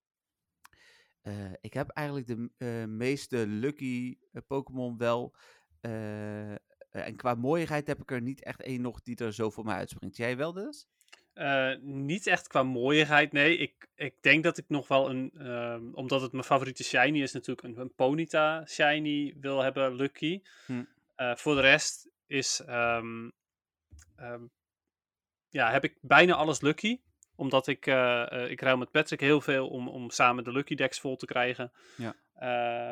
[1.21, 4.17] Eh, ik heb eigenlijk de eh, meeste Lucky
[4.47, 5.35] Pokémon wel.
[6.89, 9.75] en qua mooiigheid heb ik er niet echt één nog die er zo voor mij
[9.75, 10.17] uitspringt.
[10.17, 10.87] Jij wel dus?
[11.39, 13.57] Eh, niet echt qua mooiigheid, nee.
[13.57, 17.33] Ik, ik denk dat ik nog wel een, ehm, omdat het mijn favoriete shiny is
[17.33, 20.41] natuurlijk, een, een Ponyta shiny wil hebben, Lucky.
[20.65, 20.83] Hm.
[21.15, 23.29] Eh, voor de rest is, ehm,
[24.15, 24.43] ehm,
[25.49, 26.99] ja, heb ik bijna alles Lucky.
[27.35, 30.99] Omdat ik, eh, ik ruil met Patrick heel veel om, om samen de Lucky decks
[30.99, 31.71] vol te krijgen.
[31.97, 32.15] Ja.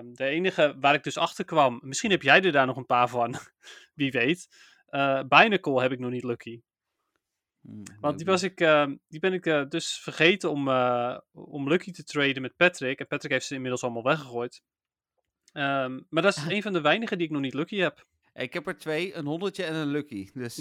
[0.03, 3.09] De enige waar ik dus achter kwam, misschien heb jij er daar nog een paar
[3.09, 3.35] van,
[3.99, 4.47] wie weet.
[4.87, 6.61] Eh Binacle heb ik nog niet Lucky.
[7.67, 11.69] Hm, Want die, was ik, eh, die ben ik eh, dus vergeten om, eh, om
[11.69, 12.99] Lucky te traden met Patrick.
[12.99, 14.61] En Patrick heeft ze inmiddels allemaal weggegooid.
[15.51, 18.05] Ehm, maar dat is een van de weinigen die ik nog niet Lucky heb.
[18.33, 20.29] Ik heb er twee, een honderdje en een Lucky.
[20.33, 20.57] Dus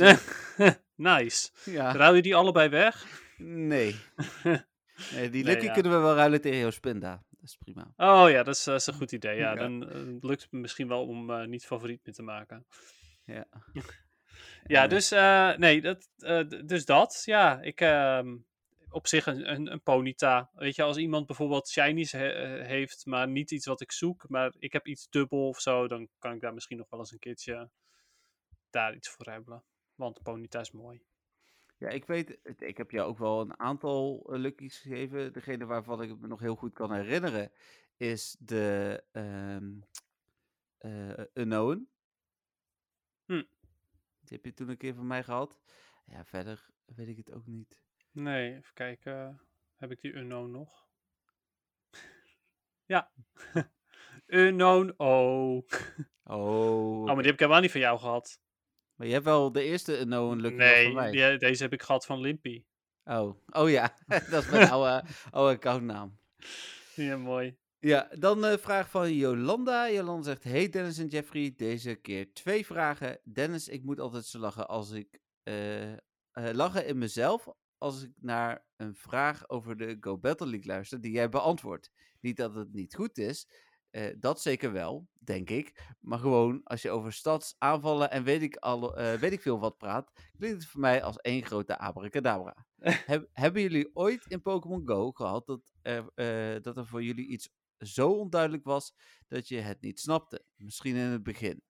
[0.94, 1.50] nice.
[1.64, 3.22] ja, Ruil je die allebei weg?
[3.38, 3.96] nee.
[5.12, 5.72] nee die Nee, Lucky ja.
[5.72, 7.24] kunnen we wel ruilen tegen jouw Spinda.
[7.30, 7.92] Dat is prima.
[7.96, 9.36] Oh ja, dat is, dat is een goed idee.
[9.36, 9.54] Ja, Ja.
[9.54, 9.78] Dan
[10.20, 12.66] lukt het me misschien wel om niet favoriet meer te maken.
[13.24, 13.46] Ja.
[14.66, 17.22] Ja, dus, eh, nee, dat, eh, dus dat.
[17.24, 18.36] Ja, ik, ehm,
[18.90, 20.50] op zich een, een, een Ponyta.
[20.54, 24.28] Weet je, als iemand bijvoorbeeld shinies he- eh, heeft, maar niet iets wat ik zoek,
[24.28, 27.12] maar ik heb iets dubbel of zo, dan kan ik daar misschien nog wel eens
[27.12, 27.70] een keertje
[28.70, 29.64] daar iets voor hebben.
[29.94, 31.02] Want Ponyta is mooi.
[31.78, 35.32] Ja, ik weet, ik heb jou ook wel een aantal luckies gegeven.
[35.32, 37.50] Degene waarvan ik me nog heel goed kan herinneren
[37.96, 39.02] is de
[40.78, 41.88] eh, Unknown.
[43.26, 43.42] Hm.
[44.28, 45.60] Die heb je toen een keer van mij gehad.
[46.06, 47.78] Ja, verder weet ik het ook niet.
[48.10, 49.40] Nee, even kijken.
[49.76, 50.86] Heb ik die Unknown nog?
[52.94, 53.12] ja.
[54.26, 55.62] Unknown, oh.
[56.28, 58.40] Oh, Oh, maar die heb ik helemaal niet van jou gehad.
[58.94, 61.10] maar je hebt wel de eerste Unknown lucky nee, van mij.
[61.10, 62.64] die- deze heb ik gehad van Limpy.
[63.04, 63.40] Oh.
[63.46, 66.18] oh ja, dat is mijn oude, oude accountnaam.
[66.94, 67.58] Ja, mooi.
[67.78, 69.90] Ja, dan een vraag van Jolanda.
[69.90, 73.20] Jolanda zegt: Hey Dennis en Jeffrey, deze keer twee vragen.
[73.24, 75.20] Dennis, ik moet altijd zo lachen als ik.
[75.42, 75.98] eh, eh,
[76.52, 77.48] lachen in mezelf
[77.78, 81.90] als ik naar een vraag over de Go Battle League luister die jij beantwoordt.
[82.20, 83.48] Niet dat het niet goed is,
[83.90, 85.94] eh, dat zeker wel, denk ik.
[86.00, 89.58] Maar gewoon als je over stads, aanvallen en weet ik, al, eh, weet ik veel
[89.58, 92.66] wat praat, klinkt het voor mij als één grote abracadabra.
[93.06, 97.26] Heb, hebben jullie ooit in Pokémon Go gehad dat er, eh, dat er voor jullie
[97.28, 97.48] iets
[97.78, 98.94] zo onduidelijk was
[99.28, 100.44] dat je het niet snapte?
[100.56, 101.62] Misschien in het begin.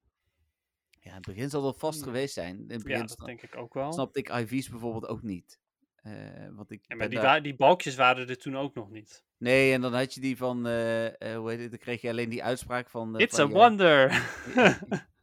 [0.90, 2.06] Ja, in het begin zal dat vast Hmm.
[2.06, 2.56] geweest zijn.
[2.56, 3.92] In het begin Ja, dat denk ik ook wel.
[3.92, 5.58] snapte ik IV's bijvoorbeeld ook niet.
[5.96, 6.12] Eh,
[6.50, 9.24] want ik Ja, maar die, daar- die balkjes waren er toen ook nog niet.
[9.38, 12.08] Nee, en dan had je die van, eh, eh, hoe heet het, dan kreeg je
[12.10, 13.18] alleen die uitspraak van...
[13.20, 14.10] It's a wonder!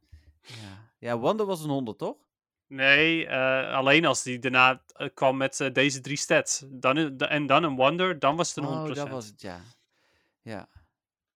[0.41, 0.91] Ja.
[0.99, 2.17] ja, Wonder was een 100, toch?
[2.67, 6.63] nee, alleen als die daarna kwam met deze drie stats.
[6.69, 8.89] Dan, en dan een wonder, dan was het een 100%.
[8.89, 9.61] Oh, dat was het, ja.
[10.43, 10.69] Ja.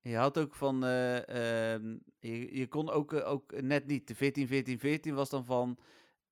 [0.01, 4.15] Je had ook van, eh, ehm, je, je kon ook, eh, ook net niet, de
[4.15, 5.79] 14, 14, 14 was dan van,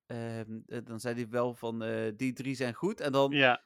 [0.06, 1.84] ehm, eh, dan zei hij wel van,
[2.16, 3.62] die drie zijn goed, en dan Ja,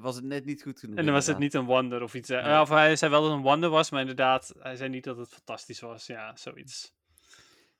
[0.00, 0.96] was het net niet goed genoeg.
[0.96, 2.28] en dan was het niet een wonder of iets.
[2.28, 2.60] Nee.
[2.60, 5.16] Of hij zei wel dat het een wonder was, maar inderdaad, hij zei niet dat
[5.16, 6.06] het fantastisch was.
[6.06, 6.94] Ja, zoiets.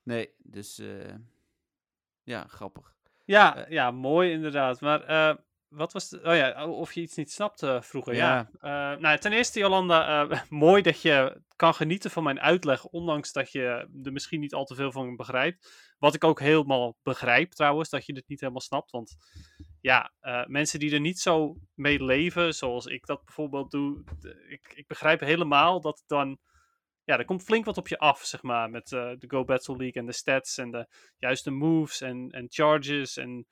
[0.03, 0.81] Nee, dus,
[2.23, 2.95] ja, grappig.
[3.25, 4.81] Ja, ja mooi inderdaad.
[4.81, 5.37] Maar
[5.71, 6.17] wat was de...
[6.23, 8.15] Oh ja, of je iets niet snapte vroeger.
[8.15, 8.49] Ja.
[8.61, 8.93] Ja.
[8.93, 13.31] Eh, nou, ten eerste, Jolanda, eh, mooi dat je kan genieten van mijn uitleg, ondanks
[13.31, 15.93] dat je er misschien niet al te veel van begrijpt.
[15.97, 18.91] Wat ik ook helemaal begrijp trouwens, dat je dit niet helemaal snapt.
[18.91, 19.15] Want
[19.81, 24.03] ja, eh, mensen die er niet zo mee leven, zoals ik dat bijvoorbeeld doe,
[24.47, 26.39] ik, ik begrijp helemaal dat dan...
[27.03, 30.01] Ja, er komt flink wat op je af, zeg maar, met de Go Battle League
[30.01, 33.47] en de stats en de juiste moves en, en charges en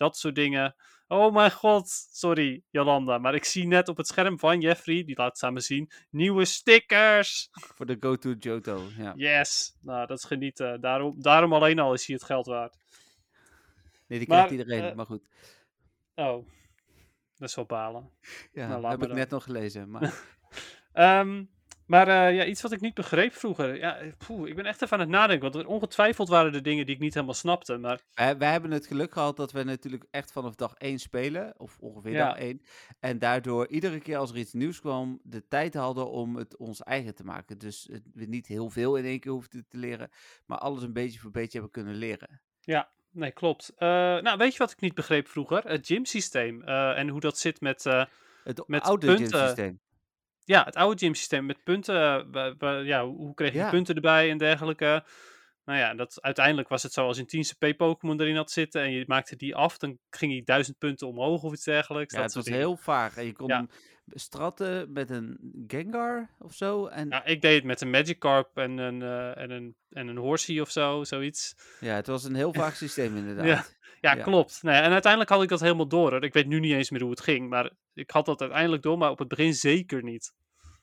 [0.00, 0.74] dat soort dingen.
[1.08, 5.16] Oh mijn god, sorry Jolanda, maar ik zie net op het scherm van Jeffrey, die
[5.16, 7.48] laat het me zien, nieuwe stickers.
[7.50, 9.12] Voor de go-to Johto, ja.
[9.16, 10.80] Yes, nou dat is genieten.
[10.80, 12.76] Daarom, daarom alleen al is hij het geld waard.
[14.06, 15.28] Nee, die krijgt iedereen, eh, maar goed.
[16.14, 16.46] Oh,
[17.36, 18.10] dat is wel balen.
[18.52, 19.16] Ja, nou, laat heb ik dan.
[19.16, 20.14] net nog gelezen, maar...
[20.92, 21.44] Ehm,
[21.90, 23.76] maar eh, ja, iets wat ik niet begreep vroeger.
[23.76, 26.94] Ja, poeh, ik ben echt even aan het nadenken, want ongetwijfeld waren er dingen die
[26.94, 27.76] ik niet helemaal snapte.
[27.78, 31.54] Maar Wij, wij hebben het geluk gehad dat we natuurlijk echt vanaf dag 1 spelen,
[31.56, 32.26] of ongeveer Ja.
[32.28, 32.62] dag 1.
[33.00, 36.82] En daardoor iedere keer als er iets nieuws kwam, de tijd hadden om het ons
[36.82, 37.58] eigen te maken.
[37.58, 40.10] Dus het, we niet heel veel in één keer hoefden te leren,
[40.46, 42.40] maar alles een beetje voor beetje hebben kunnen leren.
[43.12, 43.72] Nee, klopt.
[43.76, 43.88] Eh,
[44.18, 45.62] nou, weet je wat ik niet begreep vroeger?
[45.68, 46.62] Het gymsysteem.
[46.62, 47.84] eh en hoe dat zit met,
[48.44, 49.26] Het Met oude punten.
[49.26, 49.80] gymsysteem.
[50.50, 51.46] Ja, het oude gymsysteem.
[51.46, 52.32] Met punten.
[52.58, 53.70] eh, ja, hoe kreeg je Ja.
[53.70, 55.04] punten erbij en dergelijke.
[55.64, 58.50] Nou ja, dat, uiteindelijk was het zo als je een 10 CP Pokémon erin had
[58.50, 62.14] zitten en je maakte die af, dan ging hij 1000 punten omhoog of iets dergelijks.
[62.14, 63.16] Ja, dat het was heel vaag.
[63.16, 63.56] En je kon Ja.
[63.56, 63.68] hem
[64.06, 66.86] stratten met een Gengar of zo.
[66.86, 70.16] En Ja, ik deed het met een Magikarp en een, eh, en een, en een
[70.16, 71.54] Horsey of zo, zoiets.
[71.80, 73.76] ja, het was een heel vaag systeem inderdaad.
[74.00, 74.22] Ja, Ja.
[74.22, 74.62] klopt.
[74.62, 76.10] Nee, en uiteindelijk had ik dat helemaal door.
[76.10, 76.24] hoor.
[76.24, 78.98] Ik weet nu niet eens meer hoe het ging, maar ik had dat uiteindelijk door,
[78.98, 80.32] maar op het begin zeker niet.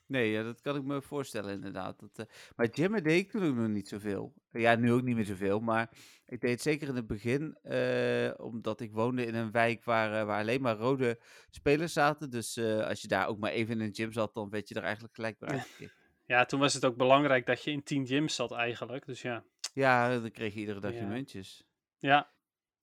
[0.08, 2.00] Nee, ja, dat kan ik me voorstellen inderdaad.
[2.00, 4.34] Dat, eh, maar gymmen deed ik toen ook nog niet zoveel.
[4.52, 5.90] Ja, nu ook niet meer zoveel, maar
[6.26, 10.20] ik deed het zeker in het begin, eh, omdat ik woonde in een wijk waar,
[10.20, 12.30] eh, waar alleen maar rode spelers zaten.
[12.30, 14.84] Dus als je daar ook maar even in een gym zat, dan werd je er
[14.84, 15.96] eigenlijk gelijk bij uitgekikt.
[16.26, 19.06] Ja, toen was het ook belangrijk dat je in 10 gyms zat eigenlijk.
[19.06, 19.44] Dus ja,
[19.74, 21.68] Ja, dan kreeg je iedere dag je muntjes.
[21.98, 22.32] ja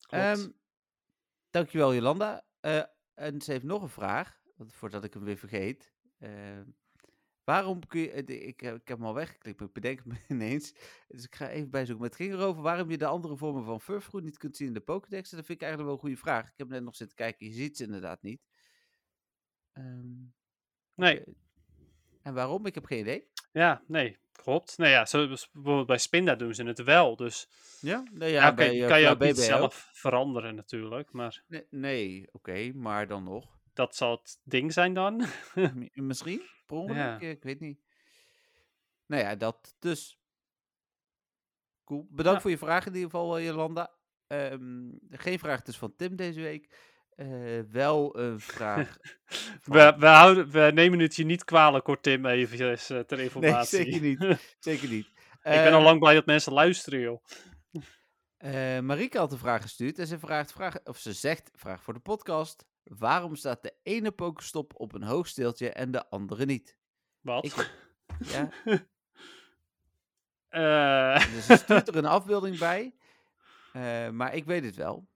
[0.00, 0.24] klopt.
[0.24, 0.48] Ehm,
[1.50, 2.44] dankjewel Jolanda.
[3.14, 5.92] En ze heeft nog een vraag, voordat ik hem weer vergeet.
[7.44, 10.14] Waarom kun je, eh, ik, heb- ik heb hem al weggeklikt, maar ik bedenk me
[10.28, 10.74] ineens.
[11.08, 12.00] Dus ik ga even bijzoeken.
[12.02, 14.74] Maar het ging erover waarom je de andere vormen van furfruit niet kunt zien in
[14.74, 15.30] de Pokédex.
[15.30, 16.46] Dat vind ik eigenlijk wel een goede vraag.
[16.48, 18.40] Ik heb net nog zitten kijken, je ziet ze inderdaad niet.
[19.72, 20.12] Ehm,
[20.94, 21.22] nee.
[22.22, 22.66] En waarom?
[22.66, 23.28] Ik heb geen idee.
[23.52, 24.78] ja, nee, klopt.
[24.78, 27.16] Nou ja, zo, bijvoorbeeld bij Spinda doen ze het wel.
[27.16, 27.48] Dus
[27.80, 31.12] Ja, nou ja, bij, eh, kan je ook niet zelf veranderen natuurlijk.
[31.12, 33.58] Maar Nee, nee oké, maar dan nog.
[33.74, 35.24] Dat zal het ding zijn dan.
[35.92, 37.28] Misschien, per ongeluk, Ja.
[37.28, 37.80] ik weet niet.
[39.06, 40.18] Nou ja, dat dus.
[41.84, 42.06] Cool.
[42.10, 42.40] Bedankt Ja.
[42.42, 43.92] voor je vraag in ieder geval, eh, Jolanda.
[44.26, 46.92] Ehm, geen vraag dus van Tim deze week.
[47.16, 48.96] Eh, wel een vraag.
[49.62, 53.16] van- We, we, houden, we nemen het je niet kwalijk, hoor Tim, eventjes eh, ter
[53.16, 53.78] Nee, informatie.
[53.84, 54.56] zeker niet.
[54.58, 55.06] Zeker niet.
[55.32, 57.24] Ik ben al lang blij dat mensen luisteren, joh.
[58.82, 62.00] Marieke had een vraag gestuurd en ze vraagt, vraag, of ze zegt, vraag voor de
[62.00, 62.66] podcast.
[62.84, 66.76] Waarom staat de ene pokestop op een hoogsteeltje en de andere niet?
[67.20, 67.44] Wat?
[67.44, 67.72] Ik-
[68.32, 68.50] Ja,
[70.48, 72.94] Eh, dus ze stuurt er een afbeelding bij,
[73.72, 75.06] eh, maar ik weet het wel.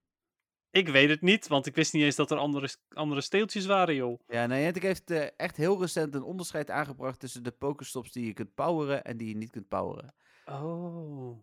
[0.70, 3.94] ik weet het niet, want ik wist niet eens dat er andere, andere steeltjes waren,
[3.94, 4.20] joh.
[4.28, 8.32] Ja, Niantic heeft eh, echt heel recent een onderscheid aangebracht tussen de pokestops die je
[8.32, 10.14] kunt poweren en die je niet kunt poweren.
[10.46, 11.38] Oh.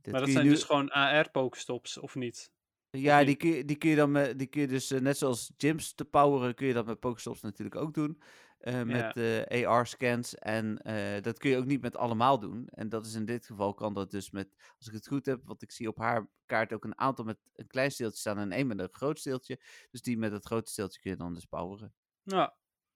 [0.00, 2.52] Dit maar dat zijn nu- dus gewoon AR-pokestops, of niet?
[2.90, 3.26] Ja, niet?
[3.26, 5.52] die kun je, die kun je dan met, die kun je dus eh, net zoals
[5.56, 8.22] gyms te poweren, kun je dat met Pokestops natuurlijk ook doen.
[8.58, 10.34] eh, met eh, AR-scans.
[10.34, 10.74] En
[11.22, 12.68] dat kun je ook niet met allemaal doen.
[12.68, 15.40] En dat is in dit geval kan dat dus met, als ik het goed heb,
[15.44, 18.52] want ik zie op haar kaart ook een aantal met een klein steeltje staan en
[18.52, 19.60] één met een groot steeltje.
[19.90, 21.94] Dus die met het grote steeltje kun je dan dus poweren.
[22.22, 22.50] Nou,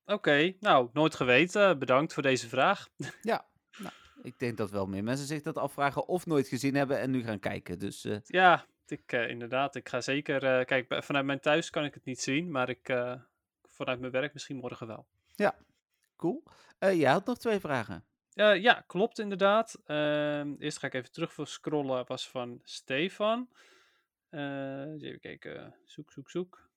[0.05, 0.53] oké.
[0.59, 1.79] Nou, nooit geweten.
[1.79, 2.89] Bedankt voor deze vraag.
[4.23, 7.23] Ik denk dat wel meer mensen zich dat afvragen of nooit gezien hebben en nu
[7.23, 7.79] gaan kijken.
[7.79, 9.75] Dus Ja, ik, eh, inderdaad.
[9.75, 10.43] Ik ga zeker...
[10.43, 13.15] eh, kijk, vanuit mijn thuis kan ik het niet zien, maar ik, eh,
[13.63, 15.07] vanuit mijn werk misschien morgen wel.
[16.15, 16.43] cool.
[16.79, 18.05] Eh jij had nog twee vragen.
[18.33, 19.81] Ja, klopt inderdaad.
[19.85, 22.05] Ehm, eerst ga ik even terug voor scrollen.
[22.07, 23.49] Was van Stefan.
[24.29, 25.75] Even kijken.
[25.85, 26.69] Zoek, zoek, zoek.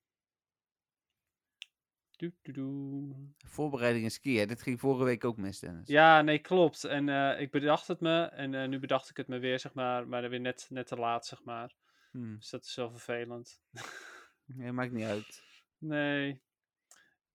[3.37, 4.49] Voorbereiding en skiën.
[4.49, 5.89] Dit ging vorige week ook mis, Dennis.
[5.89, 6.85] Ja, nee, klopt.
[6.85, 8.23] En ik bedacht het me.
[8.23, 10.09] En nu bedacht ik het me weer, zeg maar.
[10.09, 11.75] Maar weer net, net te laat, zeg maar.
[12.17, 12.37] Hm.
[12.37, 13.61] Dus dat is wel vervelend.
[14.49, 15.43] Nee, maakt niet uit.
[15.79, 16.43] Nee.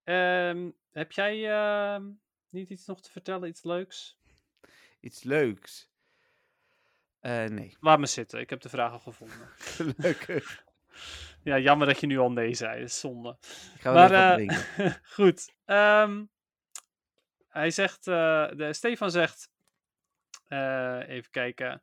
[0.03, 2.09] Ehm, heb jij ehm,
[2.49, 3.49] niet iets nog te vertellen?
[3.49, 4.19] Iets leuks?
[4.99, 5.89] Iets leuks.
[7.19, 8.39] Eh, nee, Laat me zitten.
[8.39, 9.47] Ik heb de vraag al gevonden.
[9.57, 10.63] gelukkig.
[11.43, 12.79] Ja, jammer dat je nu al nee zei.
[12.79, 13.37] Dat is zonde.
[13.75, 14.99] Ik ga Maar drinken.
[15.15, 15.53] goed.
[15.65, 16.25] Ehm,
[17.47, 19.51] hij zegt, eh, de, Stefan zegt,
[21.07, 21.81] even kijken.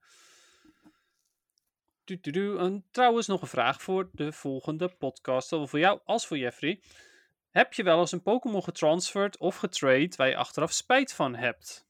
[2.13, 6.83] En trouwens nog een vraag voor de volgende podcast, zowel voor jou als voor Jeffrey.
[7.51, 11.87] Heb je wel eens een Pokémon getransferd of getrade waar je achteraf spijt van hebt?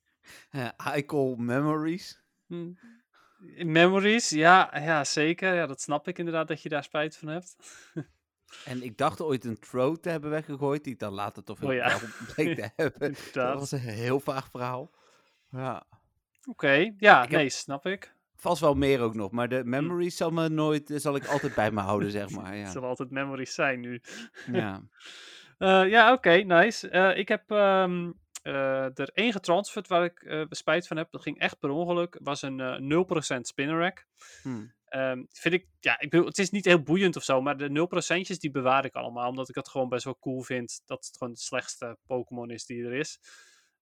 [0.50, 2.20] Eh, I call memories.
[2.46, 2.72] Hm.
[3.66, 5.54] Memories, ja, ja, zeker.
[5.54, 7.56] Ja, dat snap ik inderdaad dat je daar spijt van hebt.
[8.64, 11.72] En ik dacht ooit een throw te hebben weggegooid, die ik dan later toch Oh
[11.72, 11.88] ja.
[11.88, 11.98] wel
[12.34, 13.14] bleek te hebben.
[13.32, 14.90] Dat was een heel vaag verhaal.
[15.50, 15.86] Ja.
[16.48, 18.16] Oké, ja, Ik heb- nee, snap ik.
[18.40, 21.70] Vast wel meer ook nog, maar de memories zal, me nooit, zal ik altijd bij
[21.70, 22.52] me houden, zeg maar.
[22.52, 24.00] Het Ja, zullen altijd memories zijn nu.
[24.52, 24.82] ja.
[25.58, 26.88] Eh, ja, oké, nice.
[26.88, 28.10] Eh, ik heb ehm,
[28.42, 31.10] eh, er één getransferd waar ik eh, spijt van heb.
[31.10, 32.18] Dat ging echt per ongeluk.
[32.22, 34.06] was een eh 0% spinner rack.
[34.42, 34.66] Hm.
[34.84, 37.68] Ehm, vind ik, ja, ik bedoel, het is niet heel boeiend of zo, maar de
[37.68, 39.28] 0%'tjes die bewaar ik allemaal.
[39.28, 42.66] Omdat ik het gewoon best wel cool vind dat het gewoon de slechtste Pokémon is
[42.66, 43.20] die er is.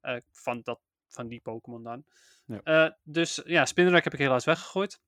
[0.01, 2.05] Eh, van, dat, van die Pokémon dan.
[2.47, 2.61] Ja.
[2.63, 5.01] Eh, dus ja, Spinrack heb ik helaas weggegooid.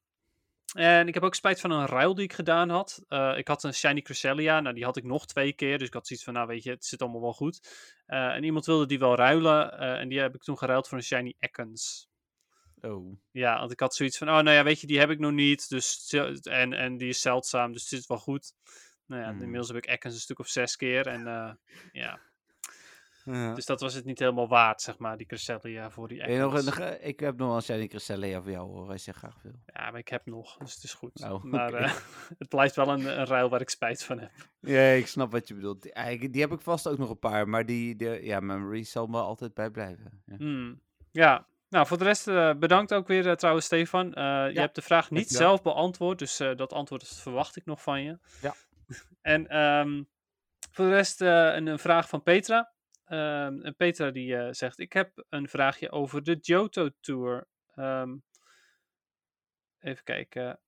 [0.75, 3.05] En ik heb ook spijt van een ruil die ik gedaan had.
[3.09, 5.79] Eh, ik had een Shiny Cresselia, nou die had ik nog twee keer.
[5.79, 7.61] Dus ik had zoiets van, nou weet je, het zit allemaal wel goed.
[8.07, 9.79] Eh, en iemand wilde die wel ruilen.
[9.79, 12.09] en die heb ik toen geruild voor een Shiny Ekans.
[12.81, 13.19] Oh.
[13.31, 15.33] Ja, want ik had zoiets van, oh nou ja, weet je, die heb ik nog
[15.33, 15.69] niet.
[15.69, 16.13] Dus,
[16.43, 18.53] en, en die is zeldzaam, dus het zit wel goed.
[19.07, 19.41] Nou ja, Hmm.
[19.41, 21.07] inmiddels heb ik Ekans een stuk of zes keer.
[21.07, 21.59] En
[21.93, 22.21] ja,
[23.33, 23.55] Ja.
[23.55, 26.65] dus dat was het niet helemaal waard, zeg maar, die Cresselia voor die je nog,
[26.65, 29.43] nog, eh, ik heb nog wel een Shiny Cresselia voor jou hoor, als je graag
[29.43, 29.53] wil.
[29.67, 31.19] Ja, maar ik heb nog, dus het is goed.
[31.21, 31.95] Nou, maar eh,
[32.39, 34.31] het blijft wel een, een ruil waar ik spijt van heb.
[34.61, 35.83] Ja, ik snap wat je bedoelt.
[35.83, 38.91] Die, eigenlijk- die heb ik vast ook nog een paar, maar die, die ja, memories
[38.91, 40.23] zal me altijd bijblijven.
[40.27, 40.37] Ja.
[40.37, 40.81] Hmm.
[41.11, 44.15] Ja, nou voor de rest eh, bedankt ook weer trouwens Stefan.
[44.15, 47.83] Eh, Je hebt de vraag niet zelf beantwoord, dus eh, dat antwoord verwacht ik nog
[47.83, 48.19] van je.
[48.43, 48.55] Ja.
[49.23, 50.03] en ehm,
[50.71, 52.73] voor de rest eh, een, een vraag van Petra.
[53.09, 57.47] Ehm, en Petra die eh, zegt, ik heb een vraagje over de Johto Tour.
[57.75, 58.17] Ehm,
[59.79, 60.61] even kijken.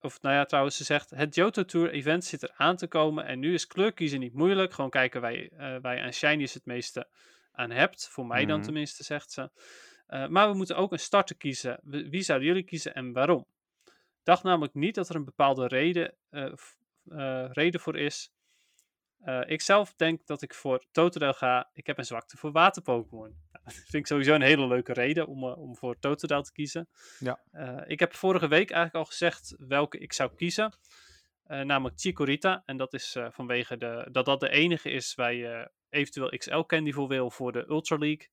[0.00, 3.24] Of nou ja, trouwens, ze zegt: Het Johto Tour event zit er aan te komen.
[3.24, 4.72] En nu is kleurkiezen niet moeilijk.
[4.72, 7.08] Gewoon kijken waar je, eh, waar je aan shinies het meeste
[7.52, 8.08] aan hebt.
[8.08, 8.64] Voor mij dan Mhm.
[8.64, 9.50] tenminste, zegt ze.
[10.06, 11.80] Eh, maar we moeten ook een starter kiezen.
[11.82, 13.46] Wie zouden jullie kiezen en waarom?
[13.84, 16.52] Ik dacht namelijk niet dat er een bepaalde reden, eh,
[17.52, 18.30] reden voor is.
[19.20, 21.70] Eh, ik zelf denk dat ik voor Totodile ga.
[21.72, 23.36] Ik heb een zwakte voor waterpokémon.
[23.52, 26.52] Nou, dat vind ik sowieso een hele leuke reden om, eh, om voor Totodile te
[26.52, 26.88] kiezen.
[27.18, 27.40] Ja.
[27.50, 30.72] Eh, ik heb vorige week eigenlijk al gezegd welke ik zou kiezen.
[31.46, 32.62] namelijk Chikorita.
[32.64, 36.92] En dat is vanwege de, dat dat de enige is waar je eventueel XL Candy
[36.92, 38.28] voor wil voor de Ultra League.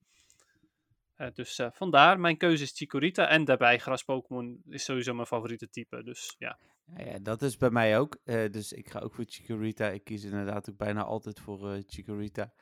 [1.16, 3.28] Eh, dus eh, vandaar, mijn keuze is Chikorita.
[3.30, 6.04] En daarbij gras Pokémon is sowieso mijn favoriete type.
[6.04, 6.60] Dus ja.
[6.86, 8.18] Ja, ja, dat is bij mij ook.
[8.24, 9.90] eh, dus ik ga ook voor Chikorita.
[9.90, 12.54] Ik kies inderdaad ook bijna altijd voor Chikorita.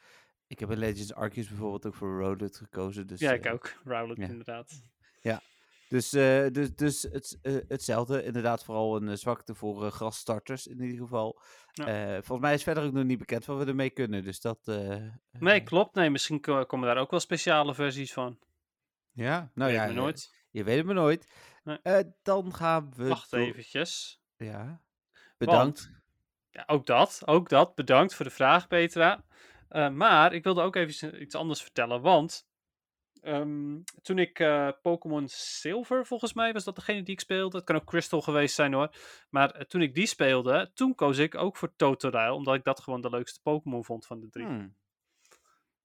[0.48, 3.08] Ik heb in Legends Arceus bijvoorbeeld ook voor Rowlet gekozen.
[3.08, 3.74] Dus, ja, ik ook.
[3.84, 4.28] Rowlet ja.
[4.28, 4.84] inderdaad.
[5.92, 8.24] Dus, eh, dus, dus het, eh, hetzelfde.
[8.24, 11.42] Inderdaad, vooral een eh, zwakte voor eh, grasstarters in ieder geval.
[11.72, 12.14] Ja.
[12.14, 14.24] Volgens mij is verder ook nog niet bekend wat we ermee kunnen.
[14.24, 14.60] Dus dat.
[15.32, 15.96] Nee, klopt.
[15.96, 18.40] Nee, misschien ko- komen daar ook wel speciale versies van.
[19.12, 19.88] Ja, nou Weet ja.
[19.88, 20.34] me nooit.
[20.52, 21.32] Je weet het maar nooit.
[21.64, 22.06] Nee.
[22.22, 23.08] Dan gaan we.
[23.08, 24.22] Wacht door- eventjes.
[24.38, 24.82] Ja.
[25.38, 25.92] Bedankt.
[26.50, 27.22] Ja, ook dat.
[27.26, 27.76] Ook dat.
[27.76, 29.24] Bedankt voor de vraag, Petra.
[29.92, 32.02] Maar ik wilde ook even iets anders vertellen.
[32.02, 32.48] Want
[33.22, 37.58] ehm, toen ik eh, Pokémon Silver, volgens mij, was dat degene die ik speelde.
[37.58, 38.96] Het kan ook Crystal geweest zijn hoor.
[39.30, 42.34] Maar eh, toen ik die speelde, toen koos ik ook voor Totodile.
[42.34, 44.46] Omdat ik dat gewoon de leukste Pokémon vond van de drie.
[44.46, 44.76] Hmm.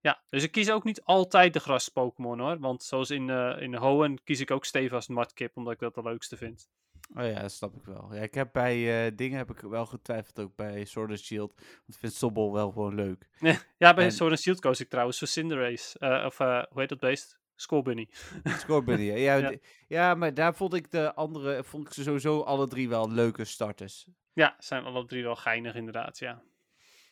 [0.00, 2.58] Ja, dus ik kies ook niet altijd de gras Pokémon hoor.
[2.58, 6.02] Want zoals in, eh in Hoenn kies ik ook stevast Mudkip, omdat ik dat de
[6.02, 6.70] leukste vind.
[7.14, 8.14] Oh ja, dat snap ik wel.
[8.14, 11.52] Ja, ik heb bij eh, dingen heb ik wel getwijfeld, ook bij Sword and Shield.
[11.56, 13.28] Want ik vind Sobbel wel gewoon leuk.
[13.78, 15.98] Ja, bij En- Sword and Shield koos ik trouwens voor Cinderace.
[15.98, 17.38] Eh, of eh, hoe heet dat beest?
[17.54, 18.08] Scorbunny.
[18.44, 19.34] Scorebunny, Ja.
[19.36, 19.52] ja.
[19.88, 23.44] ja, maar daar vond ik de andere, vond ik ze sowieso alle drie wel leuke
[23.44, 24.06] starters.
[24.32, 26.42] Ja, zijn alle drie wel geinig inderdaad, ja.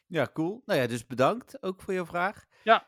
[0.06, 0.62] Ja, cool.
[0.66, 2.44] Nou ja, dus bedankt ook voor je vraag.
[2.64, 2.86] Ja.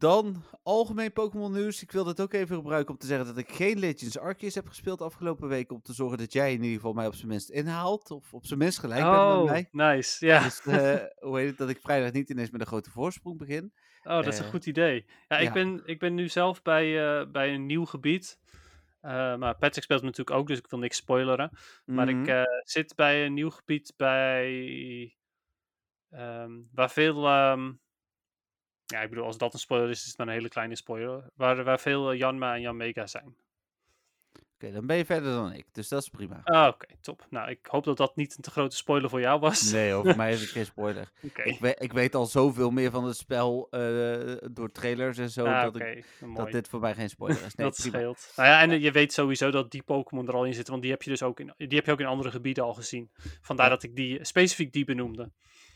[0.00, 1.82] Dan algemeen Pokémon nieuws.
[1.82, 4.68] Ik wil dit ook even gebruiken om te zeggen dat ik geen Legends Arceus heb
[4.68, 5.72] gespeeld afgelopen week.
[5.72, 8.10] Om te zorgen dat jij in ieder geval mij op zijn minst inhaalt.
[8.10, 9.94] Of op zijn minst gelijk bent met mij.
[9.94, 10.26] nice.
[10.26, 10.42] Ja.
[10.42, 10.94] Dus eh,
[11.26, 13.72] hoe heet het, dat ik vrijdag niet ineens met een grote voorsprong begin.
[14.02, 15.06] Oh, dat is een eh, goed idee.
[15.28, 15.52] Ja, ik, ja.
[15.52, 18.38] Ben, ik ben nu zelf bij, eh, bij een nieuw gebied.
[19.00, 21.50] Maar Patrick speelt natuurlijk ook, dus ik wil niks spoileren.
[21.84, 22.44] Maar ik Mhm.
[22.62, 25.16] zit bij een nieuw gebied bij...
[26.10, 27.26] ehm, waar veel...
[27.26, 27.72] ehm,
[28.90, 31.24] ja, ik bedoel, als dat een spoiler is, is het maar een hele kleine spoiler.
[31.34, 33.34] Waar, waar veel eh, Janma en Jan Mega zijn.
[34.62, 35.64] Oké, dan ben je verder dan ik.
[35.72, 36.40] Dus dat is prima.
[36.44, 37.26] Ah, Oké, top.
[37.30, 39.72] Nou, ik hoop dat dat niet een te grote spoiler voor jou was.
[39.72, 41.10] Nee, over mij is het geen spoiler.
[41.44, 45.44] Ik, weet, ik weet al zoveel meer van het spel eh, door trailers en zo.
[45.44, 46.04] Ah, dat, ik,
[46.36, 47.54] dat dit voor mij geen spoiler is.
[47.60, 47.96] Nee, dat prima.
[47.98, 48.32] scheelt.
[48.36, 50.92] Nou ja, en je weet sowieso dat die Pokémon er al in zitten, want die
[50.92, 53.10] heb je dus ook in, die heb je ook in andere gebieden al gezien.
[53.40, 53.72] Vandaar Ja.
[53.72, 55.30] dat ik die specifiek die benoemde.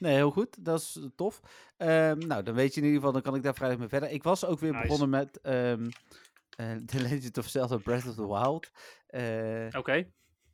[0.05, 0.64] Nee, heel goed.
[0.64, 1.40] Dat is eh, tof.
[1.76, 4.11] Ehm, nou, dan weet je in ieder geval, dan kan ik daar vrijdag mee verder.
[4.11, 4.82] Ik was ook weer Nice.
[4.82, 5.88] begonnen met ehm
[6.57, 8.70] eh, The Legend of Zelda Breath of the Wild.
[9.07, 10.11] Eh, Oké,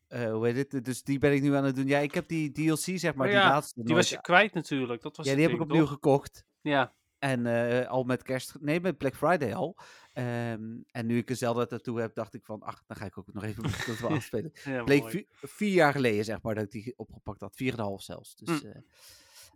[0.09, 0.85] hoe heet het?
[0.85, 1.87] Dus die ben ik nu aan het doen.
[1.87, 5.03] Ja, ik heb die DLC, zeg maar, Oh die laatste die was je kwijt natuurlijk.
[5.03, 5.91] Dat was Ja, die heb ik opnieuw toch?
[5.91, 6.45] gekocht.
[6.61, 7.47] Ja, En
[7.87, 9.77] al met kerst, nee, met Black Friday al.
[10.13, 13.19] Ehm, en nu ik er Zelda tattoo heb, dacht ik van, ach, dan ga ik
[13.19, 14.53] ook nog even Breath of the Wild spelen.
[14.65, 17.57] ja Bleek vier jaar geleden, zeg maar, dat ik die opgepakt had.
[17.57, 18.35] Vier en een half zelfs.
[18.37, 18.67] Dus, Hm.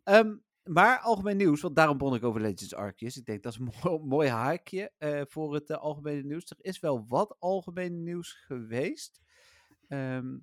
[0.05, 0.35] Ehm,
[0.65, 3.17] maar algemeen nieuws, want daarom begon ik over Legends Arceus.
[3.17, 6.51] Ik denk dat is een mooi, mooi haakje eh, voor het eh, algemene nieuws.
[6.51, 9.21] Er is wel wat algemene nieuws geweest.
[9.89, 10.39] Ehm,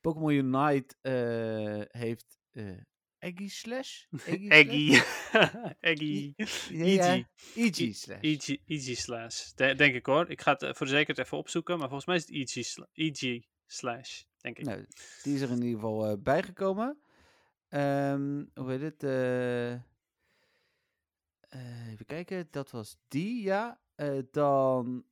[0.00, 2.38] Pokémon Unite eh, heeft
[3.18, 4.04] Eggy Slash?
[4.26, 4.48] Eggy?
[4.48, 5.00] Eggy.
[5.80, 6.34] Eggy.
[6.70, 7.26] Easy.
[7.54, 9.34] Eggy Slash.
[9.34, 9.76] Slash.
[9.76, 10.30] Denk ik hoor.
[10.30, 14.22] Ik ga het voor de zekerheid even opzoeken, maar volgens mij is het easy slash,
[14.36, 14.64] denk ik.
[14.64, 14.86] Nou,
[15.22, 16.98] die is er in ieder geval bijgekomen.
[17.68, 19.02] Ehm, hoe heet het?
[19.02, 19.72] eh,
[21.92, 23.80] even kijken, dat was die, ja.
[23.94, 25.06] Eh, dan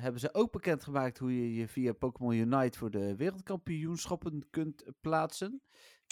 [0.00, 5.62] hebben ze ook bekendgemaakt hoe je je via Pokémon Unite voor de wereldkampioenschappen kunt plaatsen.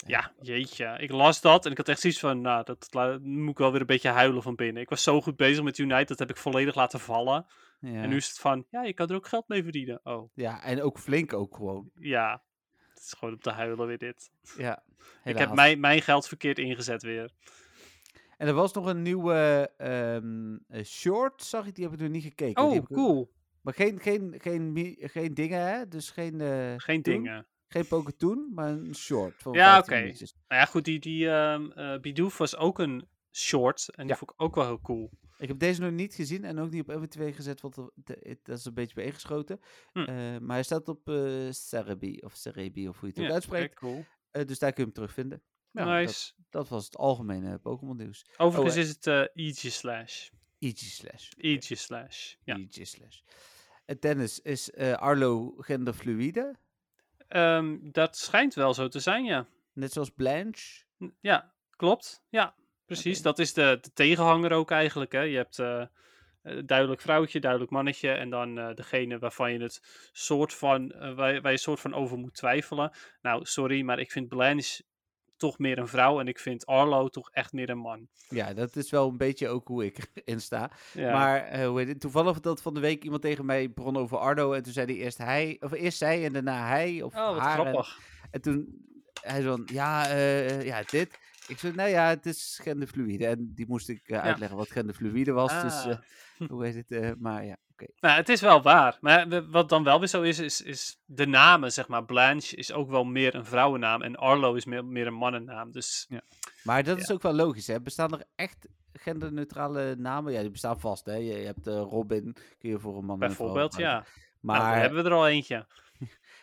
[0.07, 0.97] Ja, jeetje.
[0.99, 3.81] Ik las dat en ik had echt zoiets van, nou, dat moet ik wel weer
[3.81, 4.81] een beetje huilen van binnen.
[4.81, 7.45] Ik was zo goed bezig met Unite, dat heb ik volledig laten vallen.
[7.79, 8.01] Ja.
[8.01, 9.99] En nu is het van, ja, je kan er ook geld mee verdienen.
[10.03, 11.89] Oh, ja, en ook flink ook gewoon.
[11.93, 12.43] ja.
[13.01, 14.31] Het is gewoon op te huilen weer dit.
[14.57, 14.83] Ja,
[15.23, 17.31] Ik heb mijn, mijn geld verkeerd ingezet weer.
[18.37, 22.09] En er was nog een nieuwe ehm, eh, short, zag ik, die heb ik nog
[22.09, 22.63] niet gekeken.
[22.63, 23.31] Oh, cool.
[23.61, 25.87] Maar geen, geen, geen, geen dingen, hè?
[25.87, 26.41] Dus geen...
[26.41, 27.47] eh, Geen dingen.
[27.67, 29.41] Geen Poketoon, maar een short.
[29.41, 30.31] Van Ja, 15 oké.
[30.47, 33.89] Nou ja, goed, die, die eh, Bidoof was ook een short.
[33.89, 34.15] En die Ja.
[34.17, 35.11] vond ik ook wel heel cool.
[35.41, 38.65] Ik heb deze nog niet gezien en ook niet op MW2 gezet, want dat is
[38.65, 39.59] een beetje bijeengeschoten.
[39.91, 39.99] Hm.
[39.99, 40.05] Eh,
[40.37, 43.75] maar hij staat op eh Cerebi, of Cerebi, of hoe je het ook Ja, uitspreekt.
[43.75, 44.05] cool.
[44.31, 45.41] Eh, dus daar kun je hem terugvinden.
[45.71, 46.33] Nou, nice.
[46.49, 48.25] dat was het algemene Pokémon nieuws.
[48.37, 50.29] Overigens eh, is het Easy slash.
[50.59, 51.29] Easy slash.
[51.37, 52.35] Easy slash.
[52.43, 52.59] Ja.
[52.69, 53.19] Slash.
[53.85, 56.55] En tennis is Arlo genderfluïde,
[57.27, 59.47] Ehm, dat schijnt wel zo te zijn, ja.
[59.73, 60.83] net zoals Blanche.
[61.03, 62.23] N- Ja, klopt.
[62.29, 62.55] Ja,
[62.93, 63.21] precies.
[63.21, 65.11] Dat is de, de tegenhanger ook eigenlijk.
[65.11, 65.21] Hè.
[65.21, 65.83] Je hebt, eh,
[66.65, 68.11] duidelijk vrouwtje, duidelijk mannetje.
[68.11, 72.17] En dan eh, degene waarvan je het soort van, waar, waar je soort van over
[72.17, 72.91] moet twijfelen.
[73.21, 74.83] Nou, sorry, maar ik vind Blanche
[75.37, 76.19] toch meer een vrouw.
[76.19, 78.07] En ik vind Arlo toch echt meer een man.
[78.29, 80.71] Ja, dat is wel een beetje ook hoe ik erin sta.
[80.93, 81.11] Ja.
[81.11, 81.99] Maar hoe heet het?
[81.99, 84.53] toevallig dat van de week iemand tegen mij begon over Ardo.
[84.53, 87.01] En toen zei hij eerst hij, of eerst zij en daarna hij.
[87.01, 87.59] Of oh, wat haar.
[87.59, 87.99] Grappig.
[88.31, 88.85] en toen
[89.21, 90.15] hij zo van, ja,
[90.61, 91.19] ja, dit.
[91.51, 93.25] Ik zei, nou ja, het is genderfluïde.
[93.27, 95.61] En die moest ik eh, uitleggen wat genderfluïde was.
[95.61, 95.97] Dus, eh,
[96.49, 96.91] hoe heet het?
[96.91, 97.85] eh, maar ja, oké.
[97.99, 98.97] Nou, het is wel waar.
[99.01, 102.05] Maar wat dan wel weer zo is, is, is de namen, zeg maar.
[102.05, 104.01] Blanche is ook wel meer een vrouwennaam.
[104.01, 105.71] En Arlo is meer, meer een mannennaam.
[105.71, 106.09] Dus
[106.63, 107.03] Maar dat Ja.
[107.03, 107.81] is ook wel logisch, hè?
[107.81, 110.33] Bestaan er echt genderneutrale namen?
[110.33, 111.15] Ja, die bestaan vast, hè?
[111.15, 113.93] Je, je hebt Robin, kun je voor een man een bijvoorbeeld, ja.
[113.93, 114.05] Maar
[114.59, 115.67] Maar dan hebben we er al eentje.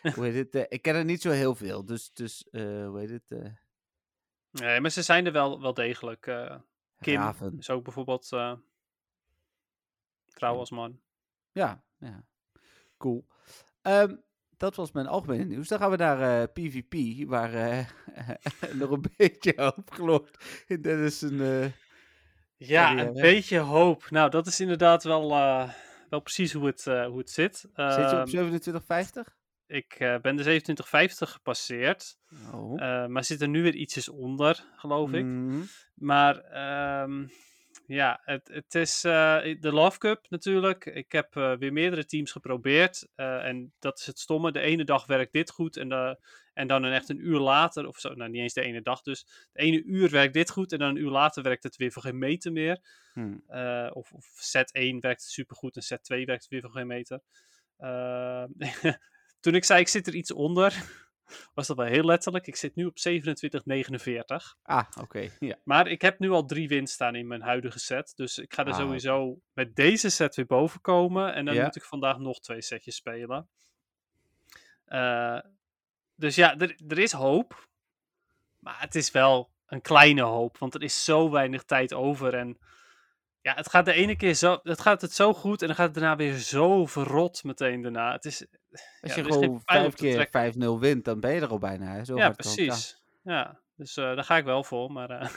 [0.15, 0.65] hoe heet het?
[0.71, 3.51] ik ken er niet zo heel veel, dus, dus hoe heet het?
[4.51, 6.27] Nee, maar ze zijn er wel, wel degelijk.
[6.27, 6.55] eh,
[6.99, 7.57] Kim Raven.
[7.57, 8.27] is ook bijvoorbeeld
[10.27, 10.59] vrouw Ja.
[10.59, 10.99] als man.
[11.51, 12.23] Ja, ja.
[12.97, 13.27] Cool.
[13.81, 14.15] Ehm,
[14.57, 15.67] dat was mijn algemene nieuws.
[15.67, 17.85] Dan gaan we naar PvP, waar eh,
[18.81, 21.73] nog een beetje hoop gloort in Dennis een...
[22.57, 24.09] Ja, een beetje hoop.
[24.09, 25.29] Nou, dat is inderdaad wel,
[26.09, 27.57] wel precies hoe het, hoe het zit.
[27.57, 29.37] zit je op Ehm, 2750?
[29.69, 32.17] Ik eh, ben de 2750 gepasseerd.
[32.53, 32.81] Oh.
[32.81, 35.25] eh, maar zit er nu weer ietsjes onder, geloof ik.
[35.25, 35.61] Mhm.
[35.93, 37.27] Maar ehm,
[37.85, 40.85] ja, het, het is eh, de Love Cup natuurlijk.
[40.85, 43.07] Ik heb weer meerdere teams geprobeerd.
[43.15, 44.51] en dat is het stomme.
[44.51, 45.77] De ene dag werkt dit goed.
[45.77, 46.19] En, de,
[46.53, 49.01] en dan een echt een uur later, of zo, nou niet eens de ene dag
[49.01, 49.25] dus.
[49.51, 50.71] De ene uur werkt dit goed.
[50.71, 52.79] En dan een uur later werkt het weer voor geen meter meer.
[53.13, 53.37] Hm.
[53.47, 57.21] Eh, of, of set 1 werkt supergoed en set 2 werkt weer voor geen meter.
[59.39, 60.83] Toen ik zei ik zit er iets onder,
[61.53, 62.47] was dat wel heel letterlijk.
[62.47, 64.57] Ik zit nu op 27,49.
[64.63, 65.29] Ah, oké.
[65.39, 65.55] Ja.
[65.63, 68.13] Maar ik heb nu al drie wins staan in mijn huidige set.
[68.15, 71.33] Dus ik ga er Ah, sowieso met deze set weer boven komen.
[71.33, 71.63] En dan Ja.
[71.63, 73.49] moet ik vandaag nog twee setjes spelen.
[74.85, 75.39] Eh,
[76.15, 77.67] dus ja, er, er is hoop.
[78.59, 80.57] Maar het is wel een kleine hoop.
[80.57, 82.33] Want er is zo weinig tijd over.
[82.33, 82.57] En
[83.41, 85.61] ja, het gaat de ene keer zo, het gaat het zo goed.
[85.61, 88.11] En dan gaat het daarna weer zo verrot meteen daarna.
[88.11, 90.53] Het is, Als Ja, je gewoon vijf keer trekken.
[90.77, 92.03] 5-0 wint, dan ben je er al bijna.
[92.03, 93.01] Zo ja, precies.
[93.23, 94.91] Ja, dus eh, daar ga ik wel voor.
[94.91, 95.29] Maar eh,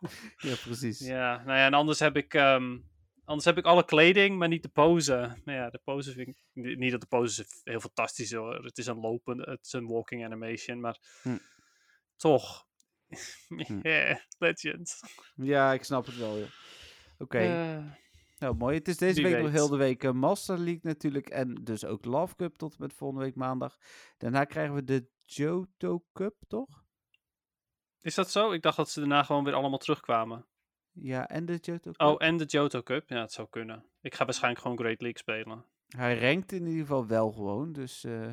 [0.50, 0.98] Ja, precies.
[0.98, 2.78] Ja, nou ja, en anders heb ik, ehm,
[3.24, 5.36] anders heb ik alle kleding, maar niet de pose.
[5.44, 8.36] Maar ja, de pose vind ik, ni- niet dat de pose is heel fantastisch is
[8.38, 8.64] hoor.
[8.64, 11.36] Het is een lopen, het is een walking animation, maar Hm.
[12.16, 12.66] toch.
[13.48, 13.78] Hm.
[13.82, 15.00] Yeah, legend.
[15.36, 16.38] Ja, ik snap het wel.
[16.38, 16.48] joh.
[17.18, 17.84] Oké, Eh,
[18.38, 18.76] nou mooi.
[18.76, 21.28] Het is deze week nog heel de week eh, Master League natuurlijk.
[21.28, 23.76] En dus ook Love Cup tot en met volgende week maandag.
[24.16, 26.86] Daarna krijgen we de Johto Cup, toch?
[28.00, 28.52] is dat zo?
[28.52, 30.46] Ik dacht dat ze daarna gewoon weer allemaal terugkwamen.
[30.92, 32.00] Ja, en de Johto Cup.
[32.00, 33.08] Oh, en de Johto Cup?
[33.08, 33.84] Ja, het zou kunnen.
[34.00, 35.64] Ik ga waarschijnlijk gewoon Great League spelen.
[35.88, 38.04] Hij rankt in ieder geval wel gewoon, dus...
[38.04, 38.32] eh.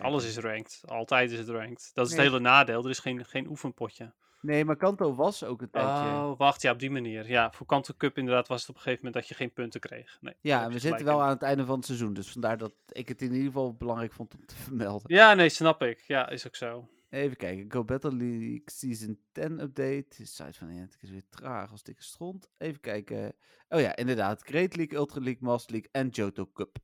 [0.00, 0.80] Alles is ranked.
[0.84, 1.90] Altijd is het ranked.
[1.94, 2.20] Dat is Nee.
[2.20, 2.84] het hele nadeel.
[2.84, 4.12] Er is geen, geen oefenpotje.
[4.40, 5.90] Nee, maar Kanto was ook een tijdje...
[5.90, 6.62] Oh, wacht.
[6.62, 7.28] Ja, op die manier.
[7.28, 9.80] Ja, voor Kanto Cup inderdaad was het op een gegeven moment dat je geen punten
[9.80, 10.18] kreeg.
[10.20, 11.22] Nee, Ja, en we zitten wel in.
[11.22, 12.12] aan het einde van het seizoen.
[12.12, 15.14] Dus vandaar dat ik het in ieder geval belangrijk vond om te vermelden.
[15.16, 16.00] Ja, nee, snap ik.
[16.06, 16.88] Ja, is ook zo.
[17.10, 17.72] Even kijken.
[17.72, 20.04] Go Battle League Season 10 update.
[20.16, 22.50] De site van Niantic is weer traag als dikke stront.
[22.58, 23.32] Even kijken.
[23.68, 24.42] Oh ja, inderdaad.
[24.42, 26.76] Great League, Ultra League, Master League en Johto Cup.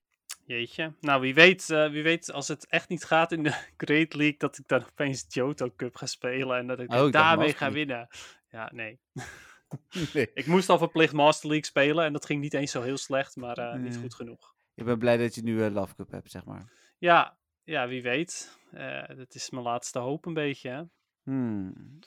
[0.48, 0.92] Jeetje.
[1.00, 4.38] Nou, wie weet, eh, wie weet als het echt niet gaat in de Great League,
[4.38, 8.08] dat ik dan opeens Johto Cup ga spelen en dat ik Oh, daarmee ga winnen.
[8.50, 9.00] Ja, nee.
[10.14, 10.30] nee.
[10.34, 13.36] Ik moest al verplicht Master League spelen en dat ging niet eens zo heel slecht,
[13.36, 14.54] maar eh, niet goed genoeg.
[14.74, 16.72] Ik ben blij dat je nu een Love Cup hebt, zeg maar.
[16.98, 18.58] Ja, ja wie weet.
[18.72, 20.70] Eh dat is mijn laatste hoop een beetje.
[20.70, 20.82] Hè?
[21.22, 21.98] Hmm.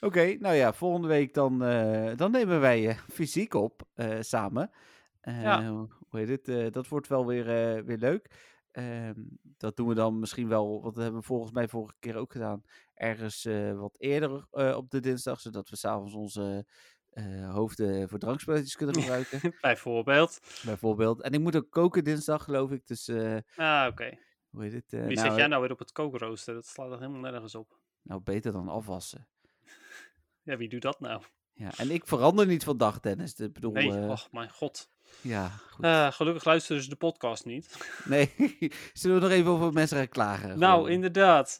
[0.00, 4.70] Oké, nou ja, volgende week dan, eh, dan nemen wij eh, fysiek op eh, samen.
[5.26, 5.68] Eh, Ja.
[6.08, 6.48] Hoe heet het?
[6.48, 8.54] eh, dat wordt wel weer, eh, weer leuk.
[8.70, 12.16] Ehm, dat doen we dan misschien wel, want dat hebben we volgens mij vorige keer
[12.16, 12.62] ook gedaan,
[12.94, 16.66] ergens eh, wat eerder eh, op de dinsdag, zodat we s'avonds onze
[17.10, 20.38] eh, hoofden voor drankspelletjes kunnen gebruiken, Bijvoorbeeld.
[20.64, 21.22] bijvoorbeeld.
[21.22, 24.18] En ik moet ook koken dinsdag, geloof ik, dus eh, Ah, oké.
[24.50, 24.92] hoe heet het?
[24.92, 26.54] eh, Wie nou, zet jij nou weer op het kookrooster?
[26.54, 27.78] Dat slaat er helemaal nergens op.
[28.02, 29.28] nou, beter dan afwassen.
[30.42, 31.22] Ja, wie doet dat nou?
[31.52, 33.34] Ja, en ik verander niet van dag, Dennis.
[33.34, 34.90] Ik bedoel, Nee, eh, och, mijn god.
[35.20, 35.84] Ja, goed.
[35.84, 37.76] Eh, gelukkig luisteren ze de podcast niet.
[38.04, 38.34] Nee,
[38.92, 40.58] zullen we nog even over mensen gaan klagen?
[40.58, 40.90] Nou, Gewoon.
[40.90, 41.58] inderdaad.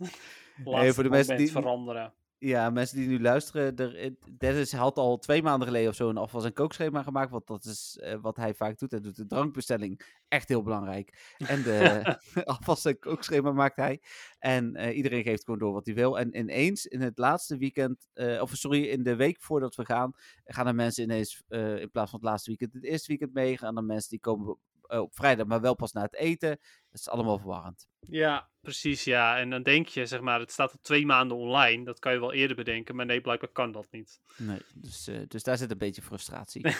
[0.64, 2.12] Laat voor de het mensen die- veranderen.
[2.38, 6.08] Ja, mensen die nu luisteren, er, eh, Dennis had al twee maanden geleden of zo
[6.08, 8.90] een afwas- en kookschema gemaakt, want dat is eh, wat hij vaak doet.
[8.90, 11.34] Hij doet de drankbestelling, echt heel belangrijk.
[11.38, 12.02] En de
[12.44, 14.00] afwas- en kookschema maakt hij.
[14.38, 16.18] En eh, iedereen geeft gewoon door wat hij wil.
[16.18, 18.08] En ineens, in het laatste weekend,
[18.40, 20.12] of sorry, in de week voordat we gaan,
[20.44, 23.58] gaan er mensen ineens, in plaats van het laatste weekend, het eerste weekend mee.
[23.58, 24.56] Gaan er mensen die komen
[24.88, 26.48] op vrijdag, maar wel pas na het eten.
[26.90, 27.88] Dat is allemaal verwarrend.
[28.08, 29.38] Ja, precies, ja.
[29.38, 31.84] En dan denk je, zeg maar, het staat al twee maanden online.
[31.84, 34.20] Dat kan je wel eerder bedenken, maar nee, blijkbaar kan dat niet.
[34.36, 36.62] Nee, dus, eh, dus daar zit een beetje frustratie.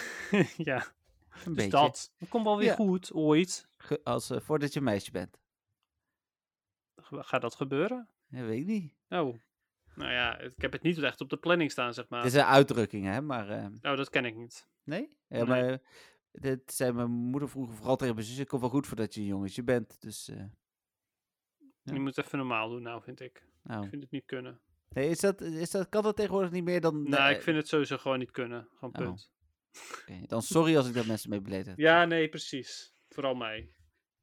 [0.57, 0.75] ja,
[1.29, 1.69] Een dus beetje.
[1.69, 2.11] dat.
[2.17, 2.75] Dat komt wel weer Ja.
[2.75, 3.67] goed, ooit.
[3.77, 5.39] Ge- Als, eh, voordat je meisje bent.
[7.01, 8.09] Gaat dat gebeuren?
[8.27, 8.93] Ja, weet ik niet.
[9.09, 9.35] Oh.
[9.95, 12.23] Nou ja, ik heb het niet echt op de planning staan, zeg maar.
[12.23, 13.49] Het is een uitdrukking, hè, maar...
[13.49, 14.67] eh, Oh, dat ken ik niet.
[14.83, 15.17] nee?
[15.27, 15.45] Ja, Nee.
[15.45, 15.79] maar...
[16.31, 18.37] eh, Dit zei mijn moeder vroeger vooral tegen mijn zus.
[18.37, 20.01] Ik kom wel goed voordat je een jongetje bent.
[20.01, 20.37] Dus, eh,
[21.83, 21.93] Ja.
[21.93, 23.45] Je moet even normaal doen, nou, vind ik.
[23.63, 23.83] nou.
[23.83, 24.59] Ik vind het niet kunnen.
[24.89, 27.09] Nee, is dat, is dat, kan dat tegenwoordig niet meer dan...
[27.09, 28.67] Nou, eh, ik vind het sowieso gewoon niet kunnen.
[28.73, 29.01] Gewoon Oh.
[29.05, 29.31] punt.
[30.29, 31.77] Dan sorry als ik daar mensen mee beledigd heb.
[31.77, 32.93] Ja, nee, precies.
[33.09, 33.69] Vooral mij.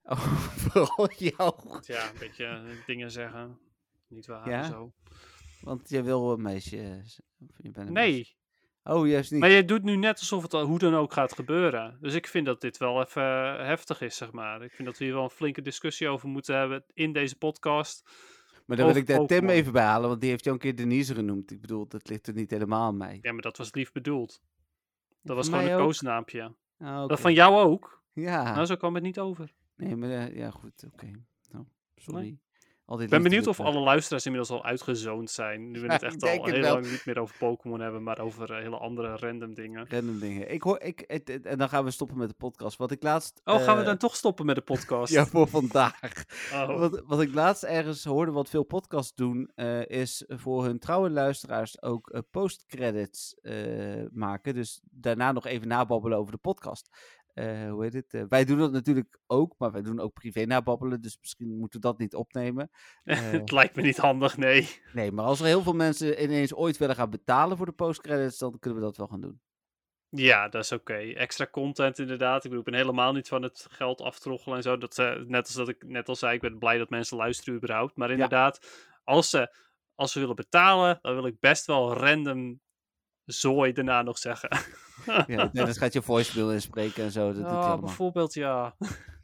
[0.06, 0.18] Oh,
[0.48, 1.78] vooral jou.
[1.86, 3.58] Ja, een beetje eh, dingen zeggen.
[4.08, 4.62] Niet waar, Ja?
[4.62, 4.92] en zo.
[5.60, 6.76] Want jij wil een meisje...
[6.76, 7.04] eh,
[7.56, 8.34] je bent een Nee, meisje.
[8.84, 9.40] Oh, juist niet.
[9.40, 11.98] maar je doet nu net alsof het al hoe dan ook gaat gebeuren.
[12.00, 14.62] Dus ik vind dat dit wel even eh, heftig is, zeg maar.
[14.62, 18.02] Ik vind dat we hier wel een flinke discussie over moeten hebben in deze podcast.
[18.66, 20.08] maar dan wil ik daar Tim even bij halen.
[20.08, 21.50] Want die heeft jou een keer Denise genoemd.
[21.50, 23.18] Ik bedoel, dat ligt er niet helemaal aan mij.
[23.22, 24.42] Ja, maar dat was lief bedoeld.
[25.22, 26.54] Dat was gewoon een koosnaampje.
[26.78, 27.08] Ah.
[27.08, 28.02] Dat van jou ook.
[28.12, 28.54] Ja.
[28.54, 29.54] Nou, zo kwam het niet over.
[29.76, 30.84] Nee, maar eh, ja, goed.
[30.92, 31.10] Oké.
[31.50, 31.64] Nou,
[31.96, 32.38] sorry.
[32.86, 35.70] Ik ben benieuwd of alle luisteraars inmiddels al uitgezoond zijn.
[35.70, 38.62] Nu we het echt al heel lang niet meer over Pokémon hebben, maar over eh,
[38.62, 39.86] hele andere random dingen.
[39.88, 40.52] Random dingen.
[40.52, 42.76] Ik hoor, ik, het, het- en dan gaan we stoppen met de podcast.
[42.76, 43.40] Wat ik laatst...
[43.44, 45.12] Oh, gaan we eh, dan toch stoppen met de podcast?
[45.12, 45.92] Ja, voor vandaag.
[46.54, 46.78] Oh.
[46.78, 51.10] Wat, wat ik laatst ergens hoorde, wat veel podcasts doen, eh, is voor hun trouwe
[51.10, 53.34] luisteraars ook postcredits
[54.12, 54.54] maken.
[54.54, 56.88] Dus daarna nog even nababbelen over de podcast.
[57.34, 58.14] Eh, hoe heet het?
[58.14, 61.00] Eh, wij doen dat natuurlijk ook, maar wij doen ook privé nababbelen.
[61.00, 62.70] Dus misschien moeten we dat niet opnemen.
[63.04, 64.80] Eh, het lijkt me niet handig, nee.
[64.92, 68.38] nee, maar als er heel veel mensen ineens ooit willen gaan betalen voor de postcredits,
[68.38, 69.40] dan kunnen we dat wel gaan doen.
[70.08, 70.94] Ja, dat is oké.
[70.94, 72.36] Extra content inderdaad.
[72.36, 74.78] Ik bedoel, ik ben helemaal niet van het geld aftroggelen en zo.
[74.78, 74.96] Dat,
[75.26, 77.96] net als dat ik net al zei, ik ben blij dat mensen luisteren überhaupt.
[77.96, 78.66] Maar inderdaad,
[79.04, 79.56] als, ze,
[79.94, 82.60] als ze willen betalen, dan wil ik best wel random
[83.24, 84.48] zooi daarna nog zeggen.
[85.26, 87.32] Ja, Dennis gaat je voicemail inspreken en zo.
[87.32, 87.80] Dat allemaal.
[87.80, 88.74] bijvoorbeeld, ja.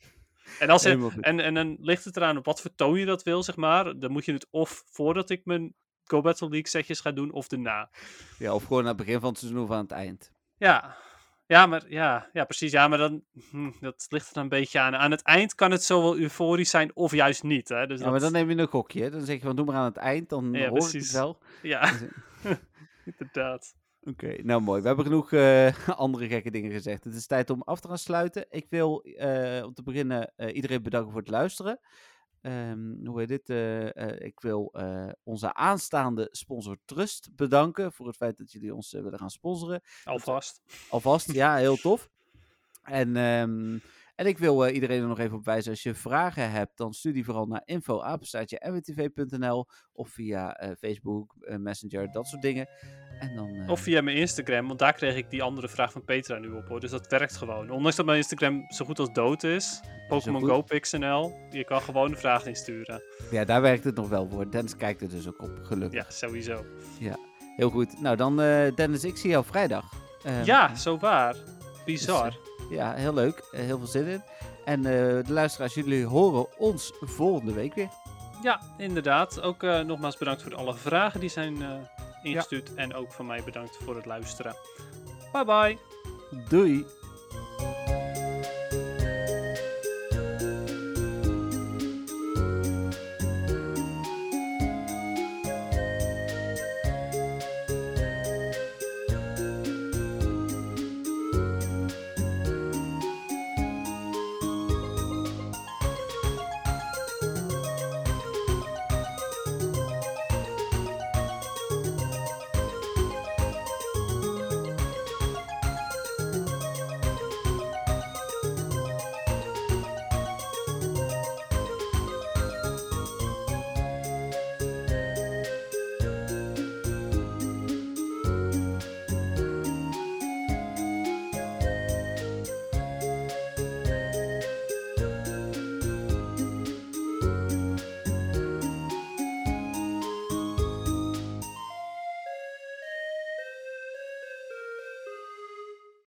[0.61, 3.43] en, als en, en dan ligt het eraan op wat voor toon je dat wil,
[3.43, 3.99] zeg maar.
[3.99, 5.75] Dan moet je het of voordat ik mijn
[6.05, 7.91] Go Battle League setjes ga doen, of daarna.
[8.39, 10.33] Ja, of gewoon aan het begin van het seizoen of aan het eind.
[10.57, 10.97] Ja,
[11.47, 12.73] ja, maar ja, ja precies.
[12.73, 14.97] Ja, maar dan, hm, dat ligt er dan een beetje aan.
[14.97, 17.69] Aan het eind kan het zowel euforisch zijn of juist niet.
[17.69, 17.87] Hè?
[17.87, 19.11] Dus Ja, maar dan neem je een gokje.
[19.11, 21.13] Dan zeg je van doe maar aan het eind, dan Ja, hoor ik het precies.
[21.13, 21.39] wel.
[21.63, 21.93] Ja,
[23.05, 23.75] inderdaad.
[24.03, 24.81] Oké, nou mooi.
[24.81, 27.05] We hebben genoeg eh, andere gekke dingen gezegd.
[27.05, 28.47] Het is tijd om af te gaan sluiten.
[28.49, 31.81] Ik wil eh, om te beginnen eh, iedereen bedanken voor het luisteren.
[32.41, 33.49] Ehm, hoe heet dit?
[34.23, 34.75] Ik wil
[35.25, 39.81] onze aanstaande sponsor Trust bedanken voor het feit dat jullie ons willen gaan sponsoren.
[40.05, 40.63] Alvast.
[40.89, 42.09] Alvast, ja, heel tof.
[42.83, 43.79] En, ehm,
[44.21, 46.93] en ik wil eh, iedereen er nog even op wijzen, als je vragen hebt, dan
[46.93, 52.69] stuur die vooral naar info.mwtv.nl of via eh, Facebook, eh, Messenger, dat soort dingen.
[53.21, 56.39] En dan, Of via mijn Instagram, want daar kreeg ik die andere vraag van Petra
[56.39, 56.81] nu op hoor.
[56.81, 57.71] Dus dat werkt gewoon.
[57.71, 59.81] Ondanks dat mijn Instagram zo goed als dood is.
[60.09, 60.45] Pokémon.
[60.45, 61.33] Go PixNL.
[61.51, 63.03] Je kan gewoon een vraag insturen.
[63.31, 64.51] Ja, daar werkt het nog wel voor.
[64.51, 66.05] Dennis kijkt er dus ook op, gelukkig.
[66.05, 66.65] Ja, sowieso.
[67.57, 68.01] Heel goed.
[68.01, 68.37] Nou, dan
[68.75, 69.93] Dennis, ik zie jou vrijdag.
[70.23, 71.37] Ehm, Ja, zo waar.
[71.85, 72.50] Bizar.
[72.71, 73.43] Ja, heel leuk.
[73.53, 74.23] Eh, heel veel zin in.
[74.65, 74.93] En eh,
[75.27, 77.89] de luisteraars, jullie horen ons volgende week weer.
[78.43, 79.41] Ja, inderdaad.
[79.41, 81.57] Ook eh, nogmaals bedankt voor alle vragen die zijn
[82.23, 82.75] ingestuurd.
[82.75, 84.55] En ook van mij bedankt voor het luisteren.
[85.33, 85.79] Bye bye.
[86.49, 87.00] Doei!